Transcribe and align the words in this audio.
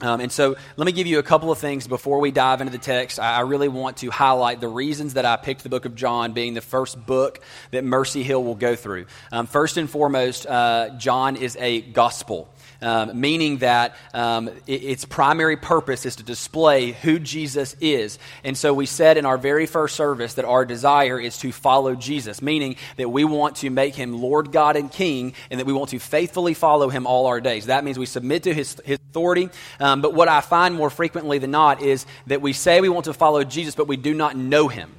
Um, 0.00 0.20
and 0.20 0.32
so 0.32 0.56
let 0.76 0.86
me 0.86 0.92
give 0.92 1.06
you 1.06 1.20
a 1.20 1.22
couple 1.22 1.52
of 1.52 1.58
things 1.58 1.86
before 1.86 2.18
we 2.18 2.32
dive 2.32 2.60
into 2.60 2.72
the 2.72 2.78
text. 2.78 3.20
I, 3.20 3.40
really 3.40 3.68
want 3.68 3.98
to 3.98 4.10
highlight 4.10 4.60
the 4.60 4.68
reasons 4.68 5.14
that 5.14 5.24
I 5.24 5.36
picked 5.36 5.62
the 5.62 5.68
book 5.68 5.84
of 5.84 5.94
John 5.94 6.32
being 6.32 6.54
the 6.54 6.60
first 6.60 7.06
book 7.06 7.40
that 7.70 7.84
Mercy 7.84 8.24
Hill 8.24 8.42
will 8.42 8.56
go 8.56 8.74
through. 8.74 9.06
Um, 9.30 9.46
first 9.46 9.76
and 9.76 9.88
foremost, 9.88 10.46
uh, 10.46 10.90
John 10.98 11.36
is 11.36 11.56
a 11.60 11.80
gospel 11.80 12.48
um, 12.84 13.18
meaning 13.18 13.58
that 13.58 13.96
um, 14.12 14.48
it, 14.66 14.84
its 14.84 15.04
primary 15.04 15.56
purpose 15.56 16.04
is 16.04 16.16
to 16.16 16.22
display 16.22 16.92
who 16.92 17.18
Jesus 17.18 17.74
is. 17.80 18.18
And 18.44 18.56
so 18.56 18.74
we 18.74 18.86
said 18.86 19.16
in 19.16 19.24
our 19.24 19.38
very 19.38 19.66
first 19.66 19.96
service 19.96 20.34
that 20.34 20.44
our 20.44 20.64
desire 20.64 21.18
is 21.18 21.38
to 21.38 21.50
follow 21.50 21.94
Jesus, 21.94 22.42
meaning 22.42 22.76
that 22.96 23.08
we 23.08 23.24
want 23.24 23.56
to 23.56 23.70
make 23.70 23.94
him 23.94 24.20
Lord 24.20 24.52
God 24.52 24.76
and 24.76 24.92
King, 24.92 25.32
and 25.50 25.60
that 25.60 25.66
we 25.66 25.72
want 25.72 25.90
to 25.90 25.98
faithfully 25.98 26.52
follow 26.52 26.90
him 26.90 27.06
all 27.06 27.26
our 27.26 27.40
days. 27.40 27.66
That 27.66 27.84
means 27.84 27.98
we 27.98 28.06
submit 28.06 28.42
to 28.44 28.54
his, 28.54 28.80
his 28.84 28.98
authority. 29.10 29.48
Um, 29.84 30.00
but 30.00 30.14
what 30.14 30.28
I 30.28 30.40
find 30.40 30.74
more 30.74 30.88
frequently 30.88 31.36
than 31.36 31.50
not 31.50 31.82
is 31.82 32.06
that 32.28 32.40
we 32.40 32.54
say 32.54 32.80
we 32.80 32.88
want 32.88 33.04
to 33.04 33.12
follow 33.12 33.44
Jesus, 33.44 33.74
but 33.74 33.86
we 33.86 33.98
do 33.98 34.14
not 34.14 34.34
know 34.34 34.66
him. 34.66 34.90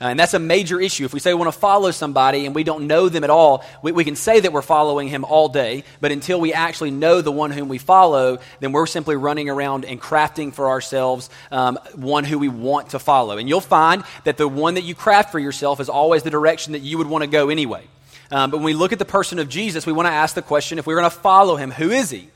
Uh, 0.00 0.04
and 0.04 0.20
that's 0.20 0.32
a 0.32 0.38
major 0.38 0.80
issue. 0.80 1.04
If 1.04 1.12
we 1.12 1.18
say 1.18 1.34
we 1.34 1.40
want 1.40 1.52
to 1.52 1.58
follow 1.58 1.90
somebody 1.90 2.46
and 2.46 2.54
we 2.54 2.62
don't 2.62 2.86
know 2.86 3.08
them 3.08 3.24
at 3.24 3.30
all, 3.30 3.64
we, 3.82 3.90
we, 3.90 4.04
can 4.04 4.14
say 4.14 4.38
that 4.38 4.52
we're 4.52 4.62
following 4.62 5.08
him 5.08 5.24
all 5.24 5.48
day, 5.48 5.82
but 6.00 6.12
until 6.12 6.40
we 6.40 6.52
actually 6.52 6.92
know 6.92 7.20
the 7.20 7.32
one 7.32 7.50
whom 7.50 7.68
we 7.68 7.78
follow, 7.78 8.38
then 8.60 8.70
we're 8.70 8.86
simply 8.86 9.16
running 9.16 9.50
around 9.50 9.84
and 9.84 10.00
crafting 10.00 10.54
for 10.54 10.68
ourselves 10.68 11.30
um, 11.50 11.76
one 11.96 12.22
who 12.22 12.38
we 12.38 12.48
want 12.48 12.90
to 12.90 13.00
follow. 13.00 13.38
And 13.38 13.48
you'll 13.48 13.60
find 13.60 14.04
that 14.22 14.36
the 14.36 14.46
one 14.46 14.74
that 14.74 14.84
you 14.84 14.94
craft 14.94 15.32
for 15.32 15.40
yourself 15.40 15.80
is 15.80 15.88
always 15.88 16.22
the 16.22 16.30
direction 16.30 16.74
that 16.74 16.82
you 16.82 16.96
would 16.98 17.08
want 17.08 17.24
to 17.24 17.28
go 17.28 17.48
anyway. 17.48 17.82
Um, 18.30 18.52
but 18.52 18.58
when 18.58 18.66
we 18.66 18.74
look 18.74 18.92
at 18.92 19.00
the 19.00 19.04
person 19.04 19.40
of 19.40 19.48
Jesus, 19.48 19.84
we 19.84 19.92
want 19.92 20.06
to 20.06 20.12
ask 20.12 20.36
the 20.36 20.42
question 20.42 20.78
if 20.78 20.86
we're 20.86 21.00
going 21.00 21.10
to 21.10 21.16
follow 21.16 21.56
him, 21.56 21.72
who 21.72 21.90
is 21.90 22.10
he? 22.10 22.30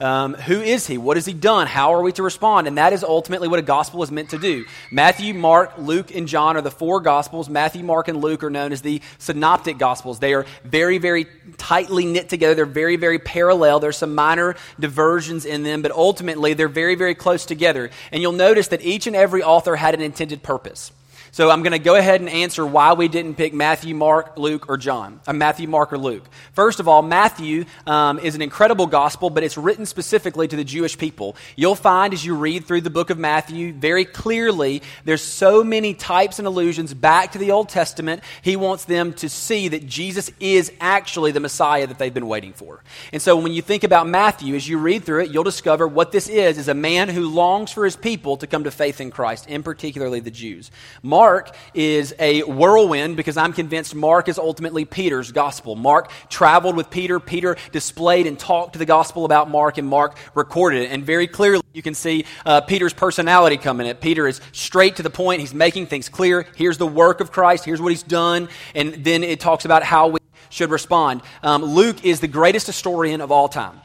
Um, 0.00 0.34
who 0.34 0.60
is 0.60 0.86
he? 0.86 0.98
What 0.98 1.16
has 1.16 1.24
he 1.24 1.32
done? 1.32 1.66
How 1.66 1.94
are 1.94 2.02
we 2.02 2.12
to 2.12 2.22
respond? 2.22 2.66
And 2.66 2.76
that 2.78 2.92
is 2.92 3.02
ultimately 3.02 3.48
what 3.48 3.58
a 3.58 3.62
gospel 3.62 4.02
is 4.02 4.10
meant 4.10 4.30
to 4.30 4.38
do. 4.38 4.64
Matthew, 4.92 5.32
Mark, 5.32 5.72
Luke, 5.78 6.14
and 6.14 6.28
John 6.28 6.56
are 6.56 6.62
the 6.62 6.70
four 6.70 7.00
gospels. 7.00 7.48
Matthew, 7.48 7.82
Mark, 7.82 8.08
and 8.08 8.20
Luke 8.20 8.44
are 8.44 8.50
known 8.50 8.72
as 8.72 8.82
the 8.82 9.00
synoptic 9.18 9.78
gospels. 9.78 10.18
They 10.18 10.34
are 10.34 10.44
very, 10.64 10.98
very 10.98 11.26
tightly 11.56 12.04
knit 12.04 12.28
together. 12.28 12.54
They're 12.54 12.66
very, 12.66 12.96
very 12.96 13.18
parallel. 13.18 13.80
There's 13.80 13.96
some 13.96 14.14
minor 14.14 14.56
diversions 14.78 15.46
in 15.46 15.62
them, 15.62 15.82
but 15.82 15.92
ultimately 15.92 16.54
they're 16.54 16.68
very, 16.68 16.94
very 16.94 17.14
close 17.14 17.46
together. 17.46 17.90
And 18.12 18.20
you'll 18.20 18.32
notice 18.32 18.68
that 18.68 18.82
each 18.82 19.06
and 19.06 19.16
every 19.16 19.42
author 19.42 19.76
had 19.76 19.94
an 19.94 20.02
intended 20.02 20.42
purpose. 20.42 20.92
So 21.36 21.50
I'm 21.50 21.62
going 21.62 21.72
to 21.72 21.78
go 21.78 21.96
ahead 21.96 22.22
and 22.22 22.30
answer 22.30 22.64
why 22.64 22.94
we 22.94 23.08
didn't 23.08 23.34
pick 23.34 23.52
Matthew, 23.52 23.94
Mark, 23.94 24.38
Luke, 24.38 24.70
or 24.70 24.78
John. 24.78 25.20
Uh, 25.26 25.34
Matthew, 25.34 25.68
Mark, 25.68 25.92
or 25.92 25.98
Luke. 25.98 26.24
First 26.54 26.80
of 26.80 26.88
all, 26.88 27.02
Matthew 27.02 27.66
um, 27.86 28.18
is 28.18 28.34
an 28.34 28.40
incredible 28.40 28.86
gospel, 28.86 29.28
but 29.28 29.44
it's 29.44 29.58
written 29.58 29.84
specifically 29.84 30.48
to 30.48 30.56
the 30.56 30.64
Jewish 30.64 30.96
people. 30.96 31.36
You'll 31.54 31.74
find 31.74 32.14
as 32.14 32.24
you 32.24 32.36
read 32.36 32.64
through 32.64 32.80
the 32.80 32.88
book 32.88 33.10
of 33.10 33.18
Matthew 33.18 33.74
very 33.74 34.06
clearly 34.06 34.80
there's 35.04 35.20
so 35.20 35.62
many 35.62 35.92
types 35.92 36.38
and 36.38 36.48
allusions 36.48 36.94
back 36.94 37.32
to 37.32 37.38
the 37.38 37.50
Old 37.50 37.68
Testament. 37.68 38.22
He 38.40 38.56
wants 38.56 38.86
them 38.86 39.12
to 39.12 39.28
see 39.28 39.68
that 39.68 39.84
Jesus 39.84 40.30
is 40.40 40.72
actually 40.80 41.32
the 41.32 41.40
Messiah 41.40 41.86
that 41.86 41.98
they've 41.98 42.14
been 42.14 42.28
waiting 42.28 42.54
for. 42.54 42.82
And 43.12 43.20
so 43.20 43.36
when 43.36 43.52
you 43.52 43.60
think 43.60 43.84
about 43.84 44.08
Matthew, 44.08 44.54
as 44.54 44.66
you 44.66 44.78
read 44.78 45.04
through 45.04 45.24
it, 45.24 45.30
you'll 45.30 45.44
discover 45.44 45.86
what 45.86 46.12
this 46.12 46.30
is 46.30 46.56
is 46.56 46.68
a 46.68 46.74
man 46.74 47.10
who 47.10 47.28
longs 47.28 47.72
for 47.72 47.84
his 47.84 47.94
people 47.94 48.38
to 48.38 48.46
come 48.46 48.64
to 48.64 48.70
faith 48.70 49.02
in 49.02 49.10
Christ, 49.10 49.50
in 49.50 49.62
particularly 49.62 50.20
the 50.20 50.30
Jews. 50.30 50.70
Mark 51.02 51.25
Mark 51.26 51.56
is 51.74 52.14
a 52.20 52.42
whirlwind 52.42 53.16
because 53.16 53.36
I'm 53.36 53.52
convinced 53.52 53.96
Mark 53.96 54.28
is 54.28 54.38
ultimately 54.38 54.84
Peter's 54.84 55.32
gospel. 55.32 55.74
Mark 55.74 56.08
traveled 56.28 56.76
with 56.76 56.88
Peter. 56.88 57.18
Peter 57.18 57.56
displayed 57.72 58.28
and 58.28 58.38
talked 58.38 58.74
to 58.74 58.78
the 58.78 58.86
gospel 58.86 59.24
about 59.24 59.50
Mark, 59.50 59.76
and 59.76 59.88
Mark 59.88 60.16
recorded 60.36 60.84
it. 60.84 60.92
And 60.92 61.04
very 61.04 61.26
clearly, 61.26 61.64
you 61.72 61.82
can 61.82 61.94
see 61.94 62.26
uh, 62.44 62.60
Peter's 62.60 62.92
personality 62.92 63.56
coming 63.56 63.88
in. 63.88 63.96
Peter 63.96 64.28
is 64.28 64.40
straight 64.52 64.94
to 64.96 65.02
the 65.02 65.10
point. 65.10 65.40
He's 65.40 65.52
making 65.52 65.86
things 65.86 66.08
clear. 66.08 66.46
Here's 66.54 66.78
the 66.78 66.86
work 66.86 67.20
of 67.20 67.32
Christ. 67.32 67.64
Here's 67.64 67.82
what 67.82 67.90
he's 67.90 68.04
done. 68.04 68.48
And 68.76 69.02
then 69.02 69.24
it 69.24 69.40
talks 69.40 69.64
about 69.64 69.82
how 69.82 70.06
we 70.06 70.20
should 70.48 70.70
respond. 70.70 71.22
Um, 71.42 71.64
Luke 71.64 72.04
is 72.04 72.20
the 72.20 72.28
greatest 72.28 72.68
historian 72.68 73.20
of 73.20 73.32
all 73.32 73.48
time. 73.48 73.80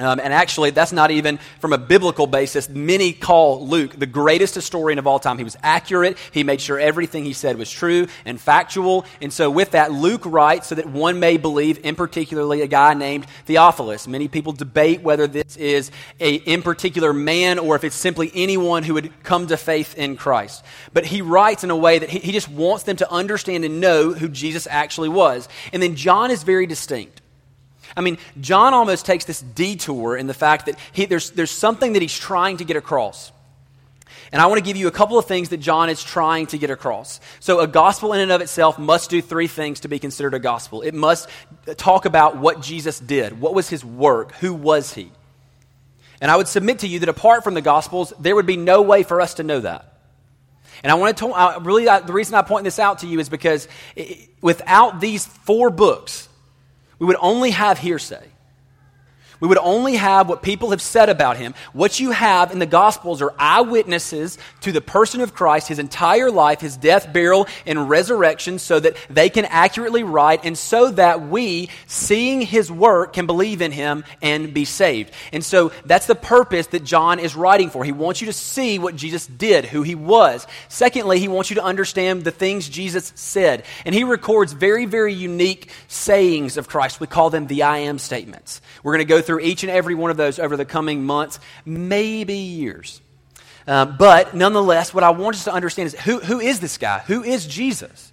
Um, 0.00 0.18
and 0.18 0.32
actually, 0.32 0.70
that's 0.70 0.92
not 0.92 1.10
even 1.10 1.38
from 1.60 1.72
a 1.72 1.78
biblical 1.78 2.26
basis. 2.26 2.68
Many 2.68 3.12
call 3.12 3.66
Luke 3.66 3.98
the 3.98 4.06
greatest 4.06 4.54
historian 4.54 4.98
of 4.98 5.06
all 5.06 5.18
time. 5.18 5.36
He 5.36 5.44
was 5.44 5.56
accurate. 5.62 6.16
He 6.32 6.42
made 6.42 6.60
sure 6.60 6.80
everything 6.80 7.24
he 7.24 7.34
said 7.34 7.58
was 7.58 7.70
true 7.70 8.06
and 8.24 8.40
factual. 8.40 9.04
And 9.20 9.32
so, 9.32 9.50
with 9.50 9.72
that, 9.72 9.92
Luke 9.92 10.22
writes 10.24 10.68
so 10.68 10.74
that 10.76 10.86
one 10.86 11.20
may 11.20 11.36
believe, 11.36 11.84
in 11.84 11.94
particularly, 11.96 12.62
a 12.62 12.66
guy 12.66 12.94
named 12.94 13.26
Theophilus. 13.44 14.08
Many 14.08 14.28
people 14.28 14.52
debate 14.52 15.02
whether 15.02 15.26
this 15.26 15.56
is 15.56 15.90
a 16.18 16.34
in 16.34 16.62
particular 16.62 17.12
man 17.12 17.58
or 17.58 17.76
if 17.76 17.84
it's 17.84 17.96
simply 17.96 18.30
anyone 18.34 18.82
who 18.82 18.94
would 18.94 19.22
come 19.22 19.46
to 19.48 19.56
faith 19.56 19.96
in 19.98 20.16
Christ. 20.16 20.64
But 20.94 21.04
he 21.04 21.20
writes 21.20 21.62
in 21.62 21.70
a 21.70 21.76
way 21.76 21.98
that 21.98 22.08
he, 22.08 22.20
he 22.20 22.32
just 22.32 22.48
wants 22.48 22.84
them 22.84 22.96
to 22.96 23.10
understand 23.10 23.64
and 23.64 23.80
know 23.80 24.12
who 24.12 24.28
Jesus 24.28 24.66
actually 24.70 25.10
was. 25.10 25.48
And 25.72 25.82
then 25.82 25.94
John 25.94 26.30
is 26.30 26.42
very 26.42 26.66
distinct. 26.66 27.19
I 27.96 28.00
mean, 28.00 28.18
John 28.40 28.74
almost 28.74 29.06
takes 29.06 29.24
this 29.24 29.40
detour 29.40 30.16
in 30.16 30.26
the 30.26 30.34
fact 30.34 30.66
that 30.66 30.78
he, 30.92 31.06
there's, 31.06 31.30
there's 31.30 31.50
something 31.50 31.94
that 31.94 32.02
he's 32.02 32.16
trying 32.16 32.58
to 32.58 32.64
get 32.64 32.76
across. 32.76 33.32
And 34.32 34.40
I 34.40 34.46
want 34.46 34.58
to 34.58 34.64
give 34.64 34.76
you 34.76 34.86
a 34.86 34.92
couple 34.92 35.18
of 35.18 35.26
things 35.26 35.48
that 35.48 35.56
John 35.56 35.90
is 35.90 36.02
trying 36.02 36.46
to 36.48 36.58
get 36.58 36.70
across. 36.70 37.20
So, 37.40 37.60
a 37.60 37.66
gospel 37.66 38.12
in 38.12 38.20
and 38.20 38.30
of 38.30 38.40
itself 38.40 38.78
must 38.78 39.10
do 39.10 39.20
three 39.20 39.48
things 39.48 39.80
to 39.80 39.88
be 39.88 39.98
considered 39.98 40.34
a 40.34 40.38
gospel. 40.38 40.82
It 40.82 40.94
must 40.94 41.28
talk 41.76 42.04
about 42.04 42.36
what 42.36 42.60
Jesus 42.60 43.00
did, 43.00 43.40
what 43.40 43.54
was 43.54 43.68
his 43.68 43.84
work, 43.84 44.32
who 44.36 44.54
was 44.54 44.94
he. 44.94 45.10
And 46.20 46.30
I 46.30 46.36
would 46.36 46.48
submit 46.48 46.80
to 46.80 46.86
you 46.86 47.00
that 47.00 47.08
apart 47.08 47.42
from 47.42 47.54
the 47.54 47.62
gospels, 47.62 48.12
there 48.20 48.36
would 48.36 48.46
be 48.46 48.56
no 48.56 48.82
way 48.82 49.02
for 49.02 49.20
us 49.20 49.34
to 49.34 49.42
know 49.42 49.60
that. 49.60 49.86
And 50.82 50.92
I 50.92 50.94
want 50.94 51.16
to, 51.18 51.32
I 51.32 51.58
really, 51.58 51.84
the 51.84 52.12
reason 52.12 52.34
I 52.34 52.42
point 52.42 52.64
this 52.64 52.78
out 52.78 53.00
to 53.00 53.06
you 53.06 53.20
is 53.20 53.28
because 53.28 53.68
without 54.40 55.00
these 55.00 55.26
four 55.26 55.70
books, 55.70 56.28
we 57.00 57.06
would 57.06 57.16
only 57.20 57.50
have 57.50 57.78
hearsay. 57.78 58.28
We 59.40 59.48
would 59.48 59.58
only 59.58 59.96
have 59.96 60.28
what 60.28 60.42
people 60.42 60.70
have 60.70 60.82
said 60.82 61.08
about 61.08 61.38
him. 61.38 61.54
What 61.72 61.98
you 61.98 62.10
have 62.10 62.52
in 62.52 62.58
the 62.58 62.66
Gospels 62.66 63.22
are 63.22 63.34
eyewitnesses 63.38 64.36
to 64.60 64.72
the 64.72 64.82
person 64.82 65.22
of 65.22 65.34
Christ, 65.34 65.68
his 65.68 65.78
entire 65.78 66.30
life, 66.30 66.60
his 66.60 66.76
death, 66.76 67.12
burial, 67.12 67.48
and 67.66 67.88
resurrection, 67.88 68.58
so 68.58 68.78
that 68.78 68.96
they 69.08 69.30
can 69.30 69.46
accurately 69.46 70.02
write, 70.02 70.44
and 70.44 70.58
so 70.58 70.90
that 70.90 71.28
we, 71.28 71.70
seeing 71.86 72.42
his 72.42 72.70
work, 72.70 73.14
can 73.14 73.26
believe 73.26 73.62
in 73.62 73.72
him 73.72 74.04
and 74.20 74.52
be 74.52 74.66
saved. 74.66 75.12
And 75.32 75.42
so 75.44 75.72
that's 75.86 76.06
the 76.06 76.14
purpose 76.14 76.66
that 76.68 76.84
John 76.84 77.18
is 77.18 77.34
writing 77.34 77.70
for. 77.70 77.82
He 77.82 77.92
wants 77.92 78.20
you 78.20 78.26
to 78.26 78.32
see 78.34 78.78
what 78.78 78.94
Jesus 78.94 79.26
did, 79.26 79.64
who 79.64 79.82
he 79.82 79.94
was. 79.94 80.46
Secondly, 80.68 81.18
he 81.18 81.28
wants 81.28 81.48
you 81.48 81.56
to 81.56 81.64
understand 81.64 82.24
the 82.24 82.30
things 82.30 82.68
Jesus 82.68 83.12
said. 83.14 83.64
And 83.86 83.94
he 83.94 84.04
records 84.04 84.52
very, 84.52 84.84
very 84.84 85.14
unique 85.14 85.70
sayings 85.88 86.56
of 86.58 86.68
Christ. 86.68 87.00
We 87.00 87.06
call 87.06 87.30
them 87.30 87.46
the 87.46 87.62
I 87.62 87.78
am 87.78 87.98
statements. 87.98 88.60
We're 88.82 88.92
going 88.92 89.06
to 89.06 89.14
go 89.14 89.22
through 89.22 89.29
each 89.38 89.62
and 89.62 89.70
every 89.70 89.94
one 89.94 90.10
of 90.10 90.16
those 90.16 90.38
over 90.38 90.56
the 90.56 90.64
coming 90.64 91.04
months, 91.04 91.38
maybe 91.64 92.34
years. 92.34 93.00
Uh, 93.66 93.84
but 93.84 94.34
nonetheless, 94.34 94.94
what 94.94 95.04
I 95.04 95.10
want 95.10 95.36
us 95.36 95.44
to 95.44 95.52
understand 95.52 95.88
is 95.88 95.94
who, 96.00 96.18
who 96.18 96.40
is 96.40 96.60
this 96.60 96.78
guy? 96.78 97.00
Who 97.06 97.22
is 97.22 97.46
Jesus? 97.46 98.10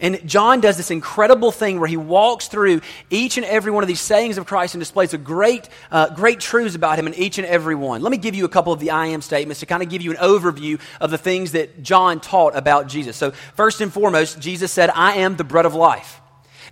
And 0.00 0.26
John 0.26 0.60
does 0.60 0.78
this 0.78 0.90
incredible 0.90 1.52
thing 1.52 1.78
where 1.78 1.88
he 1.88 1.98
walks 1.98 2.48
through 2.48 2.80
each 3.10 3.36
and 3.36 3.44
every 3.44 3.70
one 3.70 3.84
of 3.84 3.88
these 3.88 4.00
sayings 4.00 4.38
of 4.38 4.46
Christ 4.46 4.74
and 4.74 4.80
displays 4.80 5.12
a 5.12 5.18
great, 5.18 5.68
uh, 5.90 6.14
great 6.14 6.40
truths 6.40 6.74
about 6.74 6.98
him 6.98 7.06
in 7.06 7.14
each 7.14 7.36
and 7.36 7.46
every 7.46 7.74
one. 7.74 8.00
Let 8.00 8.10
me 8.10 8.16
give 8.16 8.34
you 8.34 8.46
a 8.46 8.48
couple 8.48 8.72
of 8.72 8.80
the 8.80 8.90
I 8.90 9.06
am 9.06 9.20
statements 9.20 9.60
to 9.60 9.66
kind 9.66 9.82
of 9.82 9.90
give 9.90 10.00
you 10.00 10.10
an 10.10 10.16
overview 10.16 10.80
of 11.00 11.10
the 11.10 11.18
things 11.18 11.52
that 11.52 11.82
John 11.82 12.20
taught 12.20 12.56
about 12.56 12.86
Jesus. 12.88 13.16
So, 13.16 13.32
first 13.54 13.82
and 13.82 13.92
foremost, 13.92 14.40
Jesus 14.40 14.72
said, 14.72 14.90
I 14.90 15.16
am 15.16 15.36
the 15.36 15.44
bread 15.44 15.66
of 15.66 15.74
life. 15.74 16.19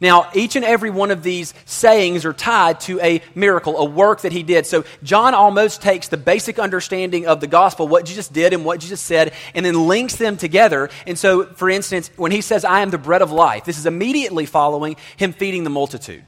Now, 0.00 0.30
each 0.34 0.56
and 0.56 0.64
every 0.64 0.90
one 0.90 1.10
of 1.10 1.22
these 1.22 1.54
sayings 1.64 2.24
are 2.24 2.32
tied 2.32 2.80
to 2.80 3.00
a 3.00 3.22
miracle, 3.34 3.78
a 3.78 3.84
work 3.84 4.22
that 4.22 4.32
he 4.32 4.42
did. 4.42 4.66
So, 4.66 4.84
John 5.02 5.34
almost 5.34 5.82
takes 5.82 6.08
the 6.08 6.16
basic 6.16 6.58
understanding 6.58 7.26
of 7.26 7.40
the 7.40 7.46
gospel, 7.46 7.88
what 7.88 8.04
Jesus 8.04 8.28
did 8.28 8.52
and 8.52 8.64
what 8.64 8.80
Jesus 8.80 9.00
said, 9.00 9.32
and 9.54 9.64
then 9.66 9.88
links 9.88 10.16
them 10.16 10.36
together. 10.36 10.90
And 11.06 11.18
so, 11.18 11.44
for 11.44 11.68
instance, 11.68 12.10
when 12.16 12.32
he 12.32 12.40
says, 12.40 12.64
I 12.64 12.80
am 12.80 12.90
the 12.90 12.98
bread 12.98 13.22
of 13.22 13.32
life, 13.32 13.64
this 13.64 13.78
is 13.78 13.86
immediately 13.86 14.46
following 14.46 14.96
him 15.16 15.32
feeding 15.32 15.64
the 15.64 15.70
multitude. 15.70 16.24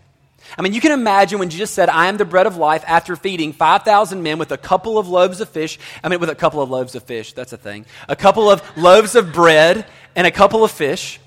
I 0.59 0.63
mean, 0.63 0.73
you 0.73 0.81
can 0.81 0.93
imagine 0.93 1.39
when 1.39 1.51
Jesus 1.51 1.71
said, 1.71 1.89
I 1.89 2.09
am 2.09 2.17
the 2.17 2.25
bread 2.25 2.47
of 2.47 2.57
life, 2.57 2.83
after 2.87 3.15
feeding 3.15 3.53
5,000 3.53 4.23
men 4.23 4.39
with 4.39 4.51
a 4.53 4.59
couple 4.59 4.99
of 4.99 5.09
loaves 5.09 5.41
of 5.41 5.49
fish. 5.49 5.79
I 6.03 6.09
mean, 6.09 6.21
with 6.21 6.31
a 6.31 6.35
couple 6.35 6.61
of 6.61 6.71
loaves 6.71 6.95
of 6.95 7.05
fish, 7.05 7.33
that's 7.33 7.53
a 7.53 7.57
thing. 7.57 7.87
A 8.09 8.17
couple 8.17 8.51
of 8.51 8.63
loaves 8.77 9.15
of 9.15 9.33
bread 9.33 9.87
and 10.17 10.27
a 10.27 10.31
couple 10.31 10.65
of 10.65 10.71
fish. 10.71 11.21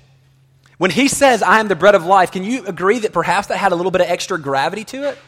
When 0.78 0.90
he 0.90 1.08
says, 1.08 1.42
I 1.42 1.60
am 1.60 1.68
the 1.68 1.76
bread 1.76 1.94
of 1.94 2.04
life, 2.04 2.32
can 2.32 2.44
you 2.44 2.66
agree 2.66 2.98
that 3.00 3.12
perhaps 3.12 3.48
that 3.48 3.58
had 3.58 3.72
a 3.72 3.76
little 3.76 3.92
bit 3.92 4.00
of 4.00 4.08
extra 4.08 4.40
gravity 4.40 4.84
to 4.84 5.08
it? 5.08 5.18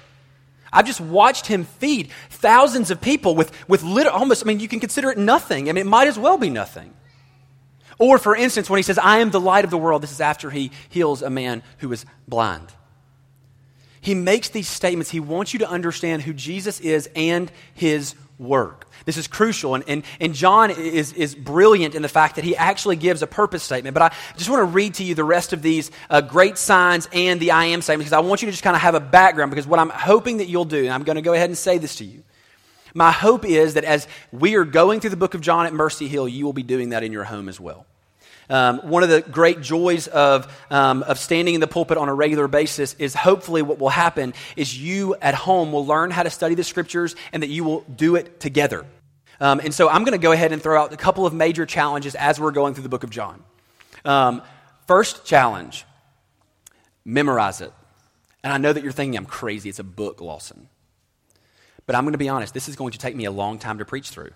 I've 0.72 0.86
just 0.86 1.00
watched 1.00 1.46
him 1.46 1.64
feed 1.64 2.10
thousands 2.30 2.90
of 2.90 3.00
people 3.00 3.34
with, 3.34 3.52
with 3.68 3.82
little, 3.82 4.12
almost, 4.12 4.44
I 4.44 4.46
mean, 4.46 4.60
you 4.60 4.68
can 4.68 4.80
consider 4.80 5.10
it 5.10 5.18
nothing. 5.18 5.68
I 5.68 5.72
mean, 5.72 5.86
it 5.86 5.88
might 5.88 6.08
as 6.08 6.18
well 6.18 6.36
be 6.36 6.50
nothing. 6.50 6.92
Or, 7.98 8.18
for 8.18 8.36
instance, 8.36 8.68
when 8.68 8.78
he 8.78 8.82
says, 8.82 8.98
I 8.98 9.18
am 9.18 9.30
the 9.30 9.40
light 9.40 9.64
of 9.64 9.70
the 9.70 9.78
world, 9.78 10.02
this 10.02 10.12
is 10.12 10.20
after 10.20 10.50
he 10.50 10.70
heals 10.88 11.22
a 11.22 11.30
man 11.30 11.62
who 11.78 11.90
is 11.92 12.04
blind. 12.28 12.68
He 14.00 14.14
makes 14.14 14.50
these 14.50 14.68
statements. 14.68 15.10
He 15.10 15.20
wants 15.20 15.52
you 15.52 15.60
to 15.60 15.68
understand 15.68 16.22
who 16.22 16.34
Jesus 16.34 16.78
is 16.80 17.08
and 17.16 17.50
his 17.74 18.14
work. 18.38 18.88
This 19.04 19.16
is 19.16 19.26
crucial. 19.26 19.74
And, 19.74 19.84
and, 19.88 20.04
and 20.20 20.34
John 20.34 20.70
is, 20.70 21.12
is 21.12 21.34
brilliant 21.34 21.94
in 21.94 22.02
the 22.02 22.08
fact 22.08 22.36
that 22.36 22.44
he 22.44 22.56
actually 22.56 22.96
gives 22.96 23.22
a 23.22 23.26
purpose 23.26 23.62
statement. 23.62 23.94
But 23.94 24.02
I 24.02 24.14
just 24.36 24.50
want 24.50 24.60
to 24.60 24.64
read 24.64 24.94
to 24.94 25.04
you 25.04 25.14
the 25.14 25.24
rest 25.24 25.52
of 25.52 25.62
these 25.62 25.90
uh, 26.10 26.20
great 26.20 26.58
signs 26.58 27.08
and 27.12 27.40
the 27.40 27.52
I 27.52 27.66
am 27.66 27.82
statement 27.82 28.08
because 28.08 28.16
I 28.16 28.26
want 28.26 28.42
you 28.42 28.46
to 28.46 28.52
just 28.52 28.62
kind 28.62 28.76
of 28.76 28.82
have 28.82 28.94
a 28.94 29.00
background. 29.00 29.50
Because 29.50 29.66
what 29.66 29.78
I'm 29.78 29.90
hoping 29.90 30.38
that 30.38 30.48
you'll 30.48 30.64
do, 30.64 30.84
and 30.84 30.92
I'm 30.92 31.02
going 31.02 31.16
to 31.16 31.22
go 31.22 31.32
ahead 31.32 31.50
and 31.50 31.56
say 31.56 31.78
this 31.78 31.96
to 31.96 32.04
you. 32.04 32.22
My 32.94 33.12
hope 33.12 33.44
is 33.44 33.74
that 33.74 33.84
as 33.84 34.08
we 34.32 34.54
are 34.54 34.64
going 34.64 35.00
through 35.00 35.10
the 35.10 35.16
book 35.16 35.34
of 35.34 35.42
John 35.42 35.66
at 35.66 35.74
Mercy 35.74 36.08
Hill, 36.08 36.26
you 36.28 36.46
will 36.46 36.54
be 36.54 36.62
doing 36.62 36.90
that 36.90 37.02
in 37.02 37.12
your 37.12 37.24
home 37.24 37.48
as 37.48 37.60
well. 37.60 37.86
Um, 38.48 38.78
one 38.78 39.02
of 39.02 39.08
the 39.08 39.22
great 39.22 39.60
joys 39.60 40.06
of, 40.06 40.46
um, 40.70 41.02
of 41.02 41.18
standing 41.18 41.54
in 41.54 41.60
the 41.60 41.66
pulpit 41.66 41.98
on 41.98 42.08
a 42.08 42.14
regular 42.14 42.48
basis 42.48 42.94
is 42.94 43.14
hopefully 43.14 43.62
what 43.62 43.78
will 43.78 43.88
happen 43.88 44.34
is 44.56 44.78
you 44.78 45.16
at 45.16 45.34
home 45.34 45.72
will 45.72 45.84
learn 45.84 46.10
how 46.10 46.22
to 46.22 46.30
study 46.30 46.54
the 46.54 46.64
scriptures 46.64 47.16
and 47.32 47.42
that 47.42 47.48
you 47.48 47.64
will 47.64 47.80
do 47.82 48.16
it 48.16 48.38
together. 48.38 48.86
Um, 49.40 49.60
and 49.60 49.74
so 49.74 49.88
I'm 49.88 50.04
going 50.04 50.18
to 50.18 50.22
go 50.22 50.32
ahead 50.32 50.52
and 50.52 50.62
throw 50.62 50.80
out 50.80 50.92
a 50.92 50.96
couple 50.96 51.26
of 51.26 51.34
major 51.34 51.66
challenges 51.66 52.14
as 52.14 52.40
we're 52.40 52.52
going 52.52 52.74
through 52.74 52.84
the 52.84 52.88
book 52.88 53.04
of 53.04 53.10
John. 53.10 53.42
Um, 54.04 54.42
first 54.86 55.24
challenge 55.24 55.84
memorize 57.04 57.60
it. 57.60 57.72
And 58.42 58.52
I 58.52 58.58
know 58.58 58.72
that 58.72 58.82
you're 58.82 58.92
thinking 58.92 59.16
I'm 59.16 59.26
crazy. 59.26 59.68
It's 59.68 59.78
a 59.78 59.84
book, 59.84 60.20
Lawson. 60.20 60.68
But 61.86 61.96
I'm 61.96 62.04
going 62.04 62.12
to 62.12 62.18
be 62.18 62.28
honest, 62.28 62.54
this 62.54 62.68
is 62.68 62.76
going 62.76 62.92
to 62.92 62.98
take 62.98 63.16
me 63.16 63.24
a 63.24 63.30
long 63.30 63.58
time 63.58 63.78
to 63.78 63.84
preach 63.84 64.10
through. 64.10 64.30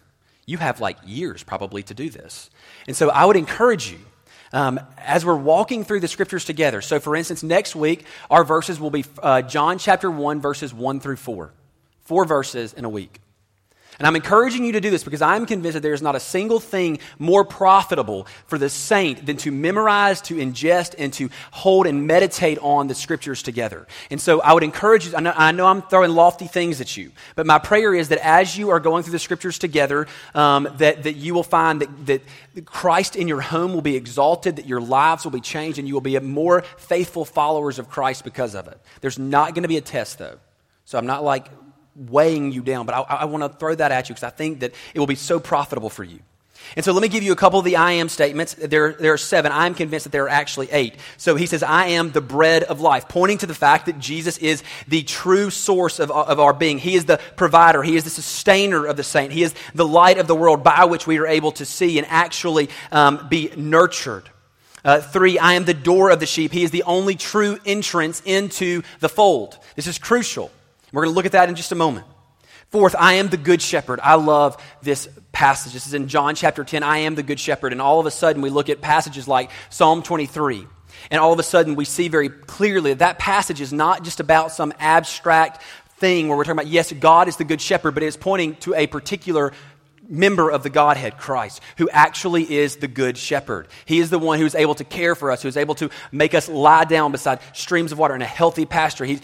You 0.46 0.58
have 0.58 0.80
like 0.80 0.98
years 1.04 1.42
probably 1.42 1.82
to 1.84 1.94
do 1.94 2.10
this. 2.10 2.50
And 2.86 2.96
so 2.96 3.10
I 3.10 3.24
would 3.24 3.36
encourage 3.36 3.90
you 3.90 3.98
um, 4.52 4.80
as 4.98 5.24
we're 5.24 5.36
walking 5.36 5.84
through 5.84 6.00
the 6.00 6.08
scriptures 6.08 6.44
together. 6.44 6.80
So, 6.80 6.98
for 6.98 7.14
instance, 7.14 7.42
next 7.42 7.76
week, 7.76 8.04
our 8.30 8.44
verses 8.44 8.80
will 8.80 8.90
be 8.90 9.04
uh, 9.22 9.42
John 9.42 9.78
chapter 9.78 10.10
1, 10.10 10.40
verses 10.40 10.74
1 10.74 11.00
through 11.00 11.16
4. 11.16 11.52
Four 12.02 12.24
verses 12.24 12.72
in 12.72 12.84
a 12.84 12.88
week. 12.88 13.20
And 14.00 14.06
I'm 14.06 14.16
encouraging 14.16 14.64
you 14.64 14.72
to 14.72 14.80
do 14.80 14.88
this 14.88 15.04
because 15.04 15.20
I'm 15.20 15.44
convinced 15.44 15.74
that 15.74 15.82
there 15.82 15.92
is 15.92 16.00
not 16.00 16.16
a 16.16 16.20
single 16.20 16.58
thing 16.58 17.00
more 17.18 17.44
profitable 17.44 18.26
for 18.46 18.56
the 18.56 18.70
saint 18.70 19.26
than 19.26 19.36
to 19.36 19.52
memorize, 19.52 20.22
to 20.22 20.36
ingest, 20.36 20.94
and 20.96 21.12
to 21.12 21.28
hold 21.50 21.86
and 21.86 22.06
meditate 22.06 22.58
on 22.60 22.86
the 22.86 22.94
scriptures 22.94 23.42
together. 23.42 23.86
And 24.10 24.18
so 24.18 24.40
I 24.40 24.54
would 24.54 24.62
encourage 24.62 25.06
you, 25.06 25.14
I 25.14 25.20
know, 25.20 25.34
I 25.36 25.52
know 25.52 25.66
I'm 25.66 25.82
throwing 25.82 26.12
lofty 26.12 26.46
things 26.46 26.80
at 26.80 26.96
you, 26.96 27.12
but 27.36 27.44
my 27.46 27.58
prayer 27.58 27.94
is 27.94 28.08
that 28.08 28.24
as 28.24 28.56
you 28.56 28.70
are 28.70 28.80
going 28.80 29.02
through 29.02 29.12
the 29.12 29.18
scriptures 29.18 29.58
together, 29.58 30.06
um, 30.34 30.66
that, 30.78 31.02
that 31.02 31.16
you 31.16 31.34
will 31.34 31.42
find 31.42 31.82
that, 31.82 32.06
that 32.54 32.64
Christ 32.64 33.16
in 33.16 33.28
your 33.28 33.42
home 33.42 33.74
will 33.74 33.82
be 33.82 33.96
exalted, 33.96 34.56
that 34.56 34.66
your 34.66 34.80
lives 34.80 35.24
will 35.24 35.30
be 35.30 35.42
changed, 35.42 35.78
and 35.78 35.86
you 35.86 35.92
will 35.92 36.00
be 36.00 36.18
more 36.20 36.62
faithful 36.78 37.26
followers 37.26 37.78
of 37.78 37.90
Christ 37.90 38.24
because 38.24 38.54
of 38.54 38.66
it. 38.66 38.80
There's 39.02 39.18
not 39.18 39.54
going 39.54 39.64
to 39.64 39.68
be 39.68 39.76
a 39.76 39.82
test, 39.82 40.18
though. 40.18 40.38
So 40.86 40.96
I'm 40.96 41.06
not 41.06 41.22
like 41.22 41.48
weighing 41.94 42.52
you 42.52 42.62
down, 42.62 42.86
but 42.86 42.94
I, 42.94 43.00
I 43.00 43.24
want 43.26 43.42
to 43.42 43.58
throw 43.58 43.74
that 43.74 43.92
at 43.92 44.08
you 44.08 44.14
because 44.14 44.24
I 44.24 44.30
think 44.30 44.60
that 44.60 44.72
it 44.94 44.98
will 44.98 45.06
be 45.06 45.14
so 45.14 45.40
profitable 45.40 45.90
for 45.90 46.04
you. 46.04 46.20
And 46.76 46.84
so 46.84 46.92
let 46.92 47.02
me 47.02 47.08
give 47.08 47.22
you 47.22 47.32
a 47.32 47.36
couple 47.36 47.58
of 47.58 47.64
the 47.64 47.76
I 47.76 47.92
am 47.92 48.08
statements. 48.08 48.54
There, 48.54 48.92
there 48.92 49.12
are 49.12 49.18
seven. 49.18 49.50
I'm 49.50 49.74
convinced 49.74 50.04
that 50.04 50.12
there 50.12 50.24
are 50.24 50.28
actually 50.28 50.70
eight. 50.70 50.94
So 51.16 51.34
he 51.34 51.46
says, 51.46 51.62
I 51.62 51.86
am 51.86 52.12
the 52.12 52.20
bread 52.20 52.62
of 52.62 52.80
life, 52.80 53.08
pointing 53.08 53.38
to 53.38 53.46
the 53.46 53.54
fact 53.54 53.86
that 53.86 53.98
Jesus 53.98 54.38
is 54.38 54.62
the 54.86 55.02
true 55.02 55.50
source 55.50 55.98
of, 55.98 56.10
of 56.10 56.38
our 56.38 56.52
being. 56.52 56.78
He 56.78 56.94
is 56.94 57.06
the 57.06 57.18
provider. 57.36 57.82
He 57.82 57.96
is 57.96 58.04
the 58.04 58.10
sustainer 58.10 58.86
of 58.86 58.96
the 58.96 59.02
saint. 59.02 59.32
He 59.32 59.42
is 59.42 59.54
the 59.74 59.86
light 59.86 60.18
of 60.18 60.28
the 60.28 60.34
world 60.34 60.62
by 60.62 60.84
which 60.84 61.06
we 61.06 61.18
are 61.18 61.26
able 61.26 61.52
to 61.52 61.64
see 61.64 61.98
and 61.98 62.06
actually 62.08 62.68
um, 62.92 63.26
be 63.28 63.50
nurtured. 63.56 64.28
Uh, 64.84 65.00
three, 65.00 65.38
I 65.38 65.54
am 65.54 65.64
the 65.64 65.74
door 65.74 66.10
of 66.10 66.20
the 66.20 66.26
sheep. 66.26 66.52
He 66.52 66.62
is 66.62 66.70
the 66.70 66.84
only 66.84 67.14
true 67.14 67.58
entrance 67.66 68.22
into 68.24 68.82
the 69.00 69.08
fold. 69.08 69.58
This 69.76 69.86
is 69.86 69.98
crucial. 69.98 70.50
We're 70.92 71.02
going 71.04 71.12
to 71.12 71.16
look 71.16 71.26
at 71.26 71.32
that 71.32 71.48
in 71.48 71.54
just 71.54 71.72
a 71.72 71.76
moment. 71.76 72.06
Fourth, 72.70 72.94
I 72.96 73.14
am 73.14 73.28
the 73.28 73.36
good 73.36 73.60
shepherd. 73.60 73.98
I 74.00 74.14
love 74.14 74.62
this 74.80 75.08
passage. 75.32 75.72
This 75.72 75.88
is 75.88 75.94
in 75.94 76.06
John 76.06 76.36
chapter 76.36 76.62
10. 76.62 76.82
I 76.82 76.98
am 76.98 77.16
the 77.16 77.22
good 77.22 77.40
shepherd. 77.40 77.72
And 77.72 77.82
all 77.82 77.98
of 77.98 78.06
a 78.06 78.10
sudden, 78.10 78.42
we 78.42 78.50
look 78.50 78.68
at 78.68 78.80
passages 78.80 79.26
like 79.26 79.50
Psalm 79.70 80.02
23. 80.02 80.66
And 81.10 81.20
all 81.20 81.32
of 81.32 81.38
a 81.38 81.42
sudden, 81.42 81.74
we 81.74 81.84
see 81.84 82.08
very 82.08 82.28
clearly 82.28 82.92
that 82.92 82.98
that 83.00 83.18
passage 83.18 83.60
is 83.60 83.72
not 83.72 84.04
just 84.04 84.20
about 84.20 84.52
some 84.52 84.72
abstract 84.78 85.62
thing 85.98 86.28
where 86.28 86.36
we're 86.36 86.44
talking 86.44 86.58
about, 86.58 86.68
yes, 86.68 86.92
God 86.92 87.28
is 87.28 87.36
the 87.36 87.44
good 87.44 87.60
shepherd, 87.60 87.92
but 87.92 88.02
it 88.02 88.06
is 88.06 88.16
pointing 88.16 88.56
to 88.56 88.74
a 88.74 88.86
particular 88.86 89.52
member 90.10 90.50
of 90.50 90.62
the 90.62 90.70
Godhead, 90.70 91.16
Christ, 91.16 91.60
who 91.78 91.88
actually 91.88 92.52
is 92.52 92.76
the 92.76 92.88
good 92.88 93.16
shepherd. 93.16 93.68
He 93.86 94.00
is 94.00 94.10
the 94.10 94.18
one 94.18 94.38
who 94.38 94.44
is 94.44 94.54
able 94.54 94.74
to 94.74 94.84
care 94.84 95.14
for 95.14 95.30
us, 95.30 95.40
who 95.42 95.48
is 95.48 95.56
able 95.56 95.76
to 95.76 95.88
make 96.10 96.34
us 96.34 96.48
lie 96.48 96.84
down 96.84 97.12
beside 97.12 97.38
streams 97.54 97.92
of 97.92 97.98
water 97.98 98.14
in 98.14 98.22
a 98.22 98.26
healthy 98.26 98.66
pasture. 98.66 99.04
He's, 99.04 99.20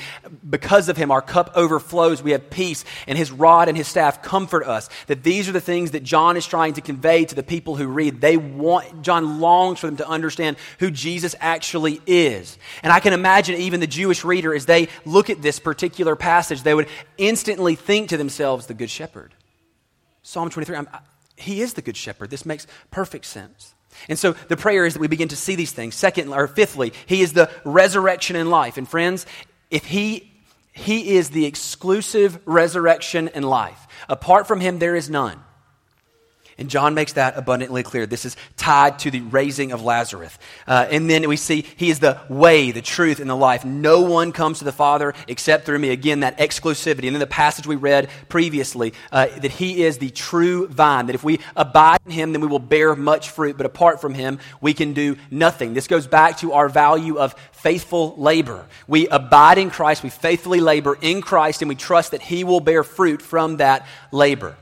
because 0.49 0.89
of 0.89 0.97
him, 0.97 1.11
our 1.11 1.21
cup 1.21 1.51
overflows. 1.55 2.23
We 2.23 2.31
have 2.31 2.49
peace, 2.49 2.85
and 3.07 3.19
his 3.19 3.33
rod 3.33 3.69
and 3.69 3.77
his 3.77 3.89
staff 3.89 4.23
comfort 4.23 4.65
us. 4.65 4.89
That 5.09 5.23
these 5.23 5.49
are 5.49 5.53
the 5.53 5.61
things 5.61 5.91
that 5.91 6.05
John 6.05 6.37
is 6.37 6.47
trying 6.47 6.75
to 6.75 6.81
convey 6.81 7.25
to 7.25 7.35
the 7.35 7.43
people 7.43 7.77
who 7.77 7.89
read. 7.89 8.21
They 8.21 8.37
want, 8.37 9.03
John 9.03 9.41
longs 9.41 9.81
for 9.81 9.87
them 9.89 9.97
to 9.97 10.09
understand 10.09 10.57
who 10.79 10.91
Jesus 10.91 11.35
actually 11.41 12.01
is. 12.07 12.57
And 12.83 12.93
I 12.93 13.01
can 13.01 13.13
imagine 13.13 13.57
even 13.57 13.81
the 13.81 13.87
Jewish 13.87 14.25
reader, 14.25 14.55
as 14.55 14.67
they 14.67 14.89
look 15.05 15.31
at 15.31 15.43
this 15.43 15.59
particular 15.59 16.15
passage, 16.15 16.63
they 16.63 16.75
would 16.75 16.89
instantly 17.19 17.75
think 17.75 18.11
to 18.11 18.17
themselves, 18.17 18.67
the 18.67 18.75
good 18.75 18.91
shepherd. 18.91 19.33
Psalm 20.27 20.51
23, 20.51 20.77
I'm, 20.77 20.89
he 21.37 21.63
is 21.63 21.75
the 21.75 21.83
good 21.83 21.97
shepherd. 21.97 22.31
This 22.31 22.45
makes 22.45 22.67
perfect 22.91 23.27
sense. 23.27 23.75
And 24.09 24.19
so 24.19 24.33
the 24.33 24.57
prayer 24.57 24.85
is 24.85 24.95
that 24.95 25.01
we 25.01 25.07
begin 25.07 25.29
to 25.29 25.37
see 25.37 25.55
these 25.55 25.71
things. 25.71 25.95
Second, 25.95 26.33
or 26.33 26.49
fifthly, 26.49 26.93
he 27.07 27.23
is 27.23 27.33
the 27.33 27.49
resurrection 27.65 28.35
in 28.35 28.51
life. 28.51 28.77
And 28.77 28.89
friends, 28.89 29.25
if 29.71 29.85
he 29.85 30.33
he 30.73 31.17
is 31.17 31.31
the 31.31 31.47
exclusive 31.47 32.39
resurrection 32.45 33.29
in 33.29 33.45
life. 33.45 33.87
Apart 34.09 34.49
from 34.49 34.61
him, 34.61 34.81
there 34.81 34.97
is 34.97 35.09
none. 35.09 35.41
And 36.59 36.71
John 36.71 36.95
makes 36.95 37.13
that 37.15 37.37
abundantly 37.37 37.83
clear. 37.83 38.07
This 38.07 38.25
is 38.25 38.35
tied 38.57 38.99
to 39.01 39.11
the 39.11 39.21
raising 39.21 39.73
of 39.73 39.83
Lazarus. 39.83 40.39
Uh, 40.67 40.87
and 40.91 41.11
then 41.11 41.29
we 41.29 41.37
see 41.37 41.67
he 41.77 41.91
is 41.91 41.99
the 41.99 42.19
way, 42.31 42.71
the 42.71 42.81
truth, 42.81 43.21
and 43.21 43.29
the 43.29 43.37
life. 43.37 43.67
No 43.67 44.01
one 44.01 44.33
comes 44.33 44.61
to 44.61 44.65
the 44.65 44.73
Father 44.73 45.13
except 45.29 45.67
through 45.67 45.79
me. 45.79 45.91
Again, 45.91 46.21
that 46.21 46.39
exclusivity. 46.39 47.05
And 47.05 47.15
then 47.15 47.21
the 47.21 47.27
passage 47.27 47.67
we 47.67 47.77
read 47.77 48.09
previously, 48.31 48.95
uh, 49.13 49.27
that 49.27 49.51
he 49.51 49.83
is 49.85 49.99
the 49.99 50.09
true 50.09 50.67
vine, 50.69 51.07
that 51.07 51.15
if 51.15 51.23
we 51.23 51.41
abide 51.55 52.01
in 52.07 52.13
him, 52.13 52.33
then 52.33 52.41
we 52.41 52.47
will 52.47 52.59
bear 52.59 52.97
much 52.97 53.29
fruit. 53.29 53.59
But 53.59 53.67
apart 53.67 54.01
from 54.01 54.15
him, 54.15 54.39
we 54.63 54.73
can 54.73 54.95
do 54.95 55.17
nothing. 55.31 55.75
This 55.75 55.87
goes 55.87 56.07
back 56.07 56.39
to 56.39 56.55
our 56.55 56.71
value 56.71 57.19
of 57.19 57.35
faithful 57.53 58.15
labor. 58.17 58.65
We 58.89 59.09
abide 59.09 59.59
in 59.59 59.69
Christ, 59.69 60.03
we 60.03 60.09
faithfully 60.09 60.61
labor 60.61 60.97
in 61.03 61.21
Christ, 61.21 61.61
and 61.61 61.69
we 61.69 61.75
trust 61.75 62.13
that 62.13 62.23
he 62.23 62.45
will 62.45 62.61
bear 62.61 62.83
fruit 62.83 63.21
from 63.21 63.59
that 63.59 63.87
labor. 64.11 64.57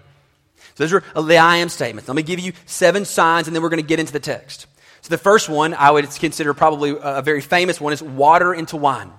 So 0.74 0.84
those 0.84 0.92
are 0.92 1.22
the 1.22 1.36
I 1.38 1.56
am 1.56 1.68
statements. 1.68 2.08
Let 2.08 2.16
me 2.16 2.22
give 2.22 2.40
you 2.40 2.52
seven 2.66 3.04
signs, 3.04 3.46
and 3.46 3.54
then 3.54 3.62
we're 3.62 3.68
going 3.68 3.82
to 3.82 3.86
get 3.86 4.00
into 4.00 4.12
the 4.12 4.20
text. 4.20 4.66
So 5.02 5.08
the 5.10 5.18
first 5.18 5.48
one 5.48 5.74
I 5.74 5.90
would 5.90 6.10
consider 6.10 6.54
probably 6.54 6.96
a 7.00 7.22
very 7.22 7.40
famous 7.40 7.80
one 7.80 7.92
is 7.92 8.02
water 8.02 8.54
into 8.54 8.76
wine. 8.76 9.12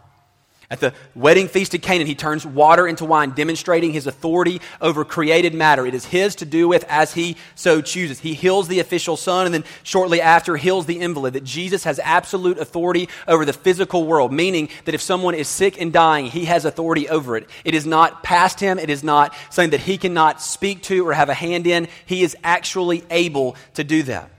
At 0.70 0.80
the 0.80 0.94
wedding 1.14 1.48
feast 1.48 1.76
at 1.76 1.84
Canaan, 1.84 2.08
he 2.08 2.16
turns 2.16 2.44
water 2.44 2.88
into 2.88 3.06
wine, 3.06 3.32
demonstrating 3.32 3.94
his 3.94 4.08
authority 4.08 4.62
over 4.82 5.06
created 5.06 5.54
matter. 5.54 5.86
It 5.86 5.94
is 5.94 6.06
his 6.06 6.34
to 6.36 6.46
do 6.46 6.68
with 6.68 6.84
as 6.90 7.14
he 7.14 7.38
so 7.54 7.82
chooses. 7.82 8.20
He 8.20 8.34
heals 8.34 8.68
the 8.68 8.80
official 8.80 9.16
son 9.16 9.46
and 9.46 9.54
then 9.54 9.64
shortly 9.84 10.22
after 10.22 10.58
heals 10.58 10.88
the 10.88 11.00
invalid. 11.00 11.34
That 11.34 11.44
Jesus 11.44 11.84
has 11.84 12.00
absolute 12.00 12.58
authority 12.58 13.10
over 13.28 13.46
the 13.46 13.54
physical 13.54 14.08
world, 14.08 14.34
meaning 14.34 14.70
that 14.86 14.96
if 14.96 15.02
someone 15.02 15.36
is 15.36 15.48
sick 15.48 15.80
and 15.80 15.94
dying, 15.94 16.26
he 16.26 16.46
has 16.46 16.66
authority 16.66 17.10
over 17.10 17.38
it. 17.38 17.48
It 17.64 17.76
is 17.76 17.86
not 17.86 18.24
past 18.24 18.60
him, 18.60 18.80
it 18.80 18.90
is 18.90 19.04
not 19.04 19.36
something 19.52 19.72
that 19.72 19.82
he 19.82 20.00
cannot 20.00 20.42
speak 20.42 20.82
to 20.84 21.08
or 21.08 21.14
have 21.14 21.30
a 21.30 21.36
hand 21.36 21.68
in. 21.68 21.88
He 22.08 22.24
is 22.24 22.36
actually 22.44 23.04
able 23.12 23.56
to 23.76 23.84
do 23.84 24.02
that. 24.04 24.32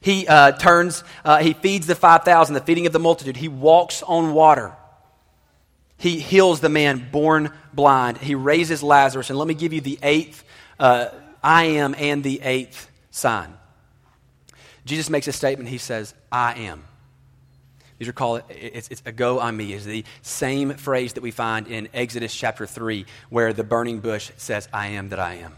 He 0.00 0.26
uh, 0.26 0.52
turns, 0.52 1.04
uh, 1.24 1.38
he 1.38 1.52
feeds 1.54 1.86
the 1.86 1.94
5,000, 1.94 2.54
the 2.54 2.60
feeding 2.60 2.86
of 2.86 2.92
the 2.92 2.98
multitude. 2.98 3.36
He 3.36 3.48
walks 3.48 4.02
on 4.02 4.32
water. 4.34 4.72
He 5.96 6.18
heals 6.18 6.60
the 6.60 6.68
man 6.68 7.08
born 7.10 7.50
blind. 7.72 8.18
He 8.18 8.34
raises 8.34 8.82
Lazarus. 8.82 9.30
And 9.30 9.38
let 9.38 9.48
me 9.48 9.54
give 9.54 9.72
you 9.72 9.80
the 9.80 9.98
eighth 10.02 10.44
uh, 10.78 11.08
I 11.42 11.64
am 11.64 11.94
and 11.98 12.24
the 12.24 12.40
eighth 12.42 12.90
sign. 13.10 13.54
Jesus 14.84 15.10
makes 15.10 15.28
a 15.28 15.32
statement. 15.32 15.68
He 15.68 15.78
says, 15.78 16.14
I 16.32 16.54
am. 16.54 16.84
These 17.98 18.08
are 18.08 18.12
called, 18.12 18.42
it's, 18.48 18.88
it's 18.88 19.02
ego 19.06 19.38
eimi, 19.38 19.70
is 19.70 19.84
the 19.84 20.04
same 20.22 20.74
phrase 20.74 21.12
that 21.12 21.22
we 21.22 21.30
find 21.30 21.68
in 21.68 21.88
Exodus 21.94 22.34
chapter 22.34 22.66
3, 22.66 23.06
where 23.30 23.52
the 23.52 23.62
burning 23.62 24.00
bush 24.00 24.30
says, 24.36 24.68
I 24.72 24.88
am 24.88 25.10
that 25.10 25.20
I 25.20 25.34
am. 25.34 25.54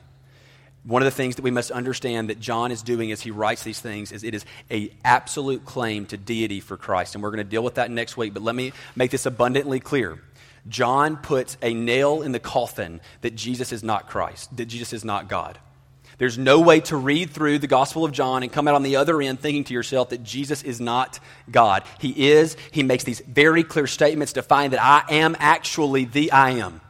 One 0.86 1.02
of 1.02 1.06
the 1.06 1.10
things 1.10 1.34
that 1.34 1.42
we 1.42 1.50
must 1.50 1.72
understand 1.72 2.30
that 2.30 2.38
John 2.38 2.70
is 2.70 2.80
doing 2.80 3.10
as 3.10 3.20
he 3.20 3.32
writes 3.32 3.64
these 3.64 3.80
things 3.80 4.12
is 4.12 4.22
it 4.22 4.34
is 4.34 4.44
a 4.70 4.92
absolute 5.04 5.64
claim 5.64 6.06
to 6.06 6.16
deity 6.16 6.60
for 6.60 6.76
Christ. 6.76 7.14
And 7.14 7.24
we're 7.24 7.30
going 7.30 7.44
to 7.44 7.50
deal 7.50 7.64
with 7.64 7.74
that 7.74 7.90
next 7.90 8.16
week, 8.16 8.32
but 8.32 8.42
let 8.44 8.54
me 8.54 8.72
make 8.94 9.10
this 9.10 9.26
abundantly 9.26 9.80
clear. 9.80 10.20
John 10.68 11.16
puts 11.16 11.56
a 11.60 11.74
nail 11.74 12.22
in 12.22 12.30
the 12.30 12.38
coffin 12.38 13.00
that 13.22 13.34
Jesus 13.34 13.72
is 13.72 13.82
not 13.82 14.08
Christ, 14.08 14.56
that 14.56 14.66
Jesus 14.66 14.92
is 14.92 15.04
not 15.04 15.28
God. 15.28 15.58
There's 16.18 16.38
no 16.38 16.60
way 16.60 16.80
to 16.80 16.96
read 16.96 17.30
through 17.30 17.58
the 17.58 17.66
Gospel 17.66 18.04
of 18.04 18.12
John 18.12 18.42
and 18.42 18.50
come 18.50 18.68
out 18.68 18.74
on 18.74 18.82
the 18.82 18.96
other 18.96 19.20
end 19.20 19.40
thinking 19.40 19.64
to 19.64 19.74
yourself 19.74 20.10
that 20.10 20.22
Jesus 20.22 20.62
is 20.62 20.80
not 20.80 21.18
God. 21.50 21.82
He 21.98 22.30
is. 22.30 22.56
He 22.70 22.82
makes 22.84 23.04
these 23.04 23.20
very 23.20 23.64
clear 23.64 23.86
statements 23.86 24.34
to 24.34 24.42
find 24.42 24.72
that 24.72 24.82
I 24.82 25.14
am 25.16 25.36
actually 25.40 26.04
the 26.04 26.30
I 26.30 26.50
am. 26.50 26.80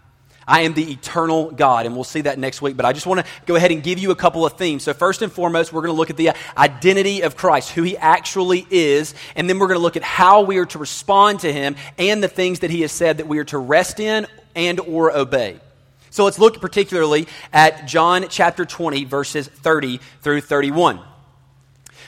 I 0.48 0.60
am 0.60 0.74
the 0.74 0.92
eternal 0.92 1.50
God, 1.50 1.86
and 1.86 1.94
we'll 1.94 2.04
see 2.04 2.20
that 2.20 2.38
next 2.38 2.62
week. 2.62 2.76
But 2.76 2.86
I 2.86 2.92
just 2.92 3.06
want 3.06 3.20
to 3.20 3.26
go 3.46 3.56
ahead 3.56 3.72
and 3.72 3.82
give 3.82 3.98
you 3.98 4.12
a 4.12 4.14
couple 4.14 4.46
of 4.46 4.52
themes. 4.52 4.84
So, 4.84 4.94
first 4.94 5.22
and 5.22 5.32
foremost, 5.32 5.72
we're 5.72 5.80
going 5.80 5.92
to 5.92 5.98
look 5.98 6.10
at 6.10 6.16
the 6.16 6.28
uh, 6.28 6.34
identity 6.56 7.22
of 7.22 7.36
Christ, 7.36 7.72
who 7.72 7.82
he 7.82 7.96
actually 7.96 8.64
is, 8.70 9.14
and 9.34 9.50
then 9.50 9.58
we're 9.58 9.66
going 9.66 9.78
to 9.78 9.82
look 9.82 9.96
at 9.96 10.04
how 10.04 10.42
we 10.42 10.58
are 10.58 10.66
to 10.66 10.78
respond 10.78 11.40
to 11.40 11.52
him 11.52 11.74
and 11.98 12.22
the 12.22 12.28
things 12.28 12.60
that 12.60 12.70
he 12.70 12.82
has 12.82 12.92
said 12.92 13.18
that 13.18 13.26
we 13.26 13.38
are 13.38 13.44
to 13.44 13.58
rest 13.58 13.98
in 13.98 14.26
and 14.54 14.78
or 14.80 15.16
obey. 15.16 15.58
So, 16.10 16.24
let's 16.24 16.38
look 16.38 16.60
particularly 16.60 17.26
at 17.52 17.86
John 17.86 18.26
chapter 18.28 18.64
20, 18.64 19.04
verses 19.04 19.48
30 19.48 19.98
through 20.22 20.42
31. 20.42 21.00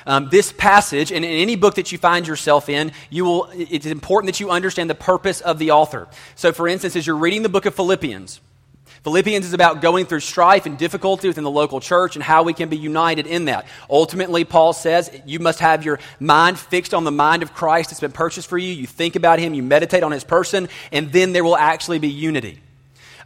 Um, 0.08 0.30
this 0.30 0.52
passage, 0.52 1.12
and 1.12 1.22
in 1.22 1.30
any 1.30 1.54
book 1.54 1.74
that 1.74 1.92
you 1.92 1.98
find 1.98 2.26
yourself 2.26 2.70
in, 2.70 2.92
you 3.10 3.26
will, 3.26 3.50
it's 3.52 3.84
important 3.84 4.32
that 4.32 4.40
you 4.40 4.50
understand 4.50 4.88
the 4.88 4.94
purpose 4.94 5.42
of 5.42 5.58
the 5.58 5.72
author. 5.72 6.08
So, 6.34 6.50
for 6.50 6.66
instance, 6.66 6.96
as 6.96 7.06
you're 7.06 7.14
reading 7.14 7.42
the 7.42 7.50
book 7.50 7.66
of 7.66 7.74
Philippians, 7.74 8.40
Philippians 9.04 9.44
is 9.44 9.52
about 9.52 9.82
going 9.82 10.06
through 10.06 10.20
strife 10.20 10.64
and 10.64 10.78
difficulty 10.78 11.28
within 11.28 11.44
the 11.44 11.50
local 11.50 11.78
church 11.78 12.16
and 12.16 12.22
how 12.22 12.42
we 12.42 12.54
can 12.54 12.70
be 12.70 12.78
united 12.78 13.26
in 13.26 13.44
that. 13.44 13.66
Ultimately, 13.90 14.44
Paul 14.44 14.72
says 14.72 15.10
you 15.26 15.40
must 15.40 15.60
have 15.60 15.84
your 15.84 16.00
mind 16.18 16.58
fixed 16.58 16.94
on 16.94 17.04
the 17.04 17.12
mind 17.12 17.42
of 17.42 17.52
Christ 17.52 17.90
that's 17.90 18.00
been 18.00 18.10
purchased 18.10 18.48
for 18.48 18.58
you. 18.58 18.72
You 18.72 18.86
think 18.86 19.14
about 19.14 19.38
him, 19.38 19.52
you 19.52 19.62
meditate 19.62 20.02
on 20.02 20.10
his 20.10 20.24
person, 20.24 20.70
and 20.90 21.12
then 21.12 21.34
there 21.34 21.44
will 21.44 21.56
actually 21.56 21.98
be 21.98 22.08
unity. 22.08 22.60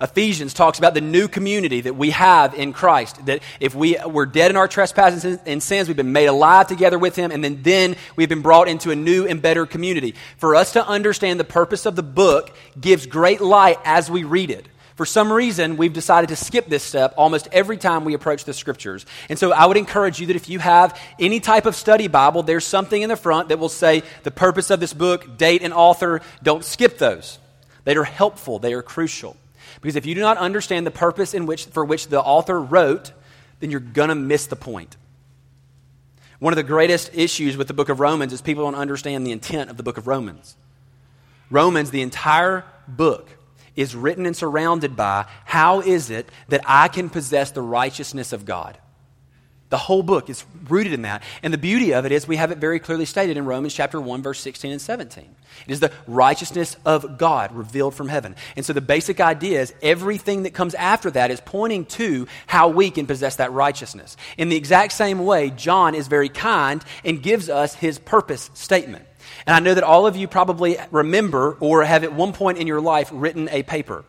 Ephesians 0.03 0.53
talks 0.53 0.79
about 0.79 0.95
the 0.95 1.01
new 1.01 1.29
community 1.29 1.83
that 1.83 1.95
we 1.95 2.11
have 2.11 2.55
in 2.55 2.73
Christ. 2.73 3.25
That 3.27 3.41
if 3.61 3.75
we 3.75 3.97
were 4.05 4.27
dead 4.27 4.51
in 4.51 4.57
our 4.57 4.67
trespasses 4.67 5.39
and 5.47 5.63
sins, 5.63 5.87
we've 5.87 5.97
been 5.97 6.13
made 6.13 6.27
alive 6.27 6.67
together 6.67 6.99
with 6.99 7.15
Him, 7.15 7.31
and 7.31 7.43
then, 7.43 7.63
then 7.63 7.97
we've 8.17 8.29
been 8.29 8.43
brought 8.43 8.69
into 8.69 8.91
a 8.91 8.97
new 8.97 9.27
and 9.27 9.41
better 9.41 9.65
community. 9.65 10.17
For 10.39 10.57
us 10.57 10.73
to 10.73 10.87
understand 10.87 11.39
the 11.39 11.45
purpose 11.45 11.87
of 11.87 11.95
the 11.95 12.03
book 12.03 12.55
gives 12.81 13.07
great 13.07 13.41
light 13.41 13.79
as 13.85 14.11
we 14.11 14.25
read 14.25 14.51
it. 14.51 14.67
For 14.97 15.07
some 15.07 15.33
reason, 15.33 15.79
we've 15.79 15.93
decided 15.93 16.29
to 16.29 16.37
skip 16.37 16.67
this 16.67 16.83
step 16.83 17.15
almost 17.17 17.49
every 17.51 17.79
time 17.79 18.05
we 18.05 18.15
approach 18.15 18.45
the 18.45 18.53
scriptures. 18.53 19.07
And 19.29 19.39
so 19.39 19.53
I 19.53 19.67
would 19.67 19.77
encourage 19.77 20.21
you 20.21 20.27
that 20.27 20.37
if 20.37 20.49
you 20.49 20.59
have 20.59 21.01
any 21.19 21.41
type 21.41 21.65
of 21.65 21.75
study 21.75 22.09
Bible, 22.09 22.43
there's 22.43 22.67
something 22.67 23.01
in 23.01 23.09
the 23.09 23.17
front 23.17 23.49
that 23.49 23.59
will 23.59 23.71
say 23.71 24.03
the 24.23 24.31
purpose 24.31 24.71
of 24.71 24.81
this 24.81 24.93
book, 24.93 25.39
date, 25.39 25.63
and 25.63 25.73
author. 25.73 26.21
Don't 26.43 26.65
skip 26.65 26.99
those. 26.99 27.39
They 27.85 27.97
are 27.97 28.05
helpful, 28.05 28.59
they 28.59 28.75
are 28.75 28.83
crucial. 28.83 29.37
Because 29.81 29.97
if 29.97 30.07
you 30.07 30.15
do 30.15 30.21
not 30.21 30.37
understand 30.39 30.87
the 30.87 30.91
purpose 30.91 31.35
in 31.35 31.47
which, 31.47 31.67
for 31.67 31.85
which 31.85 32.09
the 32.09 32.21
author 32.21 32.61
wrote, 32.61 33.13
then 33.61 33.71
you're 33.71 33.81
going 33.81 34.09
to 34.09 34.15
miss 34.15 34.47
the 34.47 34.57
point. 34.57 34.97
One 36.39 36.53
of 36.53 36.57
the 36.57 36.65
greatest 36.65 37.11
issues 37.15 37.57
with 37.57 37.69
the 37.69 37.75
book 37.75 37.89
of 37.89 38.01
Romans 38.01 38.33
is 38.33 38.43
people 38.43 38.65
don't 38.65 38.75
understand 38.75 39.27
the 39.27 39.33
intent 39.33 39.71
of 39.71 39.77
the 39.77 39.85
book 39.85 39.97
of 39.97 40.09
Romans. 40.09 40.57
Romans, 41.51 41.91
the 41.91 42.03
entire 42.03 42.65
book, 42.89 43.29
is 43.77 43.95
written 43.95 44.27
and 44.27 44.37
surrounded 44.37 44.97
by 44.97 45.27
how 45.45 45.81
is 45.81 46.11
it 46.11 46.29
that 46.49 46.63
I 46.67 46.89
can 46.89 47.09
possess 47.09 47.51
the 47.53 47.63
righteousness 47.63 48.33
of 48.33 48.45
God? 48.45 48.77
The 49.73 49.79
whole 49.79 50.03
book 50.03 50.29
is 50.29 50.45
rooted 50.69 50.93
in 50.93 51.01
that. 51.03 51.23
And 51.43 51.51
the 51.51 51.57
beauty 51.57 51.95
of 51.95 52.05
it 52.05 52.13
is 52.13 52.29
we 52.29 52.37
have 52.37 52.51
it 52.51 52.59
very 52.59 52.79
clearly 52.79 53.07
stated 53.07 53.39
in 53.39 53.47
Romans 53.47 53.73
chapter 53.73 53.99
1 53.99 54.23
verse 54.23 54.39
16 54.39 54.71
and 54.71 54.83
17. 54.83 55.25
It 55.67 55.73
is 55.73 55.81
the 55.81 55.91
righteousness 56.07 56.77
of 56.85 57.17
God 57.17 57.55
revealed 57.55 57.95
from 57.95 58.11
heaven. 58.11 58.37
And 58.55 58.67
so 58.67 58.75
the 58.75 58.83
basic 58.83 59.19
idea 59.19 59.63
is 59.63 59.73
everything 59.81 60.43
that 60.43 60.53
comes 60.53 60.75
after 60.75 61.11
that 61.13 61.31
is 61.31 61.41
pointing 61.41 61.87
to 61.87 62.27
how 62.47 62.69
we 62.69 62.91
can 62.91 63.07
possess 63.07 63.37
that 63.37 63.51
righteousness. 63.53 64.19
In 64.37 64.51
the 64.51 64.57
exact 64.57 64.93
same 64.93 65.25
way, 65.25 65.49
John 65.49 65.95
is 65.95 66.07
very 66.07 66.29
kind 66.29 66.85
and 67.03 67.23
gives 67.23 67.49
us 67.49 67.75
his 67.75 67.99
purpose 67.99 68.51
statement. 68.53 69.07
And 69.47 69.57
I 69.57 69.61
know 69.61 69.73
that 69.73 69.85
all 69.85 70.07
of 70.07 70.17
you 70.17 70.29
probably 70.29 70.77
remember 70.91 71.57
or 71.61 71.83
have 71.83 72.05
at 72.05 72.13
one 72.13 72.35
point 72.35 72.59
in 72.59 72.67
your 72.67 72.83
life 72.83 73.09
written 73.11 73.49
a 73.49 73.63
paper. 73.63 74.05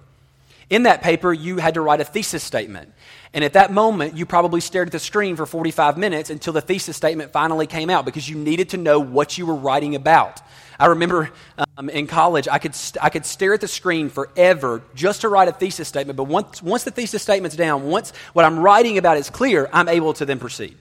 In 0.73 0.83
that 0.83 1.03
paper, 1.03 1.31
you 1.31 1.57
had 1.57 1.75
to 1.75 1.81
write 1.81 2.01
a 2.01 2.03
thesis 2.03 2.41
statement. 2.41 2.91
And 3.31 3.43
at 3.43 3.53
that 3.53 3.71
moment, 3.71 4.17
you 4.17 4.25
probably 4.25 4.59
stared 4.59 4.87
at 4.87 4.91
the 4.91 4.97
screen 4.97 5.35
for 5.35 5.45
45 5.45 5.99
minutes 5.99 6.31
until 6.31 6.51
the 6.51 6.61
thesis 6.61 6.97
statement 6.97 7.31
finally 7.31 7.67
came 7.67 7.91
out 7.91 8.05
because 8.05 8.27
you 8.27 8.35
needed 8.35 8.69
to 8.69 8.77
know 8.77 8.99
what 8.99 9.37
you 9.37 9.45
were 9.45 9.53
writing 9.53 9.93
about. 9.93 10.41
I 10.79 10.87
remember 10.87 11.29
um, 11.77 11.91
in 11.91 12.07
college, 12.07 12.47
I 12.47 12.57
could, 12.57 12.73
st- 12.73 13.03
I 13.03 13.09
could 13.09 13.23
stare 13.23 13.53
at 13.53 13.61
the 13.61 13.67
screen 13.67 14.09
forever 14.09 14.81
just 14.95 15.21
to 15.21 15.29
write 15.29 15.47
a 15.47 15.51
thesis 15.51 15.87
statement. 15.87 16.17
But 16.17 16.23
once, 16.23 16.59
once 16.63 16.85
the 16.85 16.89
thesis 16.89 17.21
statement's 17.21 17.55
down, 17.55 17.83
once 17.83 18.11
what 18.33 18.43
I'm 18.43 18.57
writing 18.57 18.97
about 18.97 19.17
is 19.17 19.29
clear, 19.29 19.69
I'm 19.71 19.87
able 19.87 20.13
to 20.13 20.25
then 20.25 20.39
proceed. 20.39 20.75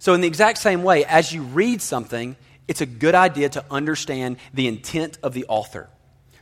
So, 0.00 0.12
in 0.12 0.22
the 0.22 0.26
exact 0.26 0.58
same 0.58 0.82
way, 0.82 1.04
as 1.04 1.32
you 1.32 1.42
read 1.44 1.82
something, 1.82 2.34
it's 2.66 2.80
a 2.80 2.86
good 2.86 3.14
idea 3.14 3.48
to 3.50 3.64
understand 3.70 4.38
the 4.52 4.66
intent 4.66 5.18
of 5.22 5.34
the 5.34 5.44
author. 5.46 5.88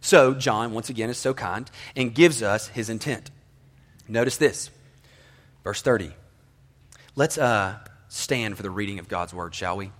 So, 0.07 0.35
John, 0.35 0.73
once 0.73 0.89
again, 0.89 1.11
is 1.11 1.19
so 1.19 1.35
kind 1.35 1.69
and 1.97 2.15
gives 2.15 2.41
us 2.41 2.69
his 2.69 2.89
intent. 2.89 3.29
Notice 4.07 4.37
this 4.37 4.71
Verse 5.65 5.83
30. 5.83 6.13
Let's 7.17 7.37
uh, 7.37 7.81
stand 8.07 8.57
for 8.57 8.63
the 8.63 8.71
reading 8.71 9.01
of 9.01 9.09
God's 9.09 9.35
word, 9.35 9.53
shall 9.53 9.77
we? 9.77 9.91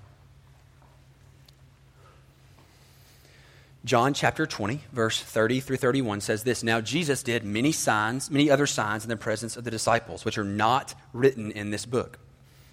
John 3.85 4.15
chapter 4.15 4.47
20, 4.47 4.81
verse 4.93 5.21
30 5.21 5.59
through 5.59 5.79
31 5.79 6.21
says 6.21 6.45
this 6.45 6.63
Now 6.63 6.81
Jesus 6.81 7.25
did 7.25 7.43
many 7.43 7.73
signs, 7.73 8.31
many 8.31 8.49
other 8.49 8.69
signs 8.69 9.03
in 9.03 9.09
the 9.09 9.17
presence 9.17 9.57
of 9.57 9.65
the 9.65 9.73
disciples, 9.73 10.25
which 10.25 10.39
are 10.39 10.45
not 10.45 10.95
written 11.13 11.51
in 11.51 11.73
this 11.73 11.85
book. 11.85 12.21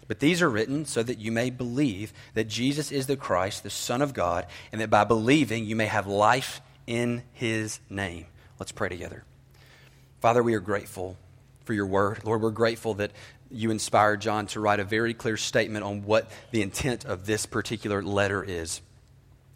But 0.08 0.20
these 0.20 0.44
are 0.44 0.50
written 0.52 0.86
so 0.86 1.02
that 1.02 1.18
you 1.18 1.32
may 1.32 1.50
believe 1.50 2.14
that 2.36 2.48
Jesus 2.48 2.92
is 2.92 3.08
the 3.08 3.18
Christ, 3.18 3.64
the 3.64 3.72
Son 3.72 4.04
of 4.04 4.14
God, 4.14 4.46
and 4.72 4.80
that 4.82 4.92
by 4.92 5.04
believing 5.04 5.66
you 5.66 5.76
may 5.76 5.88
have 5.88 6.06
life 6.06 6.62
in 6.88 7.24
his 7.34 7.80
name. 7.90 8.26
Let's 8.60 8.72
pray 8.72 8.90
together. 8.90 9.24
Father, 10.20 10.44
we 10.44 10.54
are 10.54 10.60
grateful 10.60 11.18
for 11.66 11.74
your 11.74 11.86
word. 11.86 12.24
Lord, 12.24 12.42
we're 12.42 12.52
grateful 12.52 12.96
that 12.96 13.12
you 13.52 13.72
inspired 13.72 14.22
John 14.22 14.48
to 14.48 14.60
write 14.60 14.80
a 14.80 14.84
very 14.84 15.14
clear 15.14 15.38
statement 15.38 15.86
on 15.86 16.04
what 16.04 16.30
the 16.52 16.62
intent 16.62 17.06
of 17.06 17.26
this 17.26 17.46
particular 17.46 18.02
letter 18.02 18.44
is. 18.44 18.82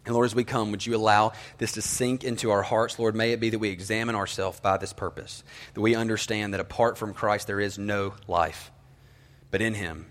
And 0.06 0.14
Lord, 0.14 0.26
as 0.26 0.34
we 0.34 0.44
come, 0.44 0.70
would 0.70 0.86
you 0.86 0.96
allow 0.96 1.32
this 1.58 1.72
to 1.72 1.82
sink 1.82 2.24
into 2.24 2.50
our 2.50 2.62
hearts? 2.62 2.98
Lord, 2.98 3.14
may 3.14 3.32
it 3.32 3.40
be 3.40 3.50
that 3.50 3.58
we 3.58 3.68
examine 3.68 4.14
ourselves 4.14 4.60
by 4.60 4.78
this 4.78 4.92
purpose, 4.92 5.42
that 5.74 5.80
we 5.80 5.94
understand 5.94 6.54
that 6.54 6.60
apart 6.60 6.96
from 6.96 7.12
Christ 7.12 7.46
there 7.46 7.60
is 7.60 7.78
no 7.78 8.14
life, 8.26 8.70
but 9.50 9.60
in 9.60 9.74
him 9.74 10.06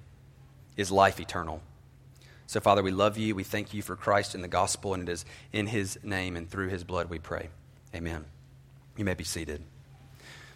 is 0.75 0.91
life 0.91 1.19
eternal. 1.19 1.61
So, 2.47 2.61
Father, 2.61 2.81
we 2.81 2.91
love 2.91 3.17
you. 3.17 3.35
We 3.35 3.43
thank 3.43 3.73
you 3.73 3.81
for 3.81 3.97
Christ 3.97 4.33
and 4.33 4.41
the 4.41 4.47
gospel, 4.47 4.93
and 4.93 5.07
it 5.07 5.11
is 5.11 5.25
in 5.51 5.67
his 5.67 5.99
name 6.01 6.37
and 6.37 6.49
through 6.49 6.69
his 6.69 6.85
blood 6.85 7.09
we 7.09 7.19
pray. 7.19 7.49
Amen. 7.93 8.23
You 8.95 9.03
may 9.03 9.15
be 9.15 9.25
seated. 9.25 9.61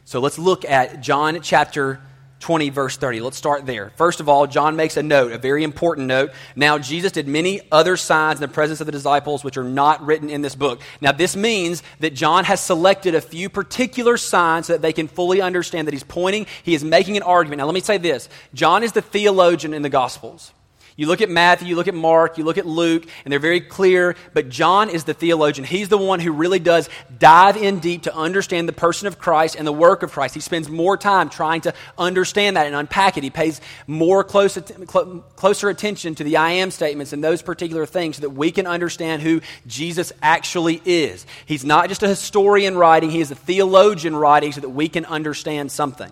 So 0.05 0.21
let's 0.21 0.39
look 0.39 0.63
at 0.63 1.01
John 1.01 1.41
chapter 1.41 2.01
20, 2.39 2.69
verse 2.69 2.95
30. 2.95 3.19
Let's 3.19 3.35
start 3.37 3.65
there. 3.65 3.91
First 3.97 4.21
of 4.21 4.29
all, 4.29 4.47
John 4.47 4.77
makes 4.77 4.95
a 4.95 5.03
note, 5.03 5.33
a 5.33 5.37
very 5.37 5.65
important 5.65 6.07
note. 6.07 6.31
Now, 6.55 6.79
Jesus 6.79 7.11
did 7.11 7.27
many 7.27 7.61
other 7.73 7.97
signs 7.97 8.39
in 8.39 8.41
the 8.41 8.53
presence 8.53 8.79
of 8.79 8.85
the 8.85 8.91
disciples, 8.91 9.43
which 9.43 9.57
are 9.57 9.63
not 9.63 10.03
written 10.05 10.29
in 10.29 10.41
this 10.41 10.55
book. 10.55 10.81
Now, 11.01 11.11
this 11.11 11.35
means 11.35 11.83
that 11.99 12.13
John 12.13 12.45
has 12.45 12.61
selected 12.61 13.15
a 13.15 13.21
few 13.21 13.49
particular 13.49 14.15
signs 14.15 14.67
so 14.67 14.73
that 14.73 14.81
they 14.81 14.93
can 14.93 15.09
fully 15.09 15.41
understand 15.41 15.87
that 15.87 15.93
he's 15.93 16.03
pointing, 16.03 16.47
he 16.63 16.73
is 16.73 16.85
making 16.85 17.17
an 17.17 17.23
argument. 17.23 17.59
Now, 17.59 17.65
let 17.65 17.75
me 17.75 17.81
say 17.81 17.97
this 17.97 18.29
John 18.53 18.81
is 18.83 18.93
the 18.93 19.01
theologian 19.01 19.73
in 19.73 19.81
the 19.81 19.89
Gospels. 19.89 20.53
You 21.01 21.07
look 21.07 21.21
at 21.21 21.31
Matthew, 21.31 21.67
you 21.67 21.75
look 21.75 21.87
at 21.87 21.95
Mark, 21.95 22.37
you 22.37 22.43
look 22.43 22.59
at 22.59 22.67
Luke, 22.67 23.07
and 23.25 23.31
they're 23.31 23.39
very 23.39 23.59
clear, 23.59 24.15
but 24.35 24.49
John 24.49 24.87
is 24.87 25.03
the 25.03 25.15
theologian. 25.15 25.65
He's 25.65 25.89
the 25.89 25.97
one 25.97 26.19
who 26.19 26.31
really 26.31 26.59
does 26.59 26.89
dive 27.17 27.57
in 27.57 27.79
deep 27.79 28.03
to 28.03 28.15
understand 28.15 28.69
the 28.69 28.73
person 28.73 29.07
of 29.07 29.17
Christ 29.17 29.55
and 29.55 29.65
the 29.65 29.71
work 29.71 30.03
of 30.03 30.11
Christ. 30.11 30.35
He 30.35 30.41
spends 30.41 30.69
more 30.69 30.97
time 30.97 31.29
trying 31.29 31.61
to 31.61 31.73
understand 31.97 32.55
that 32.55 32.67
and 32.67 32.75
unpack 32.75 33.17
it. 33.17 33.23
He 33.23 33.31
pays 33.31 33.61
more 33.87 34.23
close, 34.23 34.53
cl- 34.53 35.25
closer 35.35 35.69
attention 35.69 36.13
to 36.13 36.23
the 36.23 36.37
I 36.37 36.51
am 36.51 36.69
statements 36.69 37.13
and 37.13 37.23
those 37.23 37.41
particular 37.41 37.87
things 37.87 38.17
so 38.17 38.21
that 38.21 38.29
we 38.29 38.51
can 38.51 38.67
understand 38.67 39.23
who 39.23 39.41
Jesus 39.65 40.13
actually 40.21 40.83
is. 40.85 41.25
He's 41.47 41.65
not 41.65 41.89
just 41.89 42.03
a 42.03 42.07
historian 42.07 42.77
writing, 42.77 43.09
he 43.09 43.21
is 43.21 43.31
a 43.31 43.35
theologian 43.35 44.15
writing 44.15 44.51
so 44.51 44.61
that 44.61 44.69
we 44.69 44.87
can 44.87 45.05
understand 45.05 45.71
something. 45.71 46.11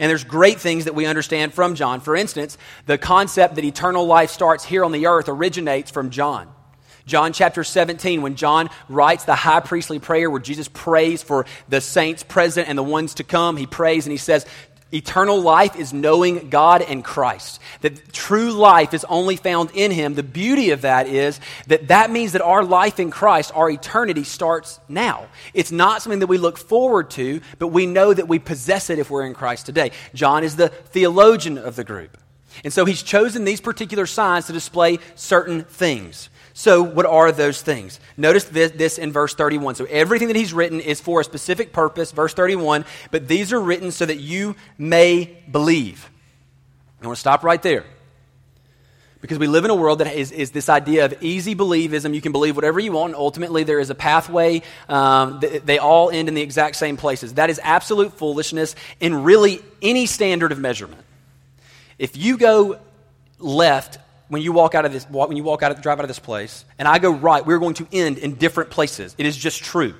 And 0.00 0.08
there's 0.10 0.24
great 0.24 0.58
things 0.58 0.86
that 0.86 0.94
we 0.94 1.04
understand 1.04 1.52
from 1.52 1.76
John. 1.76 2.00
For 2.00 2.16
instance, 2.16 2.56
the 2.86 2.98
concept 2.98 3.54
that 3.54 3.64
eternal 3.64 4.06
life 4.06 4.30
starts 4.30 4.64
here 4.64 4.82
on 4.82 4.92
the 4.92 5.06
earth 5.06 5.28
originates 5.28 5.90
from 5.90 6.10
John. 6.10 6.48
John 7.04 7.32
chapter 7.32 7.64
17, 7.64 8.22
when 8.22 8.34
John 8.34 8.70
writes 8.88 9.24
the 9.24 9.34
high 9.34 9.60
priestly 9.60 9.98
prayer 9.98 10.30
where 10.30 10.40
Jesus 10.40 10.68
prays 10.68 11.22
for 11.22 11.44
the 11.68 11.80
saints 11.80 12.22
present 12.22 12.68
and 12.68 12.78
the 12.78 12.82
ones 12.82 13.14
to 13.14 13.24
come, 13.24 13.56
he 13.56 13.66
prays 13.66 14.06
and 14.06 14.12
he 14.12 14.16
says, 14.16 14.46
Eternal 14.92 15.40
life 15.40 15.76
is 15.76 15.92
knowing 15.92 16.50
God 16.50 16.82
and 16.82 17.04
Christ. 17.04 17.60
That 17.80 18.12
true 18.12 18.50
life 18.50 18.92
is 18.92 19.04
only 19.04 19.36
found 19.36 19.70
in 19.72 19.92
Him. 19.92 20.14
The 20.14 20.24
beauty 20.24 20.70
of 20.70 20.82
that 20.82 21.06
is 21.06 21.38
that 21.68 21.88
that 21.88 22.10
means 22.10 22.32
that 22.32 22.42
our 22.42 22.64
life 22.64 22.98
in 22.98 23.10
Christ, 23.10 23.52
our 23.54 23.70
eternity 23.70 24.24
starts 24.24 24.80
now. 24.88 25.28
It's 25.54 25.70
not 25.70 26.02
something 26.02 26.18
that 26.20 26.26
we 26.26 26.38
look 26.38 26.58
forward 26.58 27.10
to, 27.10 27.40
but 27.60 27.68
we 27.68 27.86
know 27.86 28.12
that 28.12 28.26
we 28.26 28.40
possess 28.40 28.90
it 28.90 28.98
if 28.98 29.10
we're 29.10 29.26
in 29.26 29.34
Christ 29.34 29.66
today. 29.66 29.92
John 30.12 30.42
is 30.42 30.56
the 30.56 30.68
theologian 30.68 31.56
of 31.56 31.76
the 31.76 31.84
group. 31.84 32.16
And 32.64 32.72
so 32.72 32.84
he's 32.84 33.02
chosen 33.02 33.44
these 33.44 33.60
particular 33.60 34.06
signs 34.06 34.46
to 34.46 34.52
display 34.52 34.98
certain 35.14 35.62
things. 35.62 36.28
So, 36.60 36.82
what 36.82 37.06
are 37.06 37.32
those 37.32 37.62
things? 37.62 37.98
Notice 38.18 38.44
this, 38.44 38.72
this, 38.72 38.98
in 38.98 39.12
verse 39.12 39.34
31. 39.34 39.76
So, 39.76 39.86
everything 39.86 40.28
that 40.28 40.36
he's 40.36 40.52
written 40.52 40.78
is 40.78 41.00
for 41.00 41.22
a 41.22 41.24
specific 41.24 41.72
purpose, 41.72 42.12
verse 42.12 42.34
31, 42.34 42.84
but 43.10 43.26
these 43.26 43.54
are 43.54 43.58
written 43.58 43.90
so 43.90 44.04
that 44.04 44.18
you 44.18 44.54
may 44.76 45.38
believe. 45.50 46.10
I 47.00 47.06
want 47.06 47.16
to 47.16 47.20
stop 47.20 47.44
right 47.44 47.62
there. 47.62 47.86
Because 49.22 49.38
we 49.38 49.46
live 49.46 49.64
in 49.64 49.70
a 49.70 49.74
world 49.74 50.00
that 50.00 50.14
is, 50.14 50.32
is 50.32 50.50
this 50.50 50.68
idea 50.68 51.06
of 51.06 51.14
easy 51.22 51.54
believism. 51.54 52.12
You 52.12 52.20
can 52.20 52.32
believe 52.32 52.56
whatever 52.56 52.78
you 52.78 52.92
want, 52.92 53.14
and 53.14 53.16
ultimately 53.16 53.64
there 53.64 53.80
is 53.80 53.88
a 53.88 53.94
pathway. 53.94 54.60
Um, 54.86 55.40
they, 55.40 55.60
they 55.60 55.78
all 55.78 56.10
end 56.10 56.28
in 56.28 56.34
the 56.34 56.42
exact 56.42 56.76
same 56.76 56.98
places. 56.98 57.32
That 57.34 57.48
is 57.48 57.58
absolute 57.62 58.12
foolishness 58.18 58.76
in 59.00 59.22
really 59.22 59.62
any 59.80 60.04
standard 60.04 60.52
of 60.52 60.58
measurement. 60.58 61.04
If 61.98 62.18
you 62.18 62.36
go 62.36 62.80
left 63.38 63.96
when 64.30 64.40
you 64.40 64.52
walk 64.52 64.74
out 64.74 64.86
of 64.86 64.92
this, 64.92 65.04
when 65.10 65.36
you 65.36 65.42
walk 65.42 65.62
out 65.62 65.72
of, 65.72 65.82
drive 65.82 65.98
out 65.98 66.04
of 66.04 66.08
this 66.08 66.18
place, 66.18 66.64
and 66.78 66.88
I 66.88 66.98
go 66.98 67.10
right, 67.10 67.44
we're 67.44 67.58
going 67.58 67.74
to 67.74 67.88
end 67.92 68.16
in 68.16 68.36
different 68.36 68.70
places. 68.70 69.14
It 69.18 69.26
is 69.26 69.36
just 69.36 69.62
true. 69.62 69.94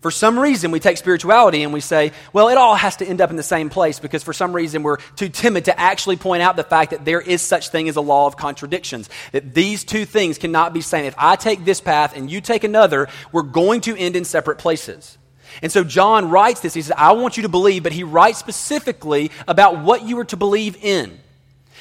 For 0.00 0.10
some 0.10 0.38
reason, 0.38 0.70
we 0.70 0.80
take 0.80 0.96
spirituality 0.96 1.62
and 1.62 1.74
we 1.74 1.80
say, 1.80 2.12
well, 2.32 2.48
it 2.48 2.56
all 2.56 2.74
has 2.74 2.96
to 2.96 3.06
end 3.06 3.20
up 3.20 3.28
in 3.28 3.36
the 3.36 3.42
same 3.42 3.68
place 3.68 3.98
because 4.00 4.22
for 4.22 4.32
some 4.32 4.54
reason 4.54 4.82
we're 4.82 4.96
too 5.16 5.28
timid 5.28 5.66
to 5.66 5.78
actually 5.78 6.16
point 6.16 6.42
out 6.42 6.56
the 6.56 6.64
fact 6.64 6.92
that 6.92 7.04
there 7.04 7.20
is 7.20 7.42
such 7.42 7.68
thing 7.68 7.86
as 7.86 7.96
a 7.96 8.00
law 8.00 8.26
of 8.26 8.36
contradictions. 8.36 9.10
That 9.32 9.52
these 9.52 9.84
two 9.84 10.06
things 10.06 10.38
cannot 10.38 10.72
be 10.72 10.80
same. 10.80 11.04
If 11.04 11.16
I 11.18 11.36
take 11.36 11.66
this 11.66 11.82
path 11.82 12.16
and 12.16 12.30
you 12.30 12.40
take 12.40 12.64
another, 12.64 13.08
we're 13.30 13.42
going 13.42 13.82
to 13.82 13.96
end 13.96 14.16
in 14.16 14.24
separate 14.24 14.56
places. 14.56 15.18
And 15.60 15.70
so 15.70 15.84
John 15.84 16.30
writes 16.30 16.60
this. 16.60 16.72
He 16.72 16.80
says, 16.80 16.94
I 16.96 17.12
want 17.12 17.36
you 17.36 17.42
to 17.42 17.50
believe, 17.50 17.82
but 17.82 17.92
he 17.92 18.04
writes 18.04 18.38
specifically 18.38 19.30
about 19.46 19.80
what 19.80 20.04
you 20.04 20.18
are 20.20 20.24
to 20.26 20.36
believe 20.36 20.82
in. 20.82 21.20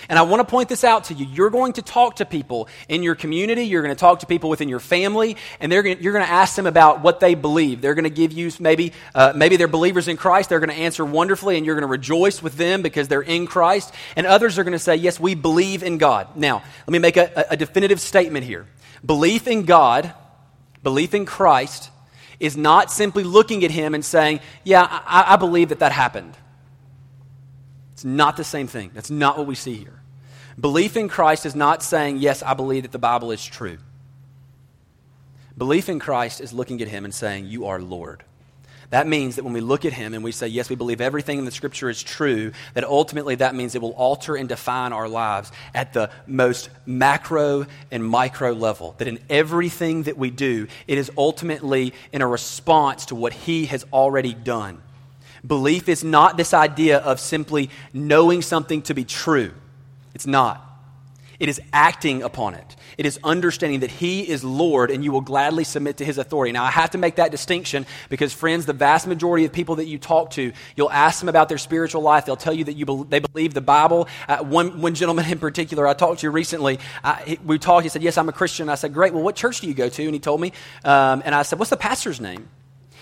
And 0.07 0.17
I 0.17 0.21
want 0.21 0.39
to 0.39 0.49
point 0.49 0.69
this 0.69 0.83
out 0.83 1.05
to 1.05 1.13
you. 1.13 1.25
You're 1.25 1.49
going 1.49 1.73
to 1.73 1.81
talk 1.81 2.17
to 2.17 2.25
people 2.25 2.69
in 2.87 3.03
your 3.03 3.15
community, 3.15 3.63
you're 3.63 3.81
going 3.81 3.95
to 3.95 3.99
talk 3.99 4.19
to 4.19 4.25
people 4.25 4.49
within 4.49 4.69
your 4.69 4.79
family, 4.79 5.35
and 5.59 5.71
they're 5.71 5.83
going 5.83 6.01
you're 6.01 6.13
going 6.13 6.25
to 6.25 6.31
ask 6.31 6.55
them 6.55 6.67
about 6.67 7.01
what 7.01 7.19
they 7.19 7.35
believe. 7.35 7.81
They're 7.81 7.95
going 7.95 8.03
to 8.03 8.09
give 8.09 8.31
you 8.31 8.51
maybe, 8.59 8.93
uh, 9.13 9.33
maybe 9.35 9.57
they're 9.57 9.67
believers 9.67 10.07
in 10.07 10.17
Christ. 10.17 10.49
They're 10.49 10.59
going 10.59 10.69
to 10.69 10.75
answer 10.75 11.03
wonderfully, 11.03 11.57
and 11.57 11.65
you're 11.65 11.75
going 11.75 11.81
to 11.81 11.87
rejoice 11.87 12.41
with 12.41 12.55
them 12.55 12.81
because 12.81 13.07
they're 13.07 13.21
in 13.21 13.47
Christ. 13.47 13.93
And 14.15 14.25
others 14.25 14.57
are 14.57 14.63
going 14.63 14.73
to 14.73 14.79
say, 14.79 14.95
Yes, 14.95 15.19
we 15.19 15.35
believe 15.35 15.83
in 15.83 15.97
God. 15.97 16.35
Now, 16.35 16.63
let 16.87 16.91
me 16.91 16.99
make 16.99 17.17
a, 17.17 17.47
a 17.49 17.57
definitive 17.57 17.99
statement 17.99 18.45
here. 18.45 18.67
Belief 19.05 19.47
in 19.47 19.63
God, 19.63 20.13
belief 20.83 21.13
in 21.13 21.25
Christ, 21.25 21.89
is 22.39 22.55
not 22.55 22.91
simply 22.91 23.23
looking 23.23 23.63
at 23.63 23.71
him 23.71 23.93
and 23.93 24.03
saying, 24.03 24.39
Yeah, 24.63 24.87
I, 24.89 25.33
I 25.33 25.35
believe 25.35 25.69
that 25.69 25.79
that 25.79 25.91
happened. 25.91 26.35
It's 27.99 28.05
not 28.05 28.37
the 28.37 28.45
same 28.45 28.67
thing. 28.67 28.91
That's 28.93 29.11
not 29.11 29.37
what 29.37 29.45
we 29.45 29.55
see 29.55 29.75
here. 29.75 29.99
Belief 30.57 30.95
in 30.95 31.09
Christ 31.09 31.45
is 31.45 31.53
not 31.53 31.83
saying, 31.83 32.19
Yes, 32.19 32.41
I 32.41 32.53
believe 32.53 32.83
that 32.83 32.93
the 32.93 32.97
Bible 32.97 33.31
is 33.31 33.43
true. 33.43 33.77
Belief 35.57 35.89
in 35.89 35.99
Christ 35.99 36.39
is 36.39 36.53
looking 36.53 36.81
at 36.81 36.87
him 36.87 37.03
and 37.03 37.13
saying, 37.13 37.47
You 37.47 37.65
are 37.65 37.77
Lord. 37.77 38.23
That 38.91 39.05
means 39.05 39.35
that 39.35 39.43
when 39.43 39.51
we 39.51 39.59
look 39.59 39.83
at 39.83 39.91
him 39.91 40.13
and 40.13 40.23
we 40.23 40.31
say, 40.31 40.47
yes, 40.47 40.69
we 40.69 40.77
believe 40.77 41.01
everything 41.01 41.37
in 41.37 41.45
the 41.45 41.51
scripture 41.51 41.89
is 41.89 42.01
true, 42.01 42.53
that 42.73 42.83
ultimately 42.85 43.35
that 43.35 43.53
means 43.53 43.75
it 43.75 43.81
will 43.83 43.91
alter 43.91 44.35
and 44.35 44.49
define 44.49 44.93
our 44.93 45.07
lives 45.07 45.51
at 45.75 45.93
the 45.93 46.09
most 46.25 46.69
macro 46.87 47.67
and 47.91 48.03
micro 48.03 48.53
level. 48.53 48.95
That 48.97 49.07
in 49.07 49.19
everything 49.29 50.03
that 50.03 50.17
we 50.17 50.31
do, 50.31 50.67
it 50.87 50.97
is 50.97 51.11
ultimately 51.17 51.93
in 52.11 52.23
a 52.23 52.27
response 52.27 53.07
to 53.07 53.15
what 53.15 53.33
he 53.33 53.67
has 53.67 53.85
already 53.93 54.33
done. 54.33 54.81
Belief 55.45 55.89
is 55.89 56.03
not 56.03 56.37
this 56.37 56.53
idea 56.53 56.99
of 56.99 57.19
simply 57.19 57.69
knowing 57.93 58.41
something 58.41 58.81
to 58.83 58.93
be 58.93 59.05
true. 59.05 59.53
It's 60.13 60.27
not. 60.27 60.65
It 61.39 61.47
is 61.47 61.61
acting 61.71 62.21
upon 62.21 62.55
it. 62.55 62.75
It 62.97 63.05
is 63.05 63.17
understanding 63.23 63.79
that 63.79 63.91
He 63.91 64.29
is 64.29 64.43
Lord 64.43 64.91
and 64.91 65.05
you 65.05 65.13
will 65.13 65.21
gladly 65.21 65.63
submit 65.63 65.97
to 65.97 66.05
His 66.05 66.17
authority. 66.17 66.51
Now, 66.51 66.65
I 66.65 66.71
have 66.71 66.91
to 66.91 66.97
make 66.97 67.15
that 67.15 67.31
distinction 67.31 67.85
because, 68.09 68.33
friends, 68.33 68.65
the 68.65 68.73
vast 68.73 69.07
majority 69.07 69.45
of 69.45 69.53
people 69.53 69.77
that 69.77 69.85
you 69.85 69.97
talk 69.97 70.31
to, 70.31 70.51
you'll 70.75 70.91
ask 70.91 71.21
them 71.21 71.29
about 71.29 71.47
their 71.47 71.57
spiritual 71.57 72.01
life. 72.01 72.25
They'll 72.25 72.35
tell 72.35 72.53
you 72.53 72.65
that 72.65 72.73
you 72.73 72.85
be- 72.85 73.05
they 73.07 73.19
believe 73.19 73.53
the 73.53 73.61
Bible. 73.61 74.09
Uh, 74.27 74.39
one, 74.39 74.81
one 74.81 74.95
gentleman 74.95 75.31
in 75.31 75.39
particular 75.39 75.87
I 75.87 75.93
talked 75.93 76.19
to 76.21 76.29
recently, 76.29 76.79
I, 77.05 77.39
we 77.45 77.57
talked, 77.57 77.83
he 77.83 77.89
said, 77.89 78.03
Yes, 78.03 78.17
I'm 78.17 78.27
a 78.27 78.33
Christian. 78.33 78.67
I 78.67 78.75
said, 78.75 78.93
Great. 78.93 79.13
Well, 79.13 79.23
what 79.23 79.37
church 79.37 79.61
do 79.61 79.67
you 79.67 79.73
go 79.73 79.87
to? 79.87 80.03
And 80.03 80.13
he 80.13 80.19
told 80.19 80.41
me. 80.41 80.51
Um, 80.83 81.21
and 81.23 81.33
I 81.33 81.43
said, 81.43 81.57
What's 81.57 81.69
the 81.69 81.77
pastor's 81.77 82.19
name? 82.19 82.49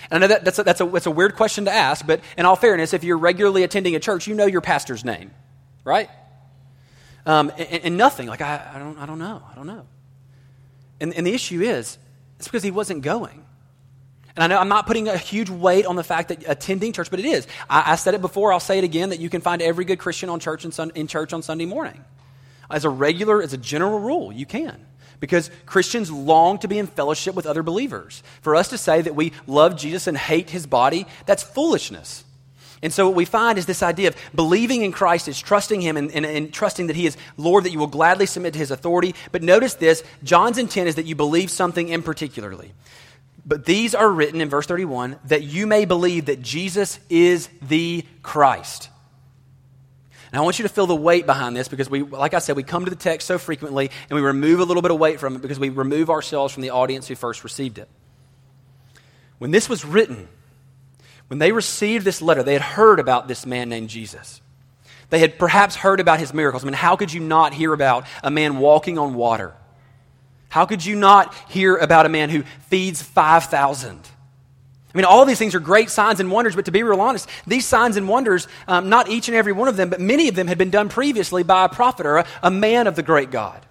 And 0.10 0.24
I 0.24 0.28
know 0.28 0.34
that, 0.34 0.46
that's, 0.46 0.60
a, 0.60 0.63
that's, 0.63 0.82
a, 0.82 0.86
that's 0.86 1.06
a 1.06 1.12
weird 1.12 1.36
question 1.36 1.65
to 1.65 1.72
ask, 1.72 2.06
but 2.06 2.22
in 2.38 2.46
all 2.46 2.56
fairness, 2.56 2.93
if 2.93 3.04
you're 3.04 3.17
regularly 3.17 3.63
attending 3.63 3.96
a 3.96 4.00
church, 4.00 4.28
you 4.28 4.36
know 4.36 4.46
your 4.46 4.62
pastor's 4.62 5.04
name, 5.04 5.32
right? 5.84 6.10
Um, 7.26 7.52
and, 7.58 7.84
and, 7.84 7.98
nothing. 7.98 8.28
Like, 8.28 8.41
I, 8.41 8.72
I, 8.76 8.80
don't, 8.80 8.98
I 8.98 9.06
don't 9.06 9.20
know. 9.20 9.43
I 9.52 9.56
don't 9.56 9.67
know. 9.67 9.86
And, 11.02 11.13
and 11.13 11.28
the 11.28 11.34
issue 11.34 11.62
is, 11.62 11.98
it's 12.38 12.48
because 12.48 12.63
he 12.63 12.72
wasn't 12.72 13.02
going. 13.02 13.43
And 14.38 14.43
I 14.43 14.48
know 14.48 14.60
I'm 14.60 14.70
not 14.70 14.86
putting 14.86 15.08
a 15.10 15.17
huge 15.17 15.50
weight 15.50 15.86
on 15.86 15.96
the 15.96 16.04
fact 16.04 16.30
that 16.30 16.48
attending 16.48 16.93
church, 16.93 17.10
but 17.10 17.20
it 17.20 17.26
is. 17.26 17.48
I, 17.70 17.93
I 17.93 17.96
said 17.96 18.13
it 18.13 18.22
before, 18.22 18.54
I'll 18.54 18.60
say 18.60 18.78
it 18.78 18.84
again, 18.84 19.10
that 19.10 19.20
you 19.20 19.30
can 19.30 19.41
find 19.41 19.62
every 19.62 19.84
good 19.84 19.98
Christian 19.98 20.30
on 20.30 20.39
church 20.39 20.65
sun, 20.72 20.91
in 20.96 21.08
church 21.08 21.34
on 21.34 21.41
Sunday 21.41 21.65
morning. 21.65 22.06
As 22.70 22.86
a 22.86 22.89
regular, 22.89 23.41
as 23.41 23.54
a 23.54 23.58
general 23.58 24.00
rule, 24.00 24.32
you 24.32 24.46
can. 24.46 24.86
Because 25.20 25.50
Christians 25.66 26.12
long 26.12 26.60
to 26.60 26.68
be 26.68 26.78
in 26.78 26.88
fellowship 26.88 27.36
with 27.36 27.48
other 27.48 27.64
believers. 27.64 28.22
For 28.42 28.56
us 28.56 28.68
to 28.70 28.78
say 28.78 29.02
that 29.02 29.16
we 29.16 29.34
love 29.48 29.76
Jesus 29.76 30.08
and 30.08 30.18
hate 30.18 30.50
his 30.50 30.68
body, 30.68 31.08
that's 31.26 31.44
foolishness. 31.44 32.24
And 32.84 32.94
so, 32.94 33.08
what 33.08 33.16
we 33.16 33.26
find 33.26 33.58
is 33.58 33.66
this 33.66 33.82
idea 33.82 34.10
of 34.10 34.16
believing 34.36 34.84
in 34.84 34.92
Christ 34.92 35.28
is 35.28 35.40
trusting 35.40 35.82
Him 35.82 35.98
and, 35.98 36.12
and, 36.12 36.26
and, 36.26 36.54
trusting 36.54 36.88
that 36.88 36.96
He 36.96 37.08
is 37.08 37.18
Lord, 37.36 37.64
that 37.64 37.72
you 37.72 37.80
will 37.80 37.88
gladly 37.88 38.28
submit 38.28 38.54
to 38.54 38.60
His 38.60 38.70
authority. 38.70 39.16
But 39.32 39.42
notice 39.42 39.74
this 39.74 40.04
John's 40.24 40.60
intent 40.60 40.88
is 40.88 40.96
that 40.96 41.06
you 41.06 41.16
believe 41.16 41.50
something 41.50 41.90
in 41.90 42.04
particularly. 42.04 42.74
But 43.46 43.66
these 43.66 43.96
are 43.96 44.10
written 44.10 44.42
in 44.42 44.50
verse 44.50 44.68
31 44.68 45.18
that 45.26 45.44
you 45.44 45.66
may 45.66 45.86
believe 45.86 46.26
that 46.26 46.42
Jesus 46.42 47.00
is 47.10 47.50
the 47.62 48.06
Christ. 48.22 48.90
And 50.32 50.40
I 50.40 50.44
want 50.44 50.60
you 50.60 50.63
to 50.63 50.70
feel 50.70 50.88
the 50.88 50.96
weight 50.96 51.26
behind 51.26 51.56
this 51.56 51.68
because 51.68 51.90
we, 51.90 52.04
like 52.04 52.34
I 52.34 52.40
said, 52.40 52.56
we 52.56 52.63
come 52.63 52.84
to 52.84 52.90
the 52.90 52.98
text 52.98 53.28
so 53.28 53.38
frequently 53.38 53.90
and 54.10 54.16
we 54.16 54.22
remove 54.22 54.60
a 54.60 54.66
little 54.66 54.82
bit 54.82 54.92
of 54.92 55.00
weight 55.00 55.20
from 55.20 55.36
it 55.36 55.42
because 55.42 55.60
we 55.60 55.70
remove 55.70 56.10
ourselves 56.10 56.54
from 56.54 56.63
the 56.63 56.72
audience 56.72 57.08
who 57.08 57.16
first 57.16 57.44
received 57.44 57.78
it. 57.78 57.88
When 59.38 59.52
this 59.52 59.70
was 59.70 59.86
written, 59.86 60.28
when 61.28 61.40
they 61.40 61.52
received 61.52 62.06
this 62.06 62.22
letter, 62.22 62.44
they 62.44 62.54
had 62.54 62.62
heard 62.62 63.00
about 63.00 63.28
this 63.28 63.46
man 63.46 63.70
named 63.70 63.90
Jesus. 63.90 64.42
They 65.10 65.20
had 65.20 65.40
perhaps 65.40 65.76
heard 65.76 66.00
about 66.00 66.20
his 66.20 66.34
miracles. 66.34 66.63
I 66.63 66.66
mean, 66.66 66.74
how 66.74 66.98
could 66.98 67.13
you 67.13 67.22
not 67.22 67.54
hear 67.54 67.72
about 67.72 68.06
a 68.24 68.32
man 68.32 68.58
walking 68.58 68.98
on 68.98 69.13
water? 69.13 69.54
How 70.50 70.66
could 70.66 70.84
you 70.84 70.96
not 70.96 71.34
hear 71.50 71.78
about 71.78 72.06
a 72.06 72.10
man 72.10 72.30
who 72.30 72.44
feeds 72.70 73.02
5,000? 73.02 74.02
I 74.93 74.97
mean, 74.97 75.06
all 75.06 75.26
these 75.26 75.38
things 75.38 75.54
are 75.54 75.60
great 75.60 75.89
signs 75.89 76.19
and 76.19 76.32
wonders, 76.32 76.56
but 76.56 76.65
to 76.65 76.71
be 76.71 76.82
real 76.82 77.02
honest, 77.02 77.30
these 77.45 77.65
signs 77.65 77.97
and 77.97 78.08
wonders, 78.08 78.47
um, 78.67 78.89
not 78.89 79.10
each 79.10 79.28
and 79.28 79.36
every 79.36 79.52
one 79.52 79.67
of 79.67 79.76
them, 79.76 79.89
but 79.89 80.00
many 80.00 80.28
of 80.30 80.36
them 80.36 80.47
had 80.47 80.58
been 80.58 80.69
done 80.69 80.89
previously 80.89 81.43
by 81.43 81.65
a 81.65 81.69
prophet 81.69 82.06
or 82.06 82.17
a, 82.17 82.28
a 82.41 82.50
man 82.50 82.88
of 82.88 82.95
the 82.95 83.04
great 83.04 83.30
God. 83.30 83.65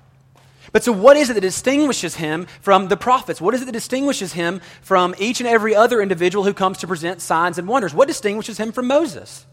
But 0.72 0.84
so, 0.84 0.92
what 0.92 1.16
is 1.16 1.30
it 1.30 1.34
that 1.34 1.40
distinguishes 1.40 2.16
him 2.16 2.46
from 2.60 2.88
the 2.88 2.98
prophets? 2.98 3.40
What 3.40 3.54
is 3.54 3.62
it 3.62 3.64
that 3.64 3.72
distinguishes 3.72 4.34
him 4.34 4.60
from 4.82 5.14
each 5.18 5.40
and 5.40 5.48
every 5.48 5.74
other 5.74 6.02
individual 6.02 6.44
who 6.44 6.52
comes 6.52 6.78
to 6.78 6.86
present 6.86 7.22
signs 7.22 7.56
and 7.56 7.66
wonders? 7.66 7.94
What 7.94 8.08
distinguishes 8.08 8.58
him 8.58 8.72
from 8.72 8.86
Moses? 8.86 9.46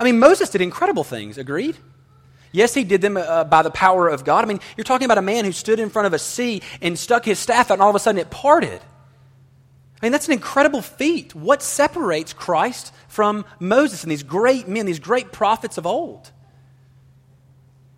I 0.00 0.04
mean, 0.04 0.18
Moses 0.18 0.48
did 0.48 0.62
incredible 0.62 1.04
things, 1.04 1.36
agreed? 1.36 1.76
Yes, 2.50 2.72
he 2.72 2.82
did 2.82 3.02
them 3.02 3.18
uh, 3.18 3.44
by 3.44 3.62
the 3.62 3.70
power 3.70 4.08
of 4.08 4.24
God. 4.24 4.42
I 4.42 4.48
mean, 4.48 4.60
you're 4.76 4.84
talking 4.84 5.04
about 5.04 5.18
a 5.18 5.22
man 5.22 5.44
who 5.44 5.52
stood 5.52 5.80
in 5.80 5.90
front 5.90 6.06
of 6.06 6.14
a 6.14 6.18
sea 6.18 6.62
and 6.80 6.98
stuck 6.98 7.24
his 7.24 7.38
staff 7.38 7.70
out, 7.70 7.74
and 7.74 7.82
all 7.82 7.90
of 7.90 7.96
a 7.96 7.98
sudden 7.98 8.18
it 8.18 8.30
parted. 8.30 8.80
I 10.00 10.06
mean, 10.06 10.12
that's 10.12 10.26
an 10.26 10.32
incredible 10.32 10.82
feat. 10.82 11.34
What 11.34 11.62
separates 11.62 12.32
Christ 12.32 12.92
from 13.08 13.44
Moses 13.58 14.04
and 14.04 14.12
these 14.12 14.22
great 14.22 14.68
men, 14.68 14.86
these 14.86 15.00
great 15.00 15.32
prophets 15.32 15.76
of 15.76 15.86
old? 15.86 16.30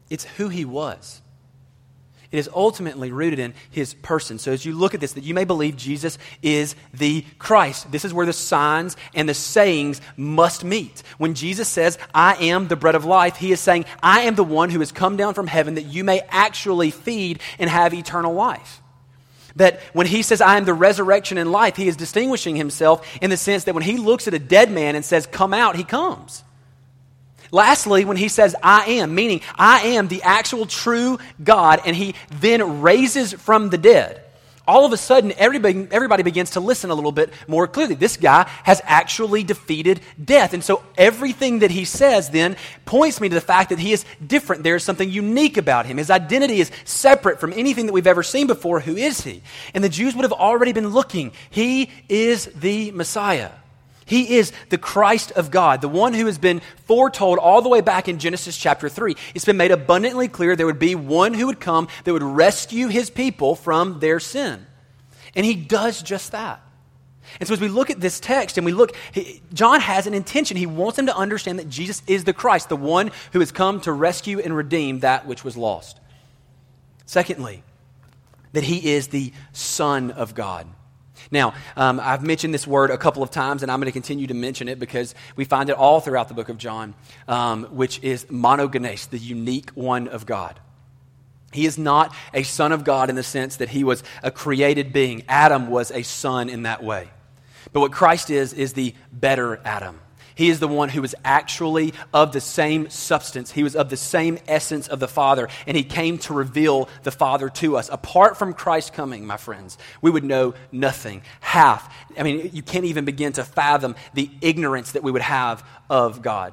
It's 0.08 0.24
who 0.24 0.48
he 0.48 0.64
was. 0.64 1.20
It 2.32 2.38
is 2.38 2.48
ultimately 2.54 3.10
rooted 3.10 3.40
in 3.40 3.54
his 3.70 3.92
person. 3.92 4.38
So 4.38 4.52
as 4.52 4.64
you 4.64 4.72
look 4.72 4.94
at 4.94 5.00
this, 5.00 5.14
that 5.14 5.24
you 5.24 5.34
may 5.34 5.44
believe 5.44 5.76
Jesus 5.76 6.16
is 6.42 6.76
the 6.94 7.24
Christ. 7.38 7.90
This 7.90 8.04
is 8.04 8.14
where 8.14 8.26
the 8.26 8.32
signs 8.32 8.96
and 9.14 9.28
the 9.28 9.34
sayings 9.34 10.00
must 10.16 10.62
meet. 10.62 11.02
When 11.18 11.34
Jesus 11.34 11.68
says, 11.68 11.98
I 12.14 12.36
am 12.36 12.68
the 12.68 12.76
bread 12.76 12.94
of 12.94 13.04
life, 13.04 13.36
he 13.36 13.50
is 13.50 13.58
saying, 13.58 13.84
I 14.00 14.22
am 14.22 14.36
the 14.36 14.44
one 14.44 14.70
who 14.70 14.78
has 14.78 14.92
come 14.92 15.16
down 15.16 15.34
from 15.34 15.48
heaven 15.48 15.74
that 15.74 15.86
you 15.86 16.04
may 16.04 16.20
actually 16.28 16.92
feed 16.92 17.40
and 17.58 17.68
have 17.68 17.92
eternal 17.92 18.32
life. 18.32 18.79
That 19.56 19.80
when 19.92 20.06
he 20.06 20.22
says, 20.22 20.40
I 20.40 20.56
am 20.56 20.64
the 20.64 20.74
resurrection 20.74 21.38
and 21.38 21.50
life, 21.50 21.76
he 21.76 21.88
is 21.88 21.96
distinguishing 21.96 22.56
himself 22.56 23.06
in 23.20 23.30
the 23.30 23.36
sense 23.36 23.64
that 23.64 23.74
when 23.74 23.84
he 23.84 23.96
looks 23.96 24.28
at 24.28 24.34
a 24.34 24.38
dead 24.38 24.70
man 24.70 24.96
and 24.96 25.04
says, 25.04 25.26
Come 25.26 25.54
out, 25.54 25.76
he 25.76 25.84
comes. 25.84 26.44
Lastly, 27.52 28.04
when 28.04 28.16
he 28.16 28.28
says, 28.28 28.54
I 28.62 28.84
am, 28.92 29.14
meaning 29.14 29.40
I 29.56 29.80
am 29.80 30.08
the 30.08 30.22
actual 30.22 30.66
true 30.66 31.18
God, 31.42 31.80
and 31.84 31.96
he 31.96 32.14
then 32.30 32.80
raises 32.80 33.32
from 33.32 33.70
the 33.70 33.78
dead, 33.78 34.22
all 34.70 34.84
of 34.84 34.92
a 34.92 34.96
sudden 34.96 35.32
everybody, 35.36 35.88
everybody 35.90 36.22
begins 36.22 36.50
to 36.50 36.60
listen 36.60 36.90
a 36.90 36.94
little 36.94 37.10
bit 37.12 37.32
more 37.48 37.66
clearly. 37.66 37.96
This 37.96 38.16
guy 38.16 38.48
has 38.62 38.80
actually 38.84 39.42
defeated 39.42 40.00
death. 40.22 40.54
And 40.54 40.62
so 40.62 40.84
everything 40.96 41.58
that 41.58 41.72
he 41.72 41.84
says 41.84 42.30
then 42.30 42.56
points 42.84 43.20
me 43.20 43.28
to 43.28 43.34
the 43.34 43.40
fact 43.40 43.70
that 43.70 43.80
he 43.80 43.92
is 43.92 44.04
different. 44.24 44.62
There 44.62 44.76
is 44.76 44.84
something 44.84 45.10
unique 45.10 45.56
about 45.56 45.86
him. 45.86 45.96
His 45.96 46.10
identity 46.10 46.60
is 46.60 46.70
separate 46.84 47.40
from 47.40 47.52
anything 47.52 47.86
that 47.86 47.92
we've 47.92 48.06
ever 48.06 48.22
seen 48.22 48.46
before. 48.46 48.78
Who 48.78 48.96
is 48.96 49.22
he? 49.22 49.42
And 49.74 49.82
the 49.82 49.88
Jews 49.88 50.14
would 50.14 50.22
have 50.22 50.32
already 50.32 50.72
been 50.72 50.90
looking. 50.90 51.32
He 51.50 51.90
is 52.08 52.46
the 52.46 52.92
Messiah. 52.92 53.50
He 54.10 54.38
is 54.38 54.52
the 54.70 54.76
Christ 54.76 55.30
of 55.36 55.52
God, 55.52 55.82
the 55.82 55.88
one 55.88 56.14
who 56.14 56.26
has 56.26 56.36
been 56.36 56.62
foretold 56.86 57.38
all 57.38 57.62
the 57.62 57.68
way 57.68 57.80
back 57.80 58.08
in 58.08 58.18
Genesis 58.18 58.56
chapter 58.56 58.88
3. 58.88 59.14
It's 59.36 59.44
been 59.44 59.56
made 59.56 59.70
abundantly 59.70 60.26
clear 60.26 60.56
there 60.56 60.66
would 60.66 60.80
be 60.80 60.96
one 60.96 61.32
who 61.32 61.46
would 61.46 61.60
come 61.60 61.86
that 62.02 62.12
would 62.12 62.24
rescue 62.24 62.88
his 62.88 63.08
people 63.08 63.54
from 63.54 64.00
their 64.00 64.18
sin. 64.18 64.66
And 65.36 65.46
he 65.46 65.54
does 65.54 66.02
just 66.02 66.32
that. 66.32 66.60
And 67.38 67.46
so, 67.46 67.54
as 67.54 67.60
we 67.60 67.68
look 67.68 67.88
at 67.88 68.00
this 68.00 68.18
text 68.18 68.58
and 68.58 68.64
we 68.64 68.72
look, 68.72 68.96
he, 69.12 69.42
John 69.52 69.80
has 69.80 70.08
an 70.08 70.14
intention. 70.14 70.56
He 70.56 70.66
wants 70.66 70.96
them 70.96 71.06
to 71.06 71.16
understand 71.16 71.60
that 71.60 71.68
Jesus 71.68 72.02
is 72.08 72.24
the 72.24 72.32
Christ, 72.32 72.68
the 72.68 72.74
one 72.74 73.12
who 73.32 73.38
has 73.38 73.52
come 73.52 73.80
to 73.82 73.92
rescue 73.92 74.40
and 74.40 74.56
redeem 74.56 75.00
that 75.00 75.24
which 75.24 75.44
was 75.44 75.56
lost. 75.56 76.00
Secondly, 77.06 77.62
that 78.54 78.64
he 78.64 78.90
is 78.90 79.06
the 79.06 79.32
Son 79.52 80.10
of 80.10 80.34
God. 80.34 80.66
Now, 81.30 81.54
um, 81.76 82.00
I've 82.00 82.24
mentioned 82.24 82.52
this 82.52 82.66
word 82.66 82.90
a 82.90 82.98
couple 82.98 83.22
of 83.22 83.30
times, 83.30 83.62
and 83.62 83.70
I'm 83.70 83.78
going 83.78 83.86
to 83.86 83.92
continue 83.92 84.26
to 84.26 84.34
mention 84.34 84.68
it 84.68 84.78
because 84.78 85.14
we 85.36 85.44
find 85.44 85.70
it 85.70 85.76
all 85.76 86.00
throughout 86.00 86.28
the 86.28 86.34
book 86.34 86.48
of 86.48 86.58
John, 86.58 86.94
um, 87.28 87.64
which 87.66 88.02
is 88.02 88.24
monogenes, 88.26 89.08
the 89.08 89.18
unique 89.18 89.70
one 89.70 90.08
of 90.08 90.26
God. 90.26 90.58
He 91.52 91.66
is 91.66 91.78
not 91.78 92.14
a 92.34 92.42
son 92.42 92.72
of 92.72 92.84
God 92.84 93.10
in 93.10 93.16
the 93.16 93.22
sense 93.22 93.56
that 93.56 93.70
he 93.70 93.84
was 93.84 94.02
a 94.22 94.30
created 94.30 94.92
being. 94.92 95.24
Adam 95.28 95.68
was 95.68 95.90
a 95.90 96.02
son 96.02 96.48
in 96.48 96.62
that 96.62 96.82
way. 96.82 97.08
But 97.72 97.80
what 97.80 97.92
Christ 97.92 98.30
is, 98.30 98.52
is 98.52 98.72
the 98.72 98.94
better 99.12 99.60
Adam. 99.64 100.00
He 100.34 100.48
is 100.48 100.60
the 100.60 100.68
one 100.68 100.88
who 100.88 101.02
was 101.02 101.14
actually 101.24 101.94
of 102.12 102.32
the 102.32 102.40
same 102.40 102.90
substance. 102.90 103.50
He 103.52 103.62
was 103.62 103.76
of 103.76 103.90
the 103.90 103.96
same 103.96 104.38
essence 104.48 104.88
of 104.88 105.00
the 105.00 105.08
Father, 105.08 105.48
and 105.66 105.76
He 105.76 105.82
came 105.82 106.18
to 106.18 106.34
reveal 106.34 106.88
the 107.02 107.10
Father 107.10 107.48
to 107.50 107.76
us. 107.76 107.88
Apart 107.88 108.36
from 108.36 108.54
Christ 108.54 108.92
coming, 108.92 109.26
my 109.26 109.36
friends, 109.36 109.78
we 110.00 110.10
would 110.10 110.24
know 110.24 110.54
nothing. 110.72 111.22
Half. 111.40 111.92
I 112.18 112.22
mean, 112.22 112.50
you 112.52 112.62
can't 112.62 112.84
even 112.84 113.04
begin 113.04 113.32
to 113.34 113.44
fathom 113.44 113.96
the 114.14 114.30
ignorance 114.40 114.92
that 114.92 115.02
we 115.02 115.10
would 115.10 115.22
have 115.22 115.64
of 115.88 116.22
God. 116.22 116.52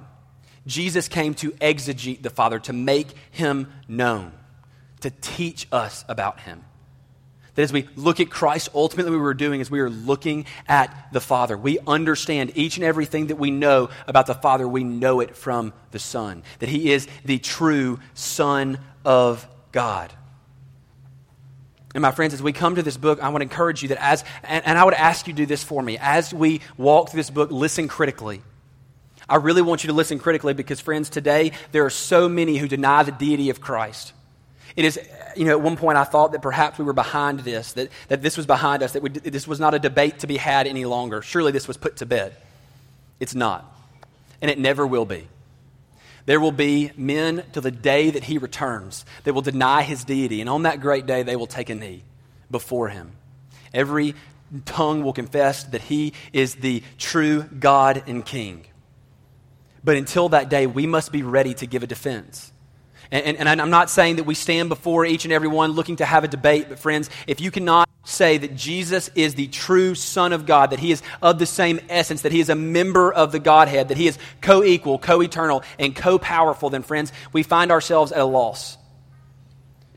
Jesus 0.66 1.08
came 1.08 1.34
to 1.36 1.52
exegete 1.52 2.22
the 2.22 2.30
Father, 2.30 2.60
to 2.60 2.74
make 2.74 3.08
Him 3.32 3.72
known, 3.88 4.34
to 5.02 5.10
teach 5.10 5.68
us 5.72 6.04
about 6.10 6.42
Him. 6.42 6.64
That 7.58 7.64
as 7.64 7.74
we 7.74 7.90
look 7.96 8.20
at 8.20 8.30
Christ, 8.30 8.70
ultimately 8.76 9.14
what 9.14 9.22
we're 9.22 9.34
doing 9.34 9.62
is 9.62 9.72
we 9.72 9.80
are 9.80 9.90
looking 9.90 10.46
at 10.68 11.12
the 11.12 11.20
Father. 11.20 11.58
We 11.58 11.80
understand 11.88 12.52
each 12.54 12.78
and 12.78 12.86
everything 12.86 13.28
that 13.28 13.38
we 13.38 13.50
know 13.50 13.90
about 14.06 14.28
the 14.28 14.36
Father, 14.36 14.68
we 14.68 14.84
know 14.84 15.22
it 15.22 15.36
from 15.36 15.74
the 15.90 15.98
Son. 15.98 16.44
That 16.60 16.70
He 16.70 16.92
is 16.92 17.08
the 17.26 17.40
true 17.40 18.00
Son 18.14 18.78
of 19.04 19.48
God. 19.72 20.14
And 21.96 22.04
my 22.04 22.12
friends, 22.12 22.36
as 22.36 22.44
we 22.44 22.54
come 22.54 22.76
to 22.76 22.84
this 22.84 22.96
book, 22.96 23.24
I 23.24 23.30
want 23.30 23.42
to 23.42 23.46
encourage 23.46 23.82
you 23.82 23.90
that 23.90 24.04
as, 24.04 24.24
and, 24.44 24.64
and 24.64 24.78
I 24.78 24.86
would 24.86 24.94
ask 24.94 25.26
you 25.26 25.34
to 25.34 25.38
do 25.38 25.48
this 25.48 25.64
for 25.64 25.82
me, 25.82 25.98
as 26.00 26.32
we 26.32 26.62
walk 26.78 27.10
through 27.10 27.22
this 27.22 27.32
book, 27.32 27.50
listen 27.50 27.88
critically. 27.88 28.44
I 29.28 29.38
really 29.38 29.64
want 29.64 29.84
you 29.84 29.88
to 29.88 29.94
listen 29.94 30.20
critically 30.20 30.54
because, 30.54 30.80
friends, 30.80 31.10
today 31.10 31.54
there 31.72 31.86
are 31.86 31.90
so 31.90 32.30
many 32.30 32.58
who 32.58 32.68
deny 32.68 33.02
the 33.02 33.12
deity 33.12 33.50
of 33.50 33.62
Christ. 33.62 34.14
It 34.76 34.86
is, 34.86 35.00
you 35.38 35.46
know, 35.46 35.52
at 35.52 35.62
one 35.62 35.78
point 35.78 35.98
I 35.98 36.04
thought 36.04 36.32
that 36.32 36.42
perhaps 36.42 36.78
we 36.78 36.86
were 36.86 36.94
behind 36.94 37.42
this, 37.42 37.74
that, 37.74 37.90
that 38.08 38.22
this 38.22 38.38
was 38.38 38.46
behind 38.46 38.84
us, 38.84 38.94
that 38.94 39.04
we, 39.04 39.10
this 39.10 39.48
was 39.48 39.60
not 39.60 39.74
a 39.74 39.80
debate 39.80 40.20
to 40.20 40.28
be 40.28 40.38
had 40.38 40.68
any 40.68 40.86
longer. 40.86 41.22
Surely 41.22 41.52
this 41.52 41.68
was 41.68 41.78
put 41.78 41.98
to 41.98 42.06
bed. 42.06 42.36
It's 43.20 43.36
not. 43.36 43.66
And 44.42 44.52
it 44.52 44.60
never 44.60 44.86
will 44.86 45.06
be. 45.06 45.28
There 46.26 46.40
will 46.40 46.52
be 46.52 46.92
men 46.98 47.44
till 47.54 47.62
the 47.62 47.72
day 47.72 48.10
that 48.10 48.26
he 48.26 48.38
returns 48.38 49.06
that 49.24 49.34
will 49.34 49.42
deny 49.42 49.82
his 49.82 50.04
deity. 50.04 50.42
And 50.42 50.50
on 50.50 50.64
that 50.64 50.82
great 50.82 51.06
day, 51.06 51.24
they 51.24 51.36
will 51.38 51.48
take 51.48 51.70
a 51.70 51.76
knee 51.76 52.04
before 52.52 52.90
him. 52.90 53.14
Every 53.74 54.14
tongue 54.66 55.04
will 55.04 55.14
confess 55.14 55.64
that 55.66 55.82
he 55.82 56.14
is 56.34 56.56
the 56.56 56.84
true 56.98 57.44
God 57.44 58.04
and 58.08 58.26
King. 58.26 58.66
But 59.84 59.96
until 59.96 60.30
that 60.30 60.50
day, 60.50 60.68
we 60.68 60.86
must 60.86 61.12
be 61.12 61.24
ready 61.24 61.54
to 61.56 61.66
give 61.66 61.82
a 61.82 61.88
defense. 61.88 62.52
And, 63.12 63.38
and, 63.38 63.48
and, 63.48 63.62
I'm 63.62 63.70
not 63.70 63.90
saying 63.90 64.18
that 64.18 64.26
we 64.26 64.36
stand 64.36 64.70
before 64.70 65.06
each 65.06 65.24
and 65.24 65.34
every 65.34 65.48
one 65.48 65.72
looking 65.72 65.98
to 65.98 66.06
have 66.06 66.24
a 66.24 66.28
debate, 66.28 66.68
but 66.68 66.80
friends, 66.80 67.10
if 67.26 67.40
you 67.40 67.52
cannot 67.52 67.88
say 68.04 68.38
that 68.38 68.56
Jesus 68.56 69.10
is 69.16 69.36
the 69.36 69.48
true 69.48 69.96
Son 69.96 70.34
of 70.34 70.46
God, 70.46 70.72
that 70.72 70.80
he 70.80 70.92
is 70.92 71.02
of 71.22 71.40
the 71.40 71.46
same 71.46 71.80
essence, 71.90 72.22
that 72.24 72.32
he 72.32 72.40
is 72.40 72.50
a 72.50 72.56
member 72.56 73.12
of 73.12 73.32
the 73.32 73.40
Godhead, 73.40 73.90
that 73.90 73.98
he 73.98 74.08
is 74.08 74.18
co 74.42 74.64
equal, 74.64 75.00
co 75.00 75.22
eternal, 75.22 75.64
and 75.80 75.96
co 75.96 76.18
powerful, 76.18 76.70
then, 76.70 76.84
friends, 76.84 77.12
we 77.32 77.44
find 77.44 77.72
ourselves 77.72 78.12
at 78.12 78.20
a 78.20 78.26
loss. 78.26 78.78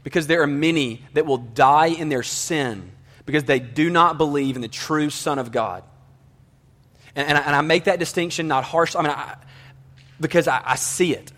Because 0.03 0.27
there 0.27 0.42
are 0.42 0.46
many 0.46 1.05
that 1.14 1.27
will 1.27 1.38
die 1.38 1.88
in 1.88 2.09
their 2.09 2.23
sin 2.23 2.92
because 3.27 3.44
they 3.44 3.61
do 3.61 3.90
not 3.90 4.18
believe 4.18 4.57
in 4.57 4.62
the 4.62 4.68
true 4.68 5.11
Son 5.11 5.38
of 5.38 5.53
God. 5.53 5.85
And, 7.14 7.29
and, 7.29 7.38
I, 7.38 7.40
and 7.42 7.55
I, 7.55 7.61
make 7.61 7.85
that 7.85 7.99
distinction 7.99 8.49
not 8.49 8.64
harsh, 8.64 8.96
I 8.96 9.03
mean, 9.03 9.11
I, 9.11 9.37
because 10.20 10.49
I, 10.49 10.61
I 10.64 10.75
see 10.77 11.14
it. 11.14 11.31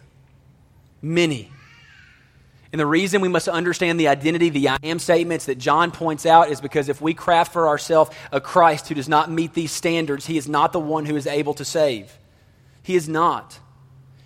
Many 1.03 1.52
and 2.73 2.81
the 2.81 2.87
reason 2.87 3.21
we 3.21 3.29
must 3.29 3.49
understand 3.49 4.01
the 4.01 4.09
identity, 4.09 4.49
the 4.49 4.71
I 4.71 4.79
am 4.83 4.99
statements 4.99 5.45
that 5.45 5.59
John 5.59 5.91
points 5.91 6.25
out, 6.25 6.49
is 6.49 6.63
because 6.63 6.89
if 6.89 7.03
we 7.03 7.13
craft 7.13 7.53
for 7.53 7.69
ourselves 7.69 8.11
a 8.33 8.41
Christ 8.41 8.89
who 8.89 8.95
does 8.95 9.11
not 9.11 9.31
meet 9.31 9.53
these 9.53 9.73
standards, 9.73 10.25
he 10.25 10.39
is 10.39 10.49
not 10.49 10.73
the 10.73 10.81
one 10.81 11.05
who 11.05 11.15
is 11.15 11.27
able 11.27 11.53
to 11.55 11.67
save. 11.67 12.19
He 12.83 12.97
is 12.97 13.11
not. 13.11 13.59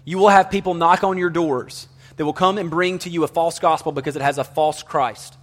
You 0.04 0.18
will 0.18 0.28
have 0.28 0.48
people 0.48 0.74
knock 0.74 1.02
on 1.02 1.18
your 1.18 1.30
doors 1.30 1.88
that 2.16 2.24
will 2.24 2.32
come 2.32 2.56
and 2.56 2.70
bring 2.70 3.00
to 3.00 3.10
you 3.10 3.24
a 3.24 3.28
false 3.28 3.58
gospel 3.58 3.90
because 3.90 4.14
it 4.14 4.22
has 4.22 4.38
a 4.38 4.44
false 4.44 4.84
Christ. 4.84 5.36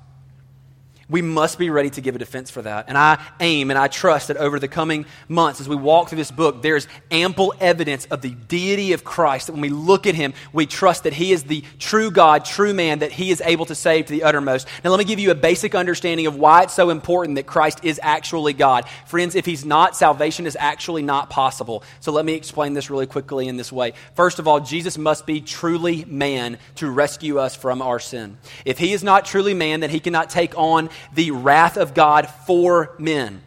We 1.10 1.22
must 1.22 1.60
be 1.60 1.70
ready 1.70 1.90
to 1.92 2.02
give 2.02 2.16
a 2.16 2.20
defense 2.20 2.50
for 2.50 2.62
that. 2.62 2.86
And 2.88 2.98
I 2.98 3.22
aim 3.40 3.72
and 3.72 3.78
I 3.78 3.88
trust 3.88 4.30
that 4.30 4.38
over 4.38 4.58
the 4.60 4.68
coming 4.68 5.06
months, 5.28 5.60
as 5.60 5.68
we 5.68 5.76
walk 5.76 6.10
through 6.10 6.18
this 6.18 6.32
book, 6.32 6.62
there's 6.62 6.88
ample 7.12 7.54
evidence 7.60 8.06
of 8.06 8.22
the 8.22 8.30
deity 8.30 8.94
of 8.94 9.04
Christ. 9.04 9.48
That 9.48 9.54
when 9.54 9.62
we 9.62 9.70
look 9.70 10.08
at 10.08 10.16
him, 10.16 10.34
we 10.54 10.66
trust 10.66 11.04
that 11.04 11.14
he 11.14 11.34
is 11.34 11.44
the 11.44 11.64
true 11.78 12.10
God, 12.10 12.46
true 12.46 12.74
man, 12.74 13.00
that 13.00 13.12
he 13.12 13.32
is 13.32 13.42
able 13.42 13.66
to 13.66 13.76
save 13.76 14.06
to 14.06 14.14
the 14.14 14.24
uttermost. 14.24 14.68
Now, 14.84 14.92
let 14.92 14.98
me 14.98 15.04
give 15.04 15.20
you 15.20 15.32
a 15.32 15.36
basic 15.36 15.76
understanding 15.76 16.26
of 16.26 16.38
why 16.38 16.64
it's 16.64 16.74
so 16.74 16.90
important 16.90 17.36
that 17.36 17.48
Christ 17.48 17.82
is 17.84 18.00
actually 18.02 18.54
God. 18.54 18.86
Friends, 19.06 19.36
if 19.36 19.46
he's 19.46 19.66
not, 19.66 19.98
salvation 19.98 20.48
is 20.48 20.58
actually 20.60 21.04
not 21.04 21.30
possible. 21.30 21.84
So 22.00 22.12
let 22.12 22.24
me 22.24 22.34
explain 22.34 22.74
this 22.74 22.90
really 22.90 23.08
quickly 23.08 23.48
in 23.48 23.58
this 23.58 23.72
way. 23.72 23.94
First 24.16 24.40
of 24.40 24.48
all, 24.48 24.62
Jesus 24.62 24.98
must 24.98 25.26
be 25.26 25.42
truly 25.42 26.06
man 26.06 26.58
to 26.76 26.90
rescue 26.90 27.40
us 27.40 27.56
from 27.56 27.82
our 27.82 28.00
sin. 28.00 28.38
If 28.64 28.78
he 28.78 28.94
is 28.94 29.04
not 29.04 29.26
truly 29.26 29.54
man, 29.54 29.82
then 29.82 29.90
he 29.90 30.00
cannot 30.00 30.30
take 30.30 30.58
on 30.58 30.90
the 31.14 31.32
wrath 31.32 31.78
of 31.78 31.94
God 31.94 32.30
for 32.30 32.96
men. 32.98 33.42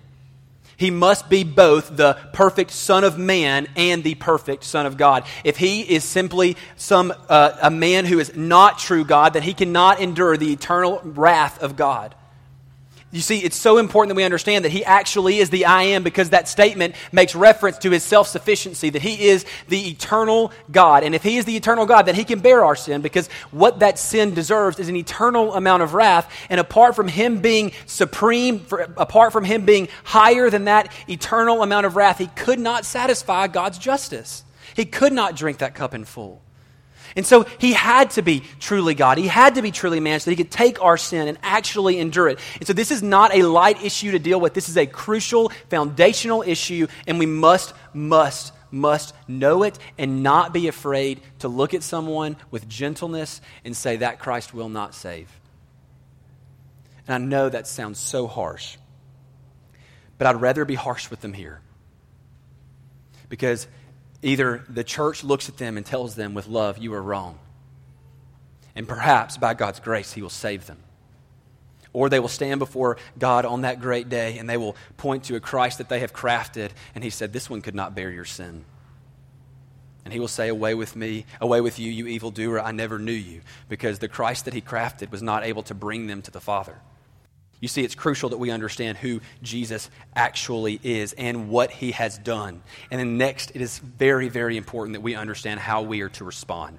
He 0.76 0.90
must 0.90 1.30
be 1.30 1.42
both 1.42 1.96
the 1.96 2.18
perfect 2.32 2.70
Son 2.70 3.02
of 3.02 3.18
Man 3.18 3.66
and 3.76 4.04
the 4.04 4.14
perfect 4.14 4.62
Son 4.62 4.84
of 4.84 4.96
God. 4.96 5.24
If 5.42 5.56
he 5.56 5.80
is 5.80 6.04
simply 6.04 6.56
some 6.76 7.14
uh, 7.28 7.56
a 7.62 7.70
man 7.70 8.04
who 8.04 8.18
is 8.18 8.36
not 8.36 8.78
true 8.78 9.04
God, 9.04 9.32
then 9.32 9.42
he 9.42 9.54
cannot 9.54 10.00
endure 10.00 10.36
the 10.36 10.52
eternal 10.52 11.00
wrath 11.02 11.62
of 11.62 11.76
God. 11.76 12.14
You 13.12 13.20
see, 13.20 13.38
it's 13.38 13.56
so 13.56 13.78
important 13.78 14.10
that 14.10 14.16
we 14.16 14.24
understand 14.24 14.64
that 14.64 14.72
he 14.72 14.84
actually 14.84 15.38
is 15.38 15.48
the 15.48 15.66
I 15.66 15.84
am 15.84 16.02
because 16.02 16.30
that 16.30 16.48
statement 16.48 16.96
makes 17.12 17.36
reference 17.36 17.78
to 17.78 17.90
his 17.90 18.02
self 18.02 18.26
sufficiency, 18.26 18.90
that 18.90 19.00
he 19.00 19.28
is 19.28 19.46
the 19.68 19.90
eternal 19.90 20.52
God. 20.72 21.04
And 21.04 21.14
if 21.14 21.22
he 21.22 21.36
is 21.36 21.44
the 21.44 21.56
eternal 21.56 21.86
God, 21.86 22.02
then 22.02 22.16
he 22.16 22.24
can 22.24 22.40
bear 22.40 22.64
our 22.64 22.74
sin 22.74 23.02
because 23.02 23.28
what 23.52 23.78
that 23.78 24.00
sin 24.00 24.34
deserves 24.34 24.80
is 24.80 24.88
an 24.88 24.96
eternal 24.96 25.54
amount 25.54 25.84
of 25.84 25.94
wrath. 25.94 26.30
And 26.50 26.58
apart 26.58 26.96
from 26.96 27.06
him 27.06 27.40
being 27.40 27.72
supreme, 27.86 28.58
for, 28.58 28.80
apart 28.80 29.32
from 29.32 29.44
him 29.44 29.64
being 29.64 29.88
higher 30.02 30.50
than 30.50 30.64
that 30.64 30.92
eternal 31.08 31.62
amount 31.62 31.86
of 31.86 31.94
wrath, 31.94 32.18
he 32.18 32.26
could 32.26 32.58
not 32.58 32.84
satisfy 32.84 33.46
God's 33.46 33.78
justice. 33.78 34.44
He 34.74 34.84
could 34.84 35.12
not 35.12 35.36
drink 35.36 35.58
that 35.58 35.76
cup 35.76 35.94
in 35.94 36.04
full. 36.04 36.42
And 37.16 37.26
so 37.26 37.44
he 37.58 37.72
had 37.72 38.10
to 38.12 38.22
be 38.22 38.42
truly 38.60 38.94
God. 38.94 39.16
He 39.16 39.26
had 39.26 39.54
to 39.54 39.62
be 39.62 39.70
truly 39.70 40.00
man 40.00 40.20
so 40.20 40.26
that 40.26 40.36
he 40.36 40.44
could 40.44 40.52
take 40.52 40.82
our 40.82 40.98
sin 40.98 41.28
and 41.28 41.38
actually 41.42 41.98
endure 41.98 42.28
it. 42.28 42.38
And 42.56 42.66
so 42.66 42.74
this 42.74 42.90
is 42.90 43.02
not 43.02 43.34
a 43.34 43.42
light 43.42 43.82
issue 43.82 44.10
to 44.10 44.18
deal 44.18 44.38
with. 44.38 44.52
This 44.52 44.68
is 44.68 44.76
a 44.76 44.86
crucial, 44.86 45.48
foundational 45.70 46.42
issue, 46.42 46.86
and 47.06 47.18
we 47.18 47.24
must, 47.24 47.72
must, 47.94 48.52
must 48.70 49.14
know 49.26 49.62
it 49.62 49.78
and 49.96 50.22
not 50.22 50.52
be 50.52 50.68
afraid 50.68 51.22
to 51.38 51.48
look 51.48 51.72
at 51.72 51.82
someone 51.82 52.36
with 52.50 52.68
gentleness 52.68 53.40
and 53.64 53.74
say, 53.74 53.96
That 53.96 54.18
Christ 54.18 54.52
will 54.52 54.68
not 54.68 54.94
save. 54.94 55.30
And 57.08 57.14
I 57.14 57.26
know 57.26 57.48
that 57.48 57.66
sounds 57.66 57.98
so 57.98 58.26
harsh, 58.26 58.76
but 60.18 60.26
I'd 60.26 60.40
rather 60.40 60.66
be 60.66 60.74
harsh 60.74 61.08
with 61.08 61.22
them 61.22 61.32
here. 61.32 61.62
Because 63.30 63.66
Either 64.22 64.64
the 64.68 64.84
church 64.84 65.22
looks 65.22 65.48
at 65.48 65.58
them 65.58 65.76
and 65.76 65.84
tells 65.84 66.14
them 66.14 66.34
with 66.34 66.46
love, 66.46 66.78
you 66.78 66.92
are 66.94 67.02
wrong. 67.02 67.38
And 68.74 68.86
perhaps 68.86 69.36
by 69.36 69.54
God's 69.54 69.80
grace, 69.80 70.12
He 70.12 70.22
will 70.22 70.30
save 70.30 70.66
them. 70.66 70.78
Or 71.96 72.10
they 72.10 72.20
will 72.20 72.28
stand 72.28 72.58
before 72.58 72.98
God 73.18 73.46
on 73.46 73.62
that 73.62 73.80
great 73.80 74.10
day 74.10 74.36
and 74.36 74.50
they 74.50 74.58
will 74.58 74.76
point 74.98 75.24
to 75.24 75.36
a 75.36 75.40
Christ 75.40 75.78
that 75.78 75.88
they 75.88 76.00
have 76.00 76.12
crafted. 76.12 76.72
And 76.94 77.02
he 77.02 77.08
said, 77.08 77.32
This 77.32 77.48
one 77.48 77.62
could 77.62 77.74
not 77.74 77.94
bear 77.94 78.10
your 78.10 78.26
sin. 78.26 78.66
And 80.04 80.12
he 80.12 80.20
will 80.20 80.28
say, 80.28 80.48
Away 80.48 80.74
with 80.74 80.94
me, 80.94 81.24
away 81.40 81.62
with 81.62 81.78
you, 81.78 81.90
you 81.90 82.06
evildoer, 82.06 82.60
I 82.60 82.72
never 82.72 82.98
knew 82.98 83.12
you. 83.12 83.40
Because 83.70 83.98
the 83.98 84.08
Christ 84.08 84.44
that 84.44 84.52
he 84.52 84.60
crafted 84.60 85.10
was 85.10 85.22
not 85.22 85.42
able 85.42 85.62
to 85.62 85.74
bring 85.74 86.06
them 86.06 86.20
to 86.20 86.30
the 86.30 86.38
Father. 86.38 86.76
You 87.60 87.68
see, 87.68 87.82
it's 87.82 87.94
crucial 87.94 88.28
that 88.30 88.38
we 88.38 88.50
understand 88.50 88.98
who 88.98 89.20
Jesus 89.42 89.88
actually 90.14 90.78
is 90.82 91.14
and 91.14 91.48
what 91.48 91.70
he 91.70 91.92
has 91.92 92.18
done. 92.18 92.62
And 92.90 93.00
then 93.00 93.16
next, 93.16 93.52
it 93.54 93.62
is 93.62 93.78
very, 93.78 94.28
very 94.28 94.56
important 94.56 94.94
that 94.94 95.00
we 95.00 95.14
understand 95.14 95.60
how 95.60 95.82
we 95.82 96.02
are 96.02 96.10
to 96.10 96.24
respond. 96.24 96.78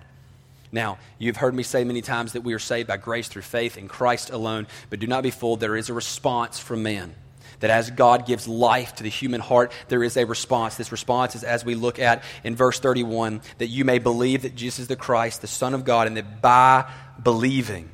Now, 0.71 0.99
you've 1.17 1.37
heard 1.37 1.55
me 1.55 1.63
say 1.63 1.83
many 1.83 2.01
times 2.01 2.33
that 2.33 2.43
we 2.43 2.53
are 2.53 2.59
saved 2.59 2.87
by 2.87 2.97
grace 2.97 3.27
through 3.27 3.43
faith 3.43 3.77
in 3.77 3.87
Christ 3.87 4.29
alone, 4.29 4.67
but 4.89 4.99
do 4.99 5.07
not 5.07 5.23
be 5.23 5.31
fooled. 5.31 5.59
There 5.59 5.77
is 5.77 5.89
a 5.89 5.93
response 5.93 6.59
from 6.59 6.83
man. 6.83 7.15
That 7.59 7.71
as 7.71 7.89
God 7.89 8.27
gives 8.27 8.47
life 8.47 8.95
to 8.95 9.03
the 9.03 9.09
human 9.09 9.41
heart, 9.41 9.71
there 9.87 10.03
is 10.03 10.15
a 10.15 10.25
response. 10.25 10.75
This 10.75 10.91
response 10.91 11.35
is 11.35 11.43
as 11.43 11.65
we 11.65 11.73
look 11.73 11.97
at 11.97 12.23
in 12.43 12.55
verse 12.55 12.79
31 12.79 13.41
that 13.57 13.67
you 13.67 13.83
may 13.83 13.97
believe 13.97 14.43
that 14.43 14.55
Jesus 14.55 14.79
is 14.79 14.87
the 14.87 14.95
Christ, 14.95 15.41
the 15.41 15.47
Son 15.47 15.73
of 15.73 15.83
God, 15.83 16.05
and 16.05 16.17
that 16.17 16.39
by 16.39 16.87
believing, 17.23 17.89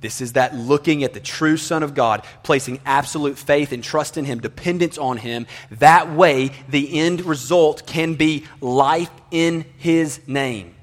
this 0.00 0.20
is 0.20 0.34
that 0.34 0.54
looking 0.54 1.04
at 1.04 1.14
the 1.14 1.20
true 1.20 1.56
Son 1.56 1.82
of 1.82 1.94
God, 1.94 2.24
placing 2.42 2.80
absolute 2.84 3.38
faith 3.38 3.72
and 3.72 3.82
trust 3.82 4.16
in 4.18 4.24
Him, 4.24 4.40
dependence 4.40 4.98
on 4.98 5.16
Him. 5.16 5.46
That 5.72 6.12
way, 6.12 6.50
the 6.68 6.98
end 6.98 7.24
result 7.24 7.86
can 7.86 8.14
be 8.14 8.44
life 8.60 9.10
in 9.30 9.64
His 9.78 10.20
name. 10.26 10.74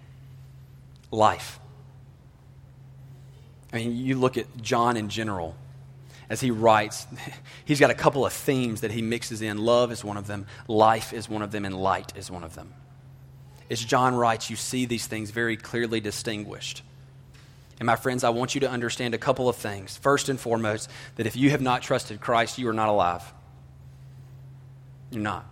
Life. 1.12 1.60
I 3.72 3.78
mean, 3.78 3.96
you 3.96 4.18
look 4.18 4.38
at 4.38 4.62
John 4.62 4.98
in 4.98 5.10
general 5.10 5.56
as 6.30 6.42
he 6.42 6.52
writes, 6.52 7.06
he's 7.66 7.80
got 7.80 7.92
a 7.92 7.96
couple 7.96 8.26
of 8.26 8.34
themes 8.34 8.82
that 8.82 8.92
he 8.92 9.02
mixes 9.02 9.42
in. 9.42 9.58
Love 9.58 9.92
is 9.92 10.04
one 10.04 10.18
of 10.18 10.28
them, 10.28 10.48
life 10.68 11.14
is 11.14 11.30
one 11.30 11.42
of 11.42 11.52
them, 11.52 11.66
and 11.66 11.76
light 11.76 12.14
is 12.16 12.32
one 12.32 12.44
of 12.44 12.56
them. 12.56 12.74
As 13.70 13.80
John 13.80 14.16
writes, 14.16 14.50
you 14.50 14.56
see 14.56 14.86
these 14.86 15.08
things 15.08 15.32
very 15.32 15.58
clearly 15.58 16.00
distinguished. 16.00 16.84
And 17.84 17.88
my 17.88 17.98
friends, 17.98 18.24
I 18.24 18.30
want 18.30 18.56
you 18.56 18.62
to 18.62 18.70
understand 18.70 19.14
a 19.14 19.18
couple 19.18 19.50
of 19.50 19.58
things. 19.58 19.98
First 19.98 20.30
and 20.30 20.40
foremost, 20.40 20.90
that 21.18 21.28
if 21.28 21.36
you 21.36 21.50
have 21.50 21.60
not 21.60 21.82
trusted 21.82 22.22
Christ, 22.22 22.58
you 22.58 22.70
are 22.70 22.74
not 22.74 22.88
alive. 22.88 23.34
You're 25.12 25.22
not. 25.22 25.46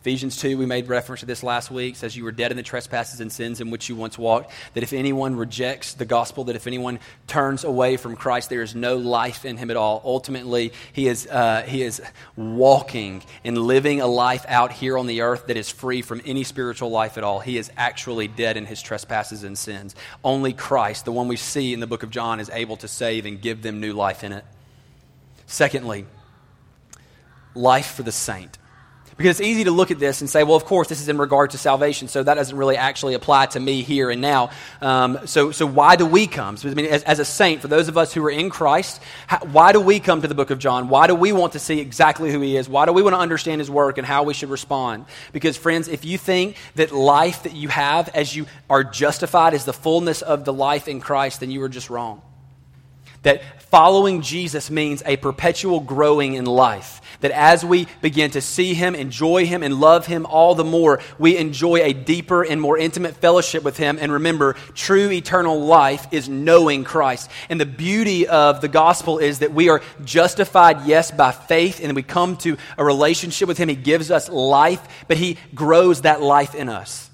Ephesians 0.00 0.38
2, 0.38 0.56
we 0.56 0.64
made 0.64 0.88
reference 0.88 1.20
to 1.20 1.26
this 1.26 1.42
last 1.42 1.70
week, 1.70 1.94
says 1.94 2.16
you 2.16 2.24
were 2.24 2.32
dead 2.32 2.50
in 2.50 2.56
the 2.56 2.62
trespasses 2.62 3.20
and 3.20 3.30
sins 3.30 3.60
in 3.60 3.70
which 3.70 3.90
you 3.90 3.94
once 3.94 4.16
walked. 4.16 4.50
That 4.72 4.82
if 4.82 4.94
anyone 4.94 5.36
rejects 5.36 5.92
the 5.92 6.06
gospel, 6.06 6.44
that 6.44 6.56
if 6.56 6.66
anyone 6.66 7.00
turns 7.26 7.64
away 7.64 7.98
from 7.98 8.16
Christ, 8.16 8.48
there 8.48 8.62
is 8.62 8.74
no 8.74 8.96
life 8.96 9.44
in 9.44 9.58
him 9.58 9.70
at 9.70 9.76
all. 9.76 10.00
Ultimately, 10.02 10.72
he 10.94 11.06
is, 11.06 11.26
uh, 11.26 11.64
he 11.68 11.82
is 11.82 12.00
walking 12.34 13.22
and 13.44 13.58
living 13.58 14.00
a 14.00 14.06
life 14.06 14.46
out 14.48 14.72
here 14.72 14.96
on 14.96 15.06
the 15.06 15.20
earth 15.20 15.48
that 15.48 15.58
is 15.58 15.68
free 15.68 16.00
from 16.00 16.22
any 16.24 16.44
spiritual 16.44 16.90
life 16.90 17.18
at 17.18 17.24
all. 17.24 17.40
He 17.40 17.58
is 17.58 17.70
actually 17.76 18.26
dead 18.26 18.56
in 18.56 18.64
his 18.64 18.80
trespasses 18.80 19.44
and 19.44 19.58
sins. 19.58 19.94
Only 20.24 20.54
Christ, 20.54 21.04
the 21.04 21.12
one 21.12 21.28
we 21.28 21.36
see 21.36 21.74
in 21.74 21.80
the 21.80 21.86
book 21.86 22.02
of 22.02 22.08
John, 22.08 22.40
is 22.40 22.48
able 22.48 22.78
to 22.78 22.88
save 22.88 23.26
and 23.26 23.38
give 23.38 23.60
them 23.60 23.80
new 23.80 23.92
life 23.92 24.24
in 24.24 24.32
it. 24.32 24.46
Secondly, 25.44 26.06
life 27.54 27.92
for 27.96 28.02
the 28.02 28.12
saint. 28.12 28.56
Because 29.20 29.38
it's 29.38 29.46
easy 29.46 29.64
to 29.64 29.70
look 29.70 29.90
at 29.90 29.98
this 29.98 30.22
and 30.22 30.30
say, 30.30 30.44
well, 30.44 30.56
of 30.56 30.64
course, 30.64 30.88
this 30.88 31.02
is 31.02 31.10
in 31.10 31.18
regard 31.18 31.50
to 31.50 31.58
salvation, 31.58 32.08
so 32.08 32.22
that 32.22 32.36
doesn't 32.36 32.56
really 32.56 32.78
actually 32.78 33.12
apply 33.12 33.44
to 33.44 33.60
me 33.60 33.82
here 33.82 34.08
and 34.08 34.22
now. 34.22 34.48
Um, 34.80 35.18
so, 35.26 35.50
so 35.50 35.66
why 35.66 35.96
do 35.96 36.06
we 36.06 36.26
come? 36.26 36.56
So, 36.56 36.70
I 36.70 36.72
mean, 36.72 36.86
as, 36.86 37.02
as, 37.02 37.18
a 37.18 37.26
saint, 37.26 37.60
for 37.60 37.68
those 37.68 37.88
of 37.88 37.98
us 37.98 38.14
who 38.14 38.24
are 38.24 38.30
in 38.30 38.48
Christ, 38.48 38.98
how, 39.26 39.40
why 39.40 39.72
do 39.72 39.80
we 39.82 40.00
come 40.00 40.22
to 40.22 40.26
the 40.26 40.34
book 40.34 40.48
of 40.48 40.58
John? 40.58 40.88
Why 40.88 41.06
do 41.06 41.14
we 41.14 41.32
want 41.32 41.52
to 41.52 41.58
see 41.58 41.80
exactly 41.80 42.32
who 42.32 42.40
he 42.40 42.56
is? 42.56 42.66
Why 42.66 42.86
do 42.86 42.94
we 42.94 43.02
want 43.02 43.12
to 43.12 43.20
understand 43.20 43.60
his 43.60 43.70
work 43.70 43.98
and 43.98 44.06
how 44.06 44.22
we 44.22 44.32
should 44.32 44.48
respond? 44.48 45.04
Because, 45.34 45.54
friends, 45.54 45.86
if 45.86 46.06
you 46.06 46.16
think 46.16 46.56
that 46.76 46.90
life 46.90 47.42
that 47.42 47.54
you 47.54 47.68
have 47.68 48.08
as 48.14 48.34
you 48.34 48.46
are 48.70 48.84
justified 48.84 49.52
is 49.52 49.66
the 49.66 49.74
fullness 49.74 50.22
of 50.22 50.46
the 50.46 50.52
life 50.54 50.88
in 50.88 50.98
Christ, 50.98 51.40
then 51.40 51.50
you 51.50 51.62
are 51.62 51.68
just 51.68 51.90
wrong. 51.90 52.22
That 53.22 53.42
following 53.64 54.22
Jesus 54.22 54.70
means 54.70 55.02
a 55.04 55.16
perpetual 55.18 55.80
growing 55.80 56.34
in 56.34 56.46
life. 56.46 57.02
That 57.20 57.32
as 57.32 57.64
we 57.64 57.86
begin 58.00 58.30
to 58.32 58.40
see 58.40 58.74
Him, 58.74 58.94
enjoy 58.94 59.46
Him, 59.46 59.62
and 59.62 59.78
love 59.80 60.06
Him 60.06 60.24
all 60.26 60.54
the 60.54 60.64
more, 60.64 61.00
we 61.18 61.36
enjoy 61.36 61.80
a 61.82 61.92
deeper 61.92 62.42
and 62.42 62.60
more 62.60 62.78
intimate 62.78 63.16
fellowship 63.16 63.62
with 63.62 63.76
Him. 63.76 63.98
And 64.00 64.10
remember, 64.10 64.54
true 64.74 65.10
eternal 65.10 65.60
life 65.60 66.06
is 66.12 66.28
knowing 66.28 66.84
Christ. 66.84 67.30
And 67.50 67.60
the 67.60 67.66
beauty 67.66 68.26
of 68.26 68.60
the 68.60 68.68
gospel 68.68 69.18
is 69.18 69.40
that 69.40 69.52
we 69.52 69.68
are 69.68 69.82
justified, 70.04 70.86
yes, 70.86 71.10
by 71.10 71.32
faith, 71.32 71.80
and 71.82 71.94
we 71.94 72.02
come 72.02 72.36
to 72.38 72.56
a 72.78 72.84
relationship 72.84 73.48
with 73.48 73.58
Him. 73.58 73.68
He 73.68 73.76
gives 73.76 74.10
us 74.10 74.28
life, 74.28 75.04
but 75.06 75.18
He 75.18 75.36
grows 75.54 76.02
that 76.02 76.22
life 76.22 76.54
in 76.54 76.68
us. 76.68 77.09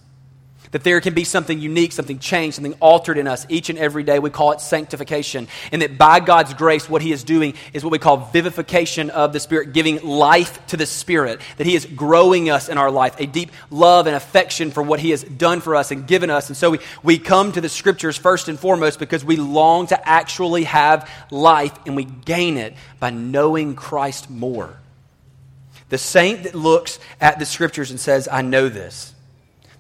That 0.77 0.85
there 0.85 1.01
can 1.01 1.15
be 1.15 1.25
something 1.25 1.59
unique, 1.59 1.93
something 1.93 2.19
changed, 2.19 2.57
something 2.57 2.75
altered 2.81 3.17
in 3.17 3.27
us 3.27 3.47
each 3.49 3.71
and 3.71 3.79
every 3.79 4.03
day. 4.03 4.19
We 4.19 4.29
call 4.29 4.53
it 4.53 4.61
sanctification. 4.61 5.49
And 5.73 5.81
that 5.81 5.97
by 5.97 6.21
God's 6.21 6.53
grace, 6.53 6.87
what 6.87 7.01
He 7.01 7.13
is 7.13 7.25
doing 7.25 7.55
is 7.73 7.83
what 7.83 7.93
we 7.93 7.99
call 7.99 8.19
vivification 8.19 9.09
of 9.09 9.33
the 9.33 9.41
Spirit, 9.41 9.73
giving 9.73 10.03
life 10.03 10.67
to 10.67 10.77
the 10.77 10.85
Spirit. 10.85 11.41
That 11.57 11.67
He 11.67 11.77
is 11.77 11.87
growing 11.87 12.51
us 12.51 12.69
in 12.69 12.77
our 12.77 12.91
life, 12.91 13.19
a 13.19 13.25
deep 13.25 13.53
love 13.71 14.07
and 14.07 14.15
affection 14.15 14.71
for 14.71 14.83
what 14.83 15.01
He 15.01 15.13
has 15.13 15.25
done 15.25 15.63
for 15.63 15.77
us 15.77 15.93
and 15.93 16.07
given 16.07 16.29
us. 16.29 16.49
And 16.49 16.57
so 16.59 16.73
we, 16.73 16.79
we 17.03 17.19
come 17.19 17.53
to 17.53 17.63
the 17.63 17.71
Scriptures 17.71 18.19
first 18.19 18.49
and 18.49 18.61
foremost 18.61 18.99
because 18.99 19.25
we 19.25 19.37
long 19.37 19.87
to 19.87 20.07
actually 20.07 20.65
have 20.65 21.11
life 21.31 21.73
and 21.87 21.97
we 21.97 22.05
gain 22.05 22.59
it 22.59 22.75
by 23.01 23.09
knowing 23.09 23.77
Christ 23.77 24.29
more. 24.29 24.79
The 25.89 25.97
saint 25.97 26.43
that 26.43 26.55
looks 26.55 26.99
at 27.19 27.39
the 27.39 27.47
Scriptures 27.47 27.91
and 27.91 27.99
says, 27.99 28.29
I 28.31 28.43
know 28.43 28.69
this 28.69 29.15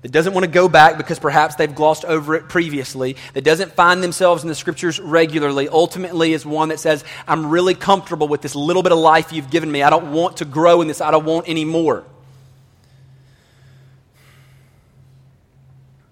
that 0.02 0.12
doesn't 0.12 0.34
want 0.34 0.44
to 0.44 0.50
go 0.50 0.68
back 0.68 0.96
because 0.98 1.18
perhaps 1.18 1.54
they've 1.54 1.74
glossed 1.74 2.04
over 2.04 2.34
it 2.34 2.48
previously, 2.48 3.16
that 3.34 3.44
doesn't 3.44 3.72
find 3.72 4.02
themselves 4.02 4.42
in 4.42 4.48
the 4.48 4.54
scriptures 4.54 5.00
regularly, 5.00 5.68
ultimately 5.68 6.32
is 6.32 6.44
one 6.46 6.68
that 6.68 6.80
says, 6.80 7.04
I'm 7.26 7.46
really 7.46 7.74
comfortable 7.74 8.28
with 8.28 8.42
this 8.42 8.54
little 8.54 8.82
bit 8.82 8.92
of 8.92 8.98
life 8.98 9.32
you've 9.32 9.50
given 9.50 9.70
me. 9.70 9.82
I 9.82 9.90
don't 9.90 10.12
want 10.12 10.38
to 10.38 10.44
grow 10.44 10.80
in 10.80 10.88
this, 10.88 11.00
I 11.00 11.10
don't 11.10 11.24
want 11.24 11.48
any 11.48 11.64
more. 11.64 12.04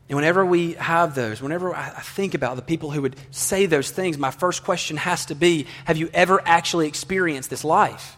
And 0.08 0.16
whenever 0.16 0.44
we 0.44 0.74
have 0.74 1.14
those, 1.14 1.40
whenever 1.40 1.74
I 1.74 1.88
think 1.88 2.34
about 2.34 2.56
the 2.56 2.62
people 2.62 2.90
who 2.90 3.02
would 3.02 3.16
say 3.30 3.66
those 3.66 3.90
things, 3.90 4.18
my 4.18 4.30
first 4.30 4.62
question 4.62 4.96
has 4.98 5.26
to 5.26 5.34
be 5.34 5.66
Have 5.86 5.96
you 5.96 6.10
ever 6.12 6.42
actually 6.44 6.88
experienced 6.88 7.48
this 7.48 7.64
life? 7.64 8.16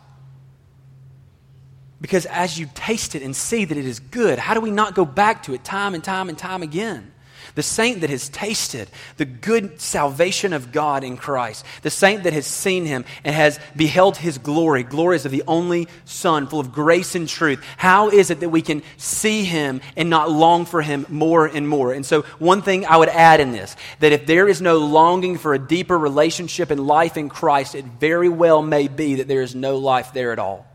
Because 2.06 2.24
as 2.26 2.56
you 2.56 2.68
taste 2.72 3.16
it 3.16 3.22
and 3.24 3.34
see 3.34 3.64
that 3.64 3.76
it 3.76 3.84
is 3.84 3.98
good, 3.98 4.38
how 4.38 4.54
do 4.54 4.60
we 4.60 4.70
not 4.70 4.94
go 4.94 5.04
back 5.04 5.42
to 5.42 5.54
it 5.54 5.64
time 5.64 5.92
and 5.92 6.04
time 6.04 6.28
and 6.28 6.38
time 6.38 6.62
again? 6.62 7.10
The 7.56 7.64
saint 7.64 8.02
that 8.02 8.10
has 8.10 8.28
tasted 8.28 8.88
the 9.16 9.24
good 9.24 9.80
salvation 9.80 10.52
of 10.52 10.70
God 10.70 11.02
in 11.02 11.16
Christ, 11.16 11.64
the 11.82 11.90
saint 11.90 12.22
that 12.22 12.32
has 12.32 12.46
seen 12.46 12.84
him 12.86 13.04
and 13.24 13.34
has 13.34 13.58
beheld 13.74 14.18
his 14.18 14.38
glory, 14.38 14.84
glories 14.84 15.24
of 15.24 15.32
the 15.32 15.42
only 15.48 15.88
Son, 16.04 16.46
full 16.46 16.60
of 16.60 16.70
grace 16.70 17.16
and 17.16 17.28
truth. 17.28 17.60
How 17.76 18.08
is 18.08 18.30
it 18.30 18.38
that 18.38 18.50
we 18.50 18.62
can 18.62 18.84
see 18.98 19.42
him 19.42 19.80
and 19.96 20.08
not 20.08 20.30
long 20.30 20.64
for 20.64 20.82
him 20.82 21.06
more 21.08 21.44
and 21.44 21.68
more? 21.68 21.92
And 21.92 22.06
so, 22.06 22.22
one 22.38 22.62
thing 22.62 22.86
I 22.86 22.98
would 22.98 23.08
add 23.08 23.40
in 23.40 23.50
this 23.50 23.74
that 23.98 24.12
if 24.12 24.26
there 24.26 24.46
is 24.46 24.62
no 24.62 24.78
longing 24.78 25.38
for 25.38 25.54
a 25.54 25.58
deeper 25.58 25.98
relationship 25.98 26.70
and 26.70 26.86
life 26.86 27.16
in 27.16 27.28
Christ, 27.28 27.74
it 27.74 27.84
very 27.84 28.28
well 28.28 28.62
may 28.62 28.86
be 28.86 29.16
that 29.16 29.26
there 29.26 29.42
is 29.42 29.56
no 29.56 29.78
life 29.78 30.12
there 30.12 30.30
at 30.30 30.38
all. 30.38 30.68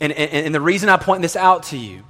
And, 0.00 0.12
and, 0.12 0.46
and 0.46 0.54
the 0.54 0.60
reason 0.60 0.88
I 0.88 0.96
point 0.96 1.22
this 1.22 1.36
out 1.36 1.64
to 1.64 1.76
you 1.76 2.04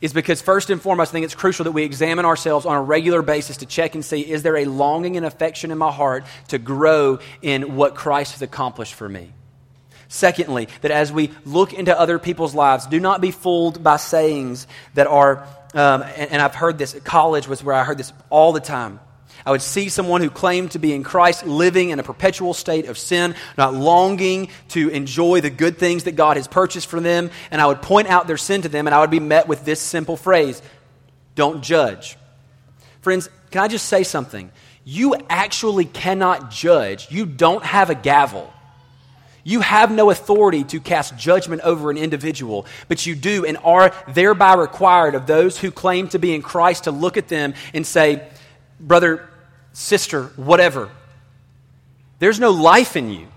is 0.00 0.12
because, 0.12 0.40
first 0.40 0.70
and 0.70 0.80
foremost, 0.80 1.10
I 1.10 1.12
think 1.12 1.24
it's 1.24 1.34
crucial 1.34 1.64
that 1.64 1.72
we 1.72 1.82
examine 1.82 2.24
ourselves 2.24 2.66
on 2.66 2.76
a 2.76 2.82
regular 2.82 3.22
basis 3.22 3.58
to 3.58 3.66
check 3.66 3.94
and 3.94 4.04
see 4.04 4.20
is 4.20 4.42
there 4.42 4.56
a 4.56 4.64
longing 4.64 5.16
and 5.16 5.26
affection 5.26 5.70
in 5.70 5.78
my 5.78 5.90
heart 5.90 6.24
to 6.48 6.58
grow 6.58 7.18
in 7.42 7.76
what 7.76 7.94
Christ 7.94 8.32
has 8.32 8.42
accomplished 8.42 8.94
for 8.94 9.08
me? 9.08 9.32
Secondly, 10.08 10.68
that 10.80 10.90
as 10.90 11.12
we 11.12 11.30
look 11.44 11.74
into 11.74 11.98
other 11.98 12.18
people's 12.18 12.54
lives, 12.54 12.86
do 12.86 12.98
not 12.98 13.20
be 13.20 13.30
fooled 13.30 13.82
by 13.82 13.98
sayings 13.98 14.66
that 14.94 15.06
are, 15.06 15.46
um, 15.74 16.02
and, 16.02 16.32
and 16.32 16.42
I've 16.42 16.54
heard 16.54 16.78
this 16.78 16.94
college, 17.04 17.46
was 17.46 17.62
where 17.62 17.74
I 17.74 17.84
heard 17.84 17.98
this 17.98 18.12
all 18.30 18.52
the 18.52 18.60
time. 18.60 19.00
I 19.48 19.50
would 19.50 19.62
see 19.62 19.88
someone 19.88 20.20
who 20.20 20.28
claimed 20.28 20.72
to 20.72 20.78
be 20.78 20.92
in 20.92 21.02
Christ 21.02 21.46
living 21.46 21.88
in 21.88 21.98
a 21.98 22.02
perpetual 22.02 22.52
state 22.52 22.84
of 22.84 22.98
sin, 22.98 23.34
not 23.56 23.72
longing 23.72 24.50
to 24.68 24.90
enjoy 24.90 25.40
the 25.40 25.48
good 25.48 25.78
things 25.78 26.04
that 26.04 26.16
God 26.16 26.36
has 26.36 26.46
purchased 26.46 26.86
for 26.86 27.00
them, 27.00 27.30
and 27.50 27.58
I 27.58 27.64
would 27.64 27.80
point 27.80 28.08
out 28.08 28.26
their 28.26 28.36
sin 28.36 28.60
to 28.60 28.68
them, 28.68 28.86
and 28.86 28.94
I 28.94 29.00
would 29.00 29.08
be 29.08 29.20
met 29.20 29.48
with 29.48 29.64
this 29.64 29.80
simple 29.80 30.18
phrase 30.18 30.60
Don't 31.34 31.62
judge. 31.62 32.18
Friends, 33.00 33.30
can 33.50 33.62
I 33.62 33.68
just 33.68 33.86
say 33.86 34.02
something? 34.02 34.52
You 34.84 35.14
actually 35.30 35.86
cannot 35.86 36.50
judge, 36.50 37.10
you 37.10 37.24
don't 37.24 37.64
have 37.64 37.88
a 37.88 37.94
gavel. 37.94 38.52
You 39.44 39.60
have 39.60 39.90
no 39.90 40.10
authority 40.10 40.62
to 40.64 40.78
cast 40.78 41.16
judgment 41.16 41.62
over 41.62 41.90
an 41.90 41.96
individual, 41.96 42.66
but 42.86 43.06
you 43.06 43.14
do 43.14 43.46
and 43.46 43.56
are 43.64 43.94
thereby 44.08 44.56
required 44.56 45.14
of 45.14 45.26
those 45.26 45.56
who 45.56 45.70
claim 45.70 46.08
to 46.08 46.18
be 46.18 46.34
in 46.34 46.42
Christ 46.42 46.84
to 46.84 46.90
look 46.90 47.16
at 47.16 47.28
them 47.28 47.54
and 47.72 47.86
say, 47.86 48.28
Brother, 48.78 49.28
sister, 49.72 50.24
whatever. 50.36 50.90
There's 52.18 52.40
no 52.40 52.50
life 52.50 52.96
in 52.96 53.10
you. 53.10 53.28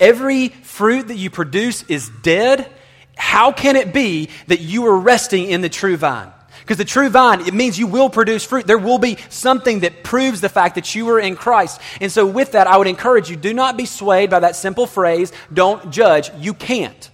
every 0.00 0.48
fruit 0.48 1.08
that 1.08 1.16
you 1.16 1.28
produce 1.30 1.82
is 1.84 2.08
dead, 2.22 2.70
how 3.16 3.50
can 3.50 3.76
it 3.76 3.92
be 3.92 4.30
that 4.46 4.60
you 4.60 4.86
are 4.86 4.96
resting 4.96 5.50
in 5.50 5.60
the 5.60 5.68
true 5.68 5.96
vine? 5.96 6.30
Because 6.60 6.76
the 6.76 6.84
true 6.84 7.08
vine, 7.08 7.40
it 7.46 7.54
means 7.54 7.78
you 7.78 7.86
will 7.86 8.10
produce 8.10 8.44
fruit. 8.44 8.66
There 8.66 8.78
will 8.78 8.98
be 8.98 9.16
something 9.28 9.80
that 9.80 10.04
proves 10.04 10.40
the 10.40 10.48
fact 10.48 10.74
that 10.74 10.94
you 10.94 11.08
are 11.10 11.18
in 11.18 11.34
Christ. 11.34 11.80
And 12.00 12.12
so, 12.12 12.26
with 12.26 12.52
that, 12.52 12.66
I 12.66 12.76
would 12.76 12.86
encourage 12.86 13.30
you 13.30 13.36
do 13.36 13.54
not 13.54 13.76
be 13.76 13.86
swayed 13.86 14.28
by 14.30 14.40
that 14.40 14.54
simple 14.54 14.86
phrase, 14.86 15.32
don't 15.52 15.90
judge. 15.90 16.30
You 16.38 16.54
can't. 16.54 17.10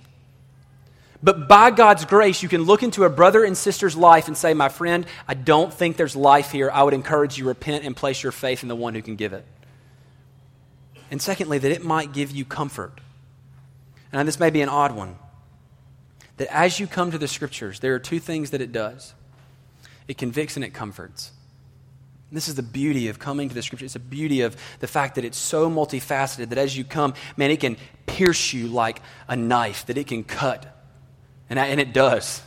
But 1.25 1.49
by 1.49 1.71
God's 1.71 2.05
grace, 2.05 2.43
you 2.43 2.51
can 2.51 2.65
look 2.65 2.83
into 2.83 3.05
a 3.05 3.09
brother 3.09 3.45
and 3.45 3.57
sister's 3.57 3.97
life 3.97 4.29
and 4.29 4.37
say, 4.37 4.53
My 4.53 4.69
friend, 4.69 5.07
I 5.27 5.33
don't 5.33 5.73
think 5.73 5.97
there's 5.97 6.15
life 6.15 6.51
here. 6.51 6.71
I 6.71 6.83
would 6.83 6.93
encourage 6.93 7.39
you 7.39 7.47
repent 7.47 7.83
and 7.83 7.97
place 7.97 8.23
your 8.23 8.31
faith 8.31 8.63
in 8.63 8.69
the 8.69 8.77
one 8.77 8.95
who 8.95 9.01
can 9.01 9.17
give 9.17 9.33
it. 9.33 9.47
And 11.11 11.23
secondly, 11.23 11.57
that 11.57 11.73
it 11.73 11.83
might 11.83 12.13
give 12.13 12.31
you 12.31 12.45
comfort. 12.45 13.01
And 14.13 14.29
this 14.29 14.39
may 14.39 14.51
be 14.51 14.61
an 14.61 14.69
odd 14.69 14.95
one. 14.95 15.17
That 16.37 16.55
as 16.55 16.79
you 16.79 16.87
come 16.87 17.11
to 17.11 17.17
the 17.17 17.27
scriptures, 17.27 17.81
there 17.81 17.95
are 17.95 17.99
two 17.99 18.21
things 18.21 18.51
that 18.51 18.61
it 18.61 18.71
does 18.71 19.15
it 20.07 20.19
convicts 20.19 20.57
and 20.57 20.65
it 20.65 20.75
comforts. 20.75 21.33
This 22.31 22.49
is 22.49 22.57
the 22.57 22.63
beauty 22.63 23.09
of 23.09 23.19
coming 23.19 23.49
to 23.49 23.55
the 23.55 23.63
scripture. 23.63 23.87
It's 23.87 23.95
the 23.95 24.01
beauty 24.01 24.43
of 24.43 24.57
the 24.81 24.89
fact 24.89 25.15
that 25.15 25.25
it's 25.25 25.39
so 25.39 25.71
multifaceted 25.71 26.51
that 26.51 26.59
as 26.59 26.77
you 26.77 26.85
come, 26.85 27.15
man, 27.39 27.51
it 27.51 27.61
can 27.61 27.79
pierce 28.05 28.53
you 28.53 28.67
like 28.67 29.01
a 29.27 29.37
knife, 29.37 29.87
that 29.87 29.97
it 29.97 30.09
can 30.09 30.25
cut 30.25 30.74
and, 31.51 31.59
and 31.59 31.81
it 31.81 31.93
does. 31.93 32.43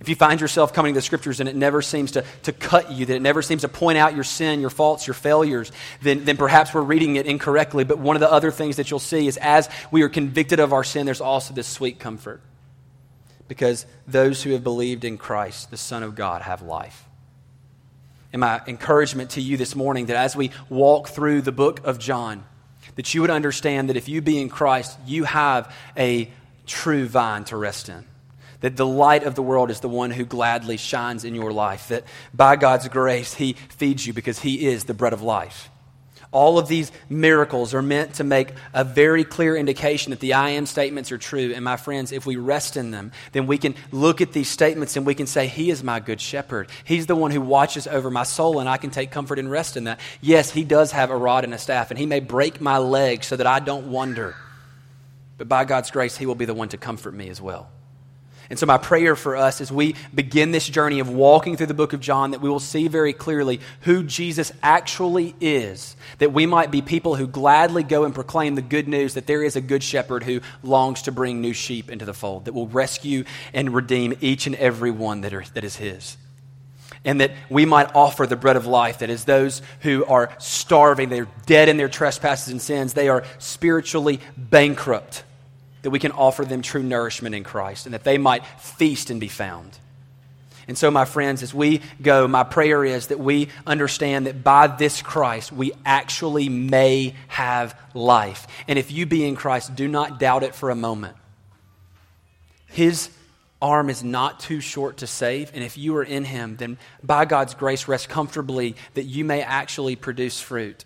If 0.00 0.08
you 0.08 0.14
find 0.14 0.40
yourself 0.40 0.72
coming 0.72 0.94
to 0.94 0.98
the 0.98 1.02
scriptures 1.02 1.40
and 1.40 1.48
it 1.48 1.56
never 1.56 1.82
seems 1.82 2.12
to, 2.12 2.24
to 2.44 2.52
cut 2.52 2.92
you, 2.92 3.06
that 3.06 3.16
it 3.16 3.22
never 3.22 3.42
seems 3.42 3.62
to 3.62 3.68
point 3.68 3.98
out 3.98 4.14
your 4.14 4.24
sin, 4.24 4.60
your 4.60 4.70
faults, 4.70 5.08
your 5.08 5.14
failures, 5.14 5.72
then, 6.02 6.24
then 6.24 6.36
perhaps 6.36 6.72
we're 6.72 6.82
reading 6.82 7.16
it 7.16 7.26
incorrectly. 7.26 7.82
But 7.82 7.98
one 7.98 8.14
of 8.14 8.20
the 8.20 8.30
other 8.30 8.52
things 8.52 8.76
that 8.76 8.90
you'll 8.90 9.00
see 9.00 9.26
is 9.26 9.36
as 9.38 9.68
we 9.90 10.02
are 10.02 10.08
convicted 10.08 10.60
of 10.60 10.72
our 10.72 10.84
sin, 10.84 11.04
there's 11.04 11.20
also 11.20 11.52
this 11.52 11.66
sweet 11.66 11.98
comfort. 11.98 12.40
Because 13.48 13.86
those 14.06 14.42
who 14.42 14.50
have 14.50 14.62
believed 14.62 15.04
in 15.04 15.18
Christ, 15.18 15.70
the 15.70 15.76
Son 15.76 16.04
of 16.04 16.14
God, 16.14 16.42
have 16.42 16.62
life. 16.62 17.04
And 18.32 18.40
my 18.40 18.60
encouragement 18.68 19.30
to 19.30 19.40
you 19.40 19.56
this 19.56 19.74
morning 19.74 20.06
that 20.06 20.16
as 20.16 20.36
we 20.36 20.52
walk 20.68 21.08
through 21.08 21.42
the 21.42 21.50
book 21.50 21.80
of 21.84 21.98
John, 21.98 22.44
that 22.94 23.14
you 23.14 23.22
would 23.22 23.30
understand 23.30 23.88
that 23.88 23.96
if 23.96 24.08
you 24.08 24.20
be 24.20 24.40
in 24.40 24.48
Christ, 24.48 24.96
you 25.06 25.24
have 25.24 25.74
a 25.96 26.30
true 26.66 27.08
vine 27.08 27.44
to 27.44 27.56
rest 27.56 27.88
in 27.88 28.04
that 28.60 28.76
the 28.76 28.86
light 28.86 29.22
of 29.22 29.34
the 29.34 29.42
world 29.42 29.70
is 29.70 29.80
the 29.80 29.88
one 29.88 30.10
who 30.10 30.24
gladly 30.24 30.76
shines 30.76 31.24
in 31.24 31.34
your 31.34 31.52
life, 31.52 31.88
that 31.88 32.04
by 32.34 32.56
God's 32.56 32.88
grace, 32.88 33.34
He 33.34 33.52
feeds 33.52 34.06
you 34.06 34.12
because 34.12 34.40
He 34.40 34.66
is 34.66 34.84
the 34.84 34.94
bread 34.94 35.12
of 35.12 35.22
life. 35.22 35.70
All 36.30 36.58
of 36.58 36.68
these 36.68 36.92
miracles 37.08 37.72
are 37.72 37.80
meant 37.80 38.14
to 38.14 38.24
make 38.24 38.50
a 38.74 38.84
very 38.84 39.24
clear 39.24 39.56
indication 39.56 40.10
that 40.10 40.20
the 40.20 40.34
I 40.34 40.50
am 40.50 40.66
statements 40.66 41.10
are 41.10 41.16
true. 41.16 41.54
And 41.54 41.64
my 41.64 41.78
friends, 41.78 42.12
if 42.12 42.26
we 42.26 42.36
rest 42.36 42.76
in 42.76 42.90
them, 42.90 43.12
then 43.32 43.46
we 43.46 43.56
can 43.56 43.74
look 43.92 44.20
at 44.20 44.32
these 44.32 44.48
statements 44.48 44.96
and 44.96 45.06
we 45.06 45.14
can 45.14 45.26
say, 45.26 45.46
He 45.46 45.70
is 45.70 45.82
my 45.82 46.00
good 46.00 46.20
shepherd. 46.20 46.68
He's 46.84 47.06
the 47.06 47.16
one 47.16 47.30
who 47.30 47.40
watches 47.40 47.86
over 47.86 48.10
my 48.10 48.24
soul, 48.24 48.60
and 48.60 48.68
I 48.68 48.76
can 48.76 48.90
take 48.90 49.10
comfort 49.10 49.38
and 49.38 49.50
rest 49.50 49.78
in 49.78 49.84
that. 49.84 50.00
Yes, 50.20 50.50
He 50.50 50.64
does 50.64 50.92
have 50.92 51.10
a 51.10 51.16
rod 51.16 51.44
and 51.44 51.54
a 51.54 51.58
staff, 51.58 51.90
and 51.90 51.98
He 51.98 52.04
may 52.04 52.20
break 52.20 52.60
my 52.60 52.76
leg 52.76 53.24
so 53.24 53.36
that 53.36 53.46
I 53.46 53.60
don't 53.60 53.90
wonder. 53.90 54.36
But 55.38 55.48
by 55.48 55.64
God's 55.64 55.90
grace, 55.90 56.16
He 56.16 56.26
will 56.26 56.34
be 56.34 56.44
the 56.44 56.54
one 56.54 56.68
to 56.70 56.76
comfort 56.76 57.14
me 57.14 57.30
as 57.30 57.40
well. 57.40 57.70
And 58.50 58.58
so, 58.58 58.64
my 58.64 58.78
prayer 58.78 59.14
for 59.14 59.36
us 59.36 59.60
as 59.60 59.70
we 59.70 59.94
begin 60.14 60.52
this 60.52 60.66
journey 60.66 61.00
of 61.00 61.10
walking 61.10 61.56
through 61.56 61.66
the 61.66 61.74
book 61.74 61.92
of 61.92 62.00
John, 62.00 62.30
that 62.30 62.40
we 62.40 62.48
will 62.48 62.60
see 62.60 62.88
very 62.88 63.12
clearly 63.12 63.60
who 63.82 64.02
Jesus 64.02 64.52
actually 64.62 65.34
is, 65.38 65.96
that 66.16 66.32
we 66.32 66.46
might 66.46 66.70
be 66.70 66.80
people 66.80 67.16
who 67.16 67.26
gladly 67.26 67.82
go 67.82 68.04
and 68.04 68.14
proclaim 68.14 68.54
the 68.54 68.62
good 68.62 68.88
news 68.88 69.14
that 69.14 69.26
there 69.26 69.42
is 69.42 69.54
a 69.54 69.60
good 69.60 69.82
shepherd 69.82 70.22
who 70.22 70.40
longs 70.62 71.02
to 71.02 71.12
bring 71.12 71.42
new 71.42 71.52
sheep 71.52 71.90
into 71.90 72.06
the 72.06 72.14
fold, 72.14 72.46
that 72.46 72.54
will 72.54 72.68
rescue 72.68 73.24
and 73.52 73.74
redeem 73.74 74.16
each 74.22 74.46
and 74.46 74.56
every 74.56 74.90
one 74.90 75.20
that, 75.20 75.34
are, 75.34 75.44
that 75.52 75.64
is 75.64 75.76
his. 75.76 76.16
And 77.04 77.20
that 77.20 77.32
we 77.50 77.66
might 77.66 77.94
offer 77.94 78.26
the 78.26 78.34
bread 78.34 78.56
of 78.56 78.66
life, 78.66 79.00
that 79.00 79.10
is 79.10 79.26
those 79.26 79.60
who 79.80 80.06
are 80.06 80.30
starving, 80.38 81.10
they're 81.10 81.28
dead 81.44 81.68
in 81.68 81.76
their 81.76 81.88
trespasses 81.90 82.50
and 82.50 82.62
sins, 82.62 82.94
they 82.94 83.10
are 83.10 83.24
spiritually 83.38 84.20
bankrupt 84.38 85.24
that 85.82 85.90
we 85.90 85.98
can 85.98 86.12
offer 86.12 86.44
them 86.44 86.62
true 86.62 86.82
nourishment 86.82 87.34
in 87.34 87.44
Christ 87.44 87.86
and 87.86 87.94
that 87.94 88.04
they 88.04 88.18
might 88.18 88.44
feast 88.58 89.10
and 89.10 89.20
be 89.20 89.28
found. 89.28 89.78
And 90.68 90.76
so, 90.76 90.90
my 90.90 91.06
friends, 91.06 91.42
as 91.42 91.54
we 91.54 91.80
go, 92.02 92.28
my 92.28 92.44
prayer 92.44 92.84
is 92.84 93.06
that 93.06 93.18
we 93.18 93.48
understand 93.66 94.26
that 94.26 94.44
by 94.44 94.66
this 94.66 95.00
Christ, 95.00 95.50
we 95.50 95.72
actually 95.86 96.50
may 96.50 97.14
have 97.28 97.74
life. 97.94 98.46
And 98.68 98.78
if 98.78 98.92
you 98.92 99.06
be 99.06 99.26
in 99.26 99.34
Christ, 99.34 99.74
do 99.74 99.88
not 99.88 100.20
doubt 100.20 100.42
it 100.42 100.54
for 100.54 100.68
a 100.68 100.74
moment. 100.74 101.16
His 102.66 103.08
arm 103.62 103.88
is 103.88 104.04
not 104.04 104.40
too 104.40 104.60
short 104.60 104.98
to 104.98 105.06
save. 105.06 105.50
And 105.54 105.64
if 105.64 105.78
you 105.78 105.96
are 105.96 106.04
in 106.04 106.24
Him, 106.24 106.56
then 106.56 106.76
by 107.02 107.24
God's 107.24 107.54
grace, 107.54 107.88
rest 107.88 108.10
comfortably 108.10 108.76
that 108.92 109.04
you 109.04 109.24
may 109.24 109.42
actually 109.42 109.96
produce 109.96 110.38
fruit. 110.38 110.84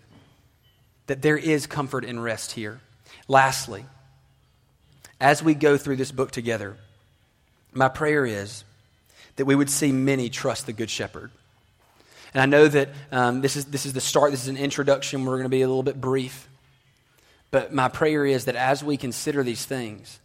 That 1.07 1.21
there 1.21 1.37
is 1.37 1.67
comfort 1.67 2.05
and 2.05 2.23
rest 2.23 2.53
here. 2.53 2.79
Lastly, 3.27 3.85
as 5.23 5.41
we 5.41 5.53
go 5.53 5.77
through 5.77 5.95
this 5.95 6.11
book 6.11 6.31
together, 6.31 6.75
my 7.71 7.87
prayer 7.87 8.25
is 8.25 8.65
that 9.37 9.45
we 9.45 9.55
would 9.55 9.69
see 9.69 9.93
many 9.93 10.29
trust 10.29 10.65
the 10.65 10.73
Good 10.73 10.89
Shepherd. 10.89 11.31
And 12.33 12.41
I 12.41 12.45
know 12.45 12.67
that 12.67 12.89
um, 13.09 13.39
this, 13.39 13.55
is, 13.55 13.65
this 13.65 13.85
is 13.85 13.93
the 13.93 14.01
start, 14.01 14.31
this 14.31 14.43
is 14.43 14.49
an 14.49 14.57
introduction. 14.57 15.23
We're 15.23 15.37
going 15.37 15.43
to 15.43 15.49
be 15.49 15.61
a 15.61 15.67
little 15.67 15.81
bit 15.81 15.99
brief. 16.01 16.49
But 17.51 17.73
my 17.73 17.87
prayer 17.87 18.25
is 18.25 18.45
that 18.45 18.57
as 18.57 18.83
we 18.83 18.97
consider 18.97 19.43
these 19.43 19.65
things, 19.65 20.19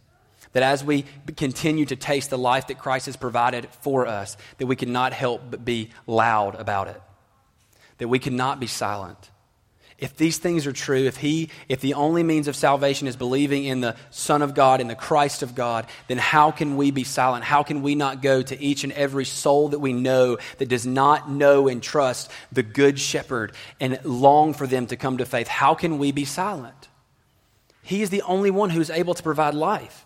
that 0.51 0.63
as 0.63 0.83
we 0.83 1.05
continue 1.37 1.85
to 1.85 1.95
taste 1.95 2.29
the 2.29 2.37
life 2.37 2.67
that 2.67 2.77
Christ 2.77 3.05
has 3.05 3.15
provided 3.15 3.69
for 3.81 4.05
us, 4.05 4.35
that 4.57 4.67
we 4.67 4.75
cannot 4.75 5.13
help 5.13 5.43
but 5.49 5.63
be 5.63 5.91
loud 6.07 6.55
about 6.55 6.89
it, 6.89 7.01
that 7.99 8.09
we 8.09 8.19
cannot 8.19 8.59
be 8.59 8.67
silent 8.67 9.29
if 9.99 10.15
these 10.15 10.37
things 10.37 10.65
are 10.65 10.73
true, 10.73 11.05
if 11.05 11.17
he 11.17 11.49
if 11.67 11.81
the 11.81 11.93
only 11.93 12.23
means 12.23 12.47
of 12.47 12.55
salvation 12.55 13.07
is 13.07 13.15
believing 13.15 13.65
in 13.65 13.81
the 13.81 13.95
Son 14.11 14.41
of 14.41 14.53
God, 14.53 14.81
in 14.81 14.87
the 14.87 14.95
Christ 14.95 15.43
of 15.43 15.55
God, 15.55 15.87
then 16.07 16.17
how 16.17 16.51
can 16.51 16.77
we 16.77 16.91
be 16.91 17.03
silent? 17.03 17.43
How 17.43 17.63
can 17.63 17.81
we 17.81 17.95
not 17.95 18.21
go 18.21 18.41
to 18.41 18.61
each 18.61 18.83
and 18.83 18.93
every 18.93 19.25
soul 19.25 19.69
that 19.69 19.79
we 19.79 19.93
know 19.93 20.37
that 20.57 20.69
does 20.69 20.85
not 20.85 21.29
know 21.29 21.67
and 21.67 21.83
trust 21.83 22.31
the 22.51 22.63
good 22.63 22.99
shepherd 22.99 23.53
and 23.79 23.99
long 24.03 24.53
for 24.53 24.67
them 24.67 24.87
to 24.87 24.95
come 24.95 25.17
to 25.17 25.25
faith? 25.25 25.47
How 25.47 25.75
can 25.75 25.97
we 25.97 26.11
be 26.11 26.25
silent? 26.25 26.87
He 27.81 28.01
is 28.01 28.09
the 28.09 28.21
only 28.21 28.51
one 28.51 28.69
who 28.69 28.81
is 28.81 28.89
able 28.89 29.13
to 29.15 29.23
provide 29.23 29.53
life. 29.53 30.05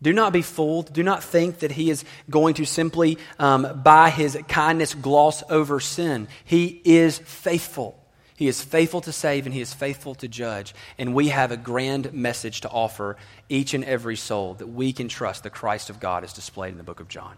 Do 0.00 0.12
not 0.12 0.32
be 0.32 0.42
fooled. 0.42 0.92
Do 0.92 1.02
not 1.02 1.24
think 1.24 1.60
that 1.60 1.72
he 1.72 1.90
is 1.90 2.04
going 2.30 2.54
to 2.54 2.64
simply, 2.64 3.18
um, 3.38 3.80
by 3.82 4.10
his 4.10 4.38
kindness, 4.46 4.94
gloss 4.94 5.42
over 5.50 5.80
sin. 5.80 6.28
He 6.44 6.80
is 6.84 7.18
faithful. 7.18 7.98
He 8.38 8.46
is 8.46 8.62
faithful 8.62 9.00
to 9.00 9.10
save 9.10 9.46
and 9.46 9.54
He 9.54 9.60
is 9.60 9.74
faithful 9.74 10.14
to 10.14 10.28
judge. 10.28 10.72
And 10.96 11.12
we 11.12 11.30
have 11.30 11.50
a 11.50 11.56
grand 11.56 12.12
message 12.12 12.60
to 12.60 12.70
offer 12.70 13.16
each 13.48 13.74
and 13.74 13.82
every 13.82 14.14
soul 14.14 14.54
that 14.54 14.68
we 14.68 14.92
can 14.92 15.08
trust 15.08 15.42
the 15.42 15.50
Christ 15.50 15.90
of 15.90 15.98
God 15.98 16.22
is 16.22 16.32
displayed 16.32 16.70
in 16.70 16.78
the 16.78 16.84
book 16.84 17.00
of 17.00 17.08
John. 17.08 17.34